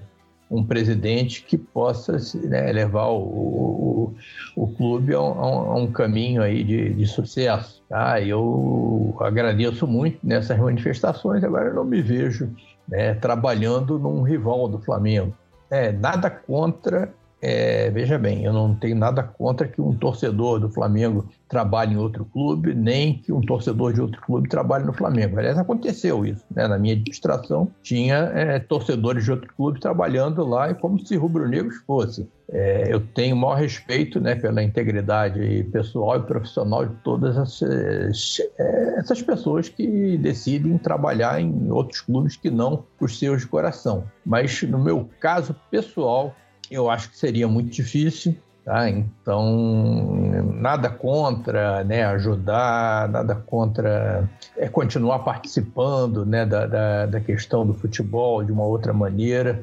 um 0.50 0.64
presidente 0.64 1.42
que 1.42 1.58
possa 1.58 2.16
né, 2.44 2.72
levar 2.72 3.08
o, 3.08 3.18
o, 3.18 4.14
o 4.54 4.68
clube 4.68 5.12
a 5.14 5.20
um, 5.20 5.40
a 5.40 5.74
um, 5.74 5.90
caminho 5.90 6.42
aí 6.42 6.62
de, 6.62 6.94
de 6.94 7.06
sucesso. 7.06 7.82
Tá? 7.88 8.20
Eu 8.20 9.16
agradeço 9.20 9.86
muito 9.86 10.18
nessas 10.22 10.58
manifestações, 10.58 11.42
agora 11.42 11.68
eu 11.68 11.74
não 11.74 11.84
me 11.84 12.00
vejo 12.00 12.50
né, 12.88 13.14
trabalhando 13.14 13.98
num 13.98 14.22
rival 14.22 14.68
do 14.68 14.78
Flamengo. 14.78 15.34
É, 15.68 15.90
nada 15.90 16.30
contra 16.30 17.12
é, 17.40 17.90
veja 17.90 18.18
bem, 18.18 18.44
eu 18.44 18.52
não 18.52 18.74
tenho 18.74 18.96
nada 18.96 19.22
contra 19.22 19.68
que 19.68 19.80
um 19.80 19.94
torcedor 19.94 20.58
do 20.58 20.70
Flamengo 20.70 21.28
trabalhe 21.48 21.94
em 21.94 21.98
outro 21.98 22.24
clube, 22.24 22.74
nem 22.74 23.18
que 23.18 23.32
um 23.32 23.40
torcedor 23.40 23.92
de 23.92 24.00
outro 24.00 24.20
clube 24.22 24.48
trabalhe 24.48 24.84
no 24.84 24.92
Flamengo. 24.92 25.38
Aliás, 25.38 25.58
aconteceu 25.58 26.24
isso. 26.24 26.44
Né? 26.50 26.66
Na 26.66 26.78
minha 26.78 26.94
administração, 26.94 27.68
tinha 27.82 28.16
é, 28.34 28.58
torcedores 28.58 29.24
de 29.24 29.30
outro 29.30 29.52
clube 29.54 29.78
trabalhando 29.78 30.44
lá, 30.46 30.70
e 30.70 30.74
como 30.74 30.98
se 30.98 31.14
rubro-negros 31.14 31.76
fossem. 31.86 32.26
É, 32.50 32.92
eu 32.92 33.00
tenho 33.00 33.34
o 33.36 33.38
maior 33.38 33.56
respeito 33.56 34.20
né, 34.20 34.34
pela 34.34 34.62
integridade 34.62 35.64
pessoal 35.72 36.18
e 36.18 36.22
profissional 36.22 36.86
de 36.86 36.94
todas 37.02 37.36
essas, 37.36 38.40
é, 38.58 38.98
essas 38.98 39.20
pessoas 39.20 39.68
que 39.68 40.16
decidem 40.16 40.78
trabalhar 40.78 41.40
em 41.40 41.70
outros 41.70 42.00
clubes 42.00 42.36
que 42.36 42.50
não 42.50 42.84
os 43.00 43.18
seus 43.18 43.42
de 43.42 43.46
coração. 43.48 44.04
Mas, 44.24 44.62
no 44.62 44.78
meu 44.78 45.08
caso 45.20 45.54
pessoal, 45.70 46.34
eu 46.70 46.90
acho 46.90 47.10
que 47.10 47.16
seria 47.16 47.48
muito 47.48 47.70
difícil. 47.70 48.36
Tá? 48.64 48.90
Então, 48.90 50.42
nada 50.54 50.90
contra 50.90 51.84
né, 51.84 52.02
ajudar, 52.06 53.08
nada 53.08 53.36
contra 53.36 54.28
é, 54.56 54.68
continuar 54.68 55.20
participando 55.20 56.26
né, 56.26 56.44
da, 56.44 56.66
da, 56.66 57.06
da, 57.06 57.20
questão 57.20 57.64
do 57.64 57.72
futebol 57.72 58.42
de 58.42 58.50
uma 58.50 58.64
outra 58.64 58.92
maneira, 58.92 59.62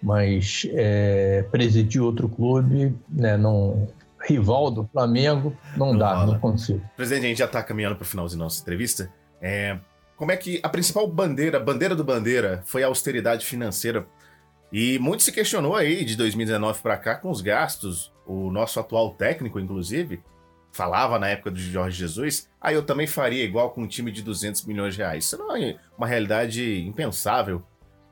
mas 0.00 0.68
é, 0.70 1.44
presidir 1.50 2.00
outro 2.00 2.28
clube, 2.28 2.94
né, 3.08 3.36
não, 3.36 3.88
rival 4.20 4.70
do 4.70 4.88
Flamengo, 4.92 5.52
não, 5.76 5.92
não 5.92 5.98
dá, 5.98 6.24
não 6.24 6.38
consigo. 6.38 6.80
Presidente, 6.96 7.24
a 7.24 7.28
gente 7.30 7.38
já 7.38 7.46
está 7.46 7.60
caminhando 7.60 7.96
para 7.96 8.04
o 8.04 8.06
finalzinho 8.06 8.38
da 8.38 8.44
nossa 8.44 8.62
entrevista. 8.62 9.10
É, 9.42 9.78
como 10.16 10.30
é 10.30 10.36
que 10.36 10.60
a 10.62 10.68
principal 10.68 11.06
bandeira, 11.08 11.58
bandeira 11.58 11.94
do 11.96 12.04
Bandeira, 12.04 12.62
foi 12.64 12.82
a 12.82 12.86
austeridade 12.86 13.44
financeira 13.44 14.06
e 14.76 14.98
muito 14.98 15.22
se 15.22 15.30
questionou 15.30 15.76
aí 15.76 16.04
de 16.04 16.16
2019 16.16 16.82
para 16.82 16.96
cá 16.96 17.14
com 17.14 17.30
os 17.30 17.40
gastos. 17.40 18.12
O 18.26 18.50
nosso 18.50 18.80
atual 18.80 19.14
técnico, 19.14 19.60
inclusive, 19.60 20.20
falava 20.72 21.16
na 21.16 21.28
época 21.28 21.52
do 21.52 21.60
Jorge 21.60 21.96
Jesus, 21.96 22.50
ah, 22.60 22.72
eu 22.72 22.82
também 22.82 23.06
faria 23.06 23.44
igual 23.44 23.70
com 23.70 23.82
um 23.82 23.86
time 23.86 24.10
de 24.10 24.20
200 24.20 24.64
milhões 24.64 24.94
de 24.94 24.98
reais. 24.98 25.26
Isso 25.26 25.38
não 25.38 25.56
é 25.56 25.76
uma 25.96 26.08
realidade 26.08 26.84
impensável 26.84 27.62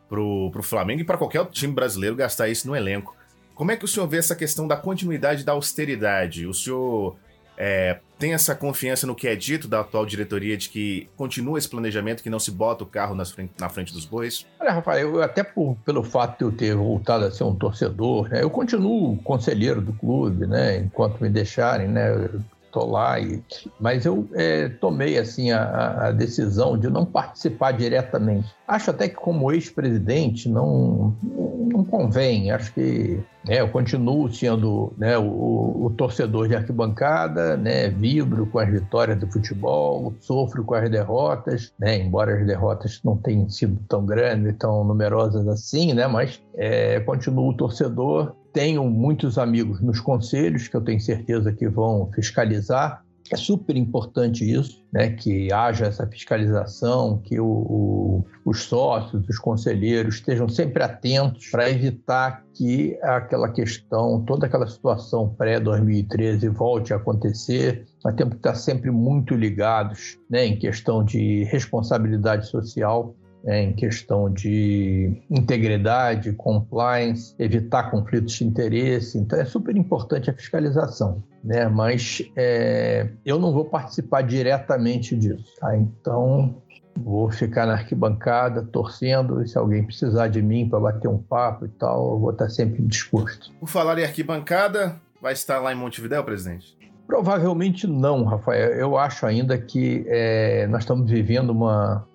pro, 0.08 0.52
pro 0.52 0.62
Flamengo 0.62 1.00
e 1.00 1.04
para 1.04 1.18
qualquer 1.18 1.44
time 1.46 1.74
brasileiro 1.74 2.14
gastar 2.14 2.48
isso 2.48 2.68
no 2.68 2.76
elenco. 2.76 3.16
Como 3.56 3.72
é 3.72 3.76
que 3.76 3.84
o 3.84 3.88
senhor 3.88 4.06
vê 4.06 4.18
essa 4.18 4.36
questão 4.36 4.68
da 4.68 4.76
continuidade 4.76 5.42
da 5.42 5.50
austeridade? 5.50 6.46
O 6.46 6.54
senhor 6.54 7.16
é, 7.64 8.00
tem 8.18 8.34
essa 8.34 8.56
confiança 8.56 9.06
no 9.06 9.14
que 9.14 9.28
é 9.28 9.36
dito 9.36 9.68
da 9.68 9.82
atual 9.82 10.04
diretoria 10.04 10.56
de 10.56 10.68
que 10.68 11.08
continua 11.16 11.56
esse 11.56 11.68
planejamento, 11.68 12.20
que 12.20 12.28
não 12.28 12.40
se 12.40 12.50
bota 12.50 12.82
o 12.82 12.86
carro 12.88 13.14
frente, 13.24 13.52
na 13.56 13.68
frente 13.68 13.92
dos 13.92 14.04
bois? 14.04 14.44
Olha, 14.58 14.72
Rafael, 14.72 15.14
eu, 15.14 15.22
até 15.22 15.44
por, 15.44 15.76
pelo 15.84 16.02
fato 16.02 16.38
de 16.38 16.44
eu 16.44 16.50
ter 16.50 16.74
voltado 16.74 17.24
a 17.24 17.30
ser 17.30 17.44
um 17.44 17.54
torcedor, 17.54 18.28
né, 18.28 18.42
eu 18.42 18.50
continuo 18.50 19.16
conselheiro 19.18 19.80
do 19.80 19.92
clube, 19.92 20.44
né, 20.44 20.78
enquanto 20.78 21.20
me 21.20 21.30
deixarem, 21.30 21.86
né, 21.86 22.28
estou 22.72 22.90
lá, 22.90 23.20
e, 23.20 23.42
mas 23.78 24.06
eu 24.06 24.26
é, 24.32 24.70
tomei 24.70 25.18
assim 25.18 25.52
a, 25.52 26.06
a, 26.08 26.10
decisão 26.10 26.78
de 26.78 26.88
não 26.88 27.04
participar 27.04 27.72
diretamente. 27.72 28.48
Acho 28.66 28.90
até 28.90 29.08
que 29.08 29.14
como 29.14 29.52
ex-presidente 29.52 30.48
não, 30.48 31.14
não 31.22 31.84
convém, 31.84 32.50
acho 32.50 32.72
que 32.72 33.22
né, 33.46 33.60
eu 33.60 33.68
continuo 33.68 34.32
sendo 34.32 34.92
né, 34.96 35.18
o, 35.18 35.84
o, 35.84 35.94
torcedor 35.96 36.48
de 36.48 36.54
arquibancada, 36.54 37.56
né, 37.56 37.90
vibro 37.90 38.46
com 38.46 38.58
as 38.58 38.70
vitórias 38.70 39.18
do 39.18 39.30
futebol, 39.30 40.14
sofro 40.20 40.64
com 40.64 40.74
as 40.74 40.88
derrotas, 40.88 41.72
né, 41.78 41.98
embora 41.98 42.38
as 42.38 42.46
derrotas 42.46 43.00
não 43.04 43.16
tenham 43.16 43.50
sido 43.50 43.78
tão 43.88 44.06
grandes, 44.06 44.56
tão 44.58 44.82
numerosas 44.84 45.46
assim, 45.46 45.92
né, 45.92 46.06
mas 46.06 46.40
é, 46.54 47.00
continuo 47.00 47.54
torcedor 47.54 48.34
tenho 48.52 48.84
muitos 48.88 49.38
amigos 49.38 49.80
nos 49.80 50.00
conselhos 50.00 50.68
que 50.68 50.76
eu 50.76 50.80
tenho 50.80 51.00
certeza 51.00 51.52
que 51.52 51.68
vão 51.68 52.10
fiscalizar. 52.12 53.02
É 53.30 53.36
super 53.36 53.76
importante 53.76 54.44
isso, 54.44 54.84
né, 54.92 55.10
que 55.10 55.50
haja 55.50 55.86
essa 55.86 56.06
fiscalização, 56.06 57.18
que 57.24 57.40
o, 57.40 57.46
o, 57.46 58.26
os 58.44 58.64
sócios, 58.64 59.26
os 59.26 59.38
conselheiros 59.38 60.16
estejam 60.16 60.48
sempre 60.48 60.82
atentos 60.82 61.48
para 61.48 61.70
evitar 61.70 62.44
que 62.52 62.98
aquela 63.00 63.48
questão, 63.50 64.22
toda 64.26 64.44
aquela 64.44 64.66
situação 64.66 65.30
pré-2013 65.30 66.50
volte 66.50 66.92
a 66.92 66.96
acontecer. 66.96 67.86
Nós 68.04 68.14
temos 68.14 68.34
que 68.34 68.40
estar 68.40 68.54
sempre 68.54 68.90
muito 68.90 69.34
ligados 69.34 70.18
né, 70.28 70.44
em 70.44 70.58
questão 70.58 71.02
de 71.02 71.44
responsabilidade 71.44 72.48
social 72.48 73.16
é, 73.44 73.62
em 73.62 73.72
questão 73.72 74.30
de 74.30 75.22
integridade, 75.30 76.32
compliance, 76.32 77.34
evitar 77.38 77.90
conflitos 77.90 78.34
de 78.34 78.44
interesse. 78.44 79.18
Então 79.18 79.38
é 79.38 79.44
super 79.44 79.76
importante 79.76 80.30
a 80.30 80.32
fiscalização, 80.32 81.22
né? 81.42 81.68
Mas 81.68 82.22
é, 82.36 83.08
eu 83.24 83.38
não 83.38 83.52
vou 83.52 83.64
participar 83.64 84.22
diretamente 84.22 85.16
disso. 85.16 85.54
Tá? 85.58 85.76
Então 85.76 86.56
vou 86.94 87.30
ficar 87.30 87.66
na 87.66 87.72
arquibancada 87.72 88.62
torcendo 88.62 89.42
e 89.42 89.48
se 89.48 89.56
alguém 89.56 89.84
precisar 89.84 90.28
de 90.28 90.42
mim 90.42 90.68
para 90.68 90.78
bater 90.78 91.08
um 91.08 91.18
papo 91.18 91.64
e 91.64 91.68
tal, 91.68 92.12
eu 92.12 92.18
vou 92.18 92.30
estar 92.30 92.48
sempre 92.48 92.82
disposto. 92.82 93.50
Por 93.58 93.68
falar 93.68 93.98
em 93.98 94.04
arquibancada, 94.04 95.00
vai 95.20 95.32
estar 95.32 95.58
lá 95.58 95.72
em 95.72 95.76
Montevidéu, 95.76 96.22
presidente? 96.22 96.76
Provavelmente 97.06 97.86
não, 97.86 98.24
Rafael. 98.24 98.70
Eu 98.72 98.96
acho 98.96 99.26
ainda 99.26 99.58
que 99.58 100.04
é, 100.06 100.66
nós 100.68 100.82
estamos 100.82 101.10
vivendo 101.10 101.50
uma, 101.50 102.06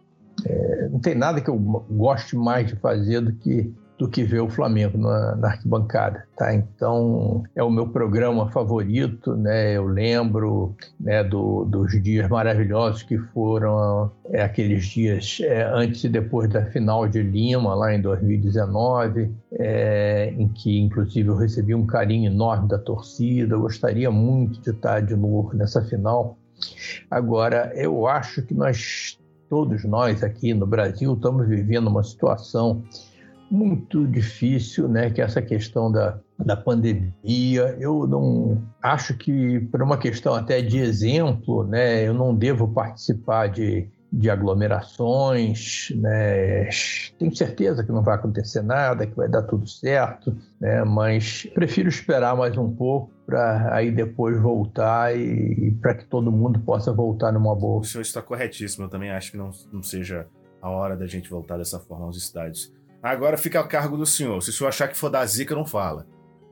é, 0.45 0.89
não 0.89 0.99
tem 0.99 1.15
nada 1.15 1.41
que 1.41 1.49
eu 1.49 1.57
goste 1.57 2.35
mais 2.35 2.67
de 2.67 2.75
fazer 2.75 3.21
do 3.21 3.33
que 3.33 3.73
do 3.97 4.07
que 4.07 4.23
ver 4.23 4.41
o 4.41 4.49
Flamengo 4.49 4.97
na, 4.97 5.35
na, 5.35 5.47
arquibancada, 5.47 6.23
tá? 6.37 6.53
Então 6.53 7.43
é 7.55 7.63
o 7.63 7.69
meu 7.69 7.87
programa 7.87 8.49
favorito, 8.51 9.35
né? 9.35 9.75
Eu 9.75 9.87
lembro 9.87 10.75
né, 10.99 11.23
do, 11.23 11.65
dos 11.65 11.91
dias 12.03 12.29
maravilhosos 12.29 13.01
que 13.01 13.17
foram 13.17 14.11
é, 14.29 14.43
aqueles 14.43 14.85
dias 14.85 15.39
é, 15.41 15.63
antes 15.63 16.03
e 16.03 16.09
depois 16.09 16.47
da 16.49 16.63
final 16.67 17.07
de 17.07 17.23
Lima 17.23 17.73
lá 17.73 17.93
em 17.93 18.01
2019, 18.01 19.31
é, 19.53 20.31
em 20.37 20.47
que 20.47 20.79
inclusive 20.79 21.29
eu 21.29 21.35
recebi 21.35 21.73
um 21.73 21.87
carinho 21.87 22.31
enorme 22.31 22.67
da 22.67 22.77
torcida. 22.77 23.55
Eu 23.55 23.61
gostaria 23.61 24.11
muito 24.11 24.61
de 24.61 24.69
estar 24.69 25.01
de 25.01 25.15
novo 25.15 25.55
nessa 25.55 25.81
final. 25.81 26.37
Agora 27.09 27.71
eu 27.75 28.05
acho 28.05 28.43
que 28.43 28.53
nós 28.53 29.17
todos 29.49 29.83
nós 29.83 30.23
aqui 30.23 30.53
no 30.53 30.65
Brasil 30.65 31.13
estamos 31.13 31.47
vivendo 31.47 31.87
uma 31.87 32.03
situação 32.03 32.83
muito 33.49 34.05
difícil, 34.05 34.87
né, 34.89 35.09
que 35.09 35.21
é 35.21 35.23
essa 35.23 35.41
questão 35.41 35.89
da, 35.91 36.19
da 36.37 36.57
pandemia. 36.57 37.77
Eu 37.79 38.05
não 38.05 38.61
acho 38.81 39.15
que, 39.15 39.61
por 39.71 39.81
uma 39.81 39.97
questão 39.97 40.35
até 40.35 40.61
de 40.61 40.77
exemplo, 40.77 41.63
né, 41.63 42.05
eu 42.05 42.13
não 42.13 42.35
devo 42.35 42.67
participar 42.67 43.47
de 43.47 43.89
de 44.11 44.29
aglomerações, 44.29 45.91
né? 45.95 46.69
Tenho 47.19 47.35
certeza 47.35 47.83
que 47.83 47.91
não 47.91 48.01
vai 48.01 48.15
acontecer 48.15 48.61
nada, 48.61 49.05
que 49.05 49.15
vai 49.15 49.27
dar 49.27 49.43
tudo 49.43 49.67
certo, 49.67 50.35
né? 50.59 50.83
Mas 50.83 51.47
prefiro 51.53 51.89
esperar 51.89 52.35
mais 52.35 52.57
um 52.57 52.73
pouco 52.73 53.11
para 53.27 53.75
aí 53.75 53.91
depois 53.91 54.41
voltar 54.41 55.15
e, 55.15 55.67
e 55.67 55.71
para 55.81 55.93
que 55.93 56.05
todo 56.05 56.31
mundo 56.31 56.61
possa 56.61 56.93
voltar 56.93 57.33
numa 57.33 57.53
boa. 57.53 57.81
O 57.81 57.83
senhor 57.83 58.01
está 58.01 58.21
corretíssimo. 58.21 58.85
Eu 58.85 58.89
também 58.89 59.11
acho 59.11 59.31
que 59.31 59.37
não, 59.37 59.51
não 59.71 59.83
seja 59.83 60.25
a 60.61 60.69
hora 60.69 60.95
da 60.95 61.05
gente 61.05 61.29
voltar 61.29 61.57
dessa 61.57 61.77
forma 61.77 62.05
aos 62.05 62.15
estádios. 62.15 62.73
Agora 63.03 63.37
fica 63.37 63.59
a 63.59 63.67
cargo 63.67 63.97
do 63.97 64.05
senhor. 64.05 64.41
Se 64.41 64.49
o 64.49 64.53
senhor 64.53 64.69
achar 64.69 64.87
que 64.87 64.95
for 64.95 65.09
da 65.09 65.25
zica, 65.25 65.53
não 65.53 65.65
fala. 65.65 66.07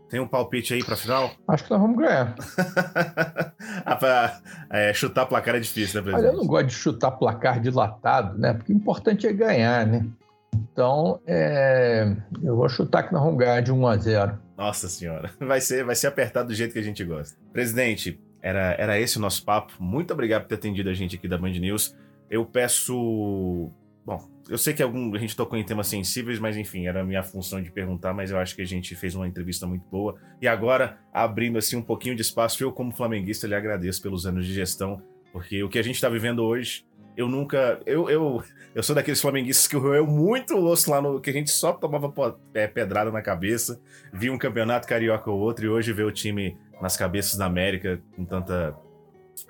Tem 0.10 0.20
um 0.20 0.28
palpite 0.28 0.74
aí 0.74 0.84
pra 0.84 0.96
final? 0.96 1.32
Acho 1.48 1.64
que 1.64 1.72
nós 1.72 1.82
vamos 1.82 1.98
ganhar. 1.98 2.36
ah, 3.84 3.96
pra, 3.96 4.40
é, 4.70 4.94
chutar 4.94 5.26
placar 5.26 5.56
é 5.56 5.60
difícil, 5.60 6.00
né, 6.00 6.04
presidente? 6.04 6.30
Olha, 6.30 6.36
eu 6.36 6.38
não 6.38 6.48
gosto 6.48 6.68
de 6.68 6.74
chutar 6.74 7.12
placar 7.12 7.60
dilatado, 7.60 8.38
né? 8.38 8.54
Porque 8.54 8.72
o 8.72 8.76
importante 8.76 9.26
é 9.26 9.34
ganhar, 9.34 9.88
né? 9.88 10.06
Então, 10.54 11.20
é, 11.26 12.16
eu 12.44 12.56
vou 12.56 12.70
chutar 12.70 13.04
que 13.04 13.14
nós 13.14 13.24
vamos 13.24 13.40
ganhar 13.40 13.62
de 13.62 13.72
1 13.72 13.88
a 13.88 13.98
0. 13.98 14.45
Nossa 14.58 14.88
senhora, 14.88 15.32
vai 15.40 15.60
ser, 15.62 15.84
vai 15.84 15.96
ser 15.96 16.08
apertado 16.08 16.48
do 16.48 16.54
jeito 16.54 16.74
que 16.74 16.80
a 16.80 16.84
gente 16.84 17.04
gosta. 17.04 17.38
Presidente, 17.52 18.20
era, 18.42 18.76
era 18.80 19.00
esse 19.00 19.18
o 19.18 19.22
nosso 19.22 19.44
papo. 19.44 19.74
Muito 19.80 20.14
obrigado 20.14 20.44
por 20.44 20.50
ter 20.50 20.56
atendido 20.56 20.90
a 20.90 20.94
gente 20.94 21.16
aqui 21.16 21.28
da 21.28 21.38
Band 21.38 21.52
News. 21.52 21.96
Eu 22.30 22.46
peço 22.46 23.72
Bom, 24.06 24.30
eu 24.48 24.58
sei 24.58 24.72
que 24.72 24.84
algum, 24.84 25.16
a 25.16 25.18
gente 25.18 25.36
tocou 25.36 25.58
em 25.58 25.64
temas 25.64 25.88
sensíveis, 25.88 26.38
mas 26.38 26.56
enfim, 26.56 26.86
era 26.86 27.02
a 27.02 27.04
minha 27.04 27.24
função 27.24 27.60
de 27.60 27.72
perguntar, 27.72 28.14
mas 28.14 28.30
eu 28.30 28.38
acho 28.38 28.56
que 28.56 28.62
a 28.62 28.66
gente 28.66 28.96
fez 28.96 29.16
uma 29.16 29.28
entrevista 29.28 29.66
muito 29.66 29.84
boa. 29.90 30.16
E 30.40 30.48
agora, 30.48 31.00
abrindo 31.12 31.58
assim 31.58 31.76
um 31.76 31.82
pouquinho 31.82 32.16
de 32.16 32.22
espaço, 32.22 32.64
eu 32.64 32.72
como 32.72 32.92
flamenguista 32.92 33.48
lhe 33.48 33.56
agradeço 33.56 34.00
pelos 34.04 34.28
anos 34.28 34.46
de 34.46 34.54
gestão, 34.54 35.02
porque 35.34 35.64
o 35.64 35.70
que 35.70 35.80
a 35.80 35.82
gente 35.82 35.96
está 35.96 36.08
vivendo 36.08 36.44
hoje, 36.44 36.86
eu 37.16 37.28
nunca... 37.28 37.80
Eu, 37.86 38.10
eu, 38.10 38.44
eu 38.74 38.84
sou 38.84 38.96
daqueles 38.96 39.22
flamenguistas 39.22 39.68
que 39.68 39.76
roeu 39.76 40.06
muito 40.06 40.58
osso 40.58 40.92
lá 40.92 41.02
no... 41.02 41.20
que 41.20 41.30
a 41.30 41.34
gente 41.34 41.52
só 41.52 41.74
tomava 41.74 42.14
é, 42.54 42.68
pedrada 42.68 43.12
na 43.12 43.22
cabeça, 43.22 43.80
via 44.14 44.32
um 44.32 44.38
campeonato 44.38 44.88
carioca 44.88 45.30
ou 45.30 45.40
outro, 45.40 45.66
e 45.66 45.70
hoje 45.70 45.94
ver 45.94 46.06
o 46.06 46.12
time 46.12 46.58
nas 46.82 46.98
cabeças 46.98 47.38
da 47.38 47.46
América 47.46 48.02
com 48.16 48.26
tanta, 48.26 48.76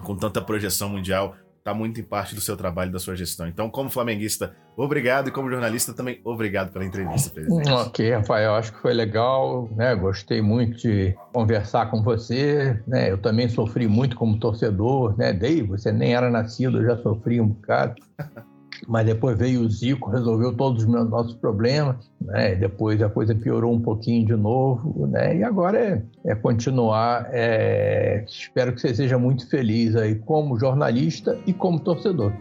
com 0.03 0.15
tanta 0.15 0.41
projeção 0.41 0.89
mundial 0.89 1.35
está 1.65 1.73
muito 1.73 1.99
em 1.99 2.03
parte 2.03 2.35
do 2.35 2.41
seu 2.41 2.55
trabalho, 2.55 2.91
da 2.91 2.99
sua 2.99 3.15
gestão. 3.15 3.47
Então, 3.47 3.71
como 3.71 3.89
flamenguista, 3.89 4.55
obrigado 4.77 5.29
e 5.29 5.31
como 5.31 5.49
jornalista 5.49 5.95
também, 5.95 6.21
obrigado 6.23 6.71
pela 6.71 6.85
entrevista, 6.85 7.31
presidente. 7.31 7.71
Ok, 7.71 8.11
Rafael, 8.11 8.53
acho 8.53 8.71
que 8.71 8.79
foi 8.79 8.93
legal, 8.93 9.67
né? 9.75 9.95
Gostei 9.95 10.43
muito 10.43 10.77
de 10.77 11.15
conversar 11.33 11.89
com 11.89 12.03
você, 12.03 12.79
né? 12.87 13.09
Eu 13.11 13.17
também 13.17 13.49
sofri 13.49 13.87
muito 13.87 14.15
como 14.15 14.39
torcedor, 14.39 15.17
né? 15.17 15.33
Dei, 15.33 15.63
você 15.63 15.91
nem 15.91 16.13
era 16.13 16.29
nascido, 16.29 16.83
eu 16.83 16.85
já 16.85 17.01
sofri 17.01 17.41
um 17.41 17.47
bocado. 17.47 17.95
mas 18.87 19.05
depois 19.05 19.37
veio 19.37 19.61
o 19.61 19.69
Zico, 19.69 20.09
resolveu 20.09 20.53
todos 20.53 20.83
os 20.83 20.89
meus, 20.89 21.09
nossos 21.09 21.33
problemas, 21.35 21.95
né? 22.21 22.55
Depois 22.55 23.01
a 23.01 23.09
coisa 23.09 23.33
piorou 23.33 23.73
um 23.73 23.81
pouquinho 23.81 24.25
de 24.25 24.35
novo, 24.35 25.07
né? 25.07 25.37
E 25.37 25.43
agora 25.43 25.77
é, 25.77 26.01
é 26.25 26.35
continuar. 26.35 27.27
É... 27.31 28.23
Espero 28.27 28.73
que 28.73 28.81
você 28.81 28.93
seja 28.93 29.17
muito 29.17 29.47
feliz 29.49 29.95
aí 29.95 30.15
como 30.15 30.59
jornalista 30.59 31.37
e 31.45 31.53
como 31.53 31.79
torcedor. 31.79 32.31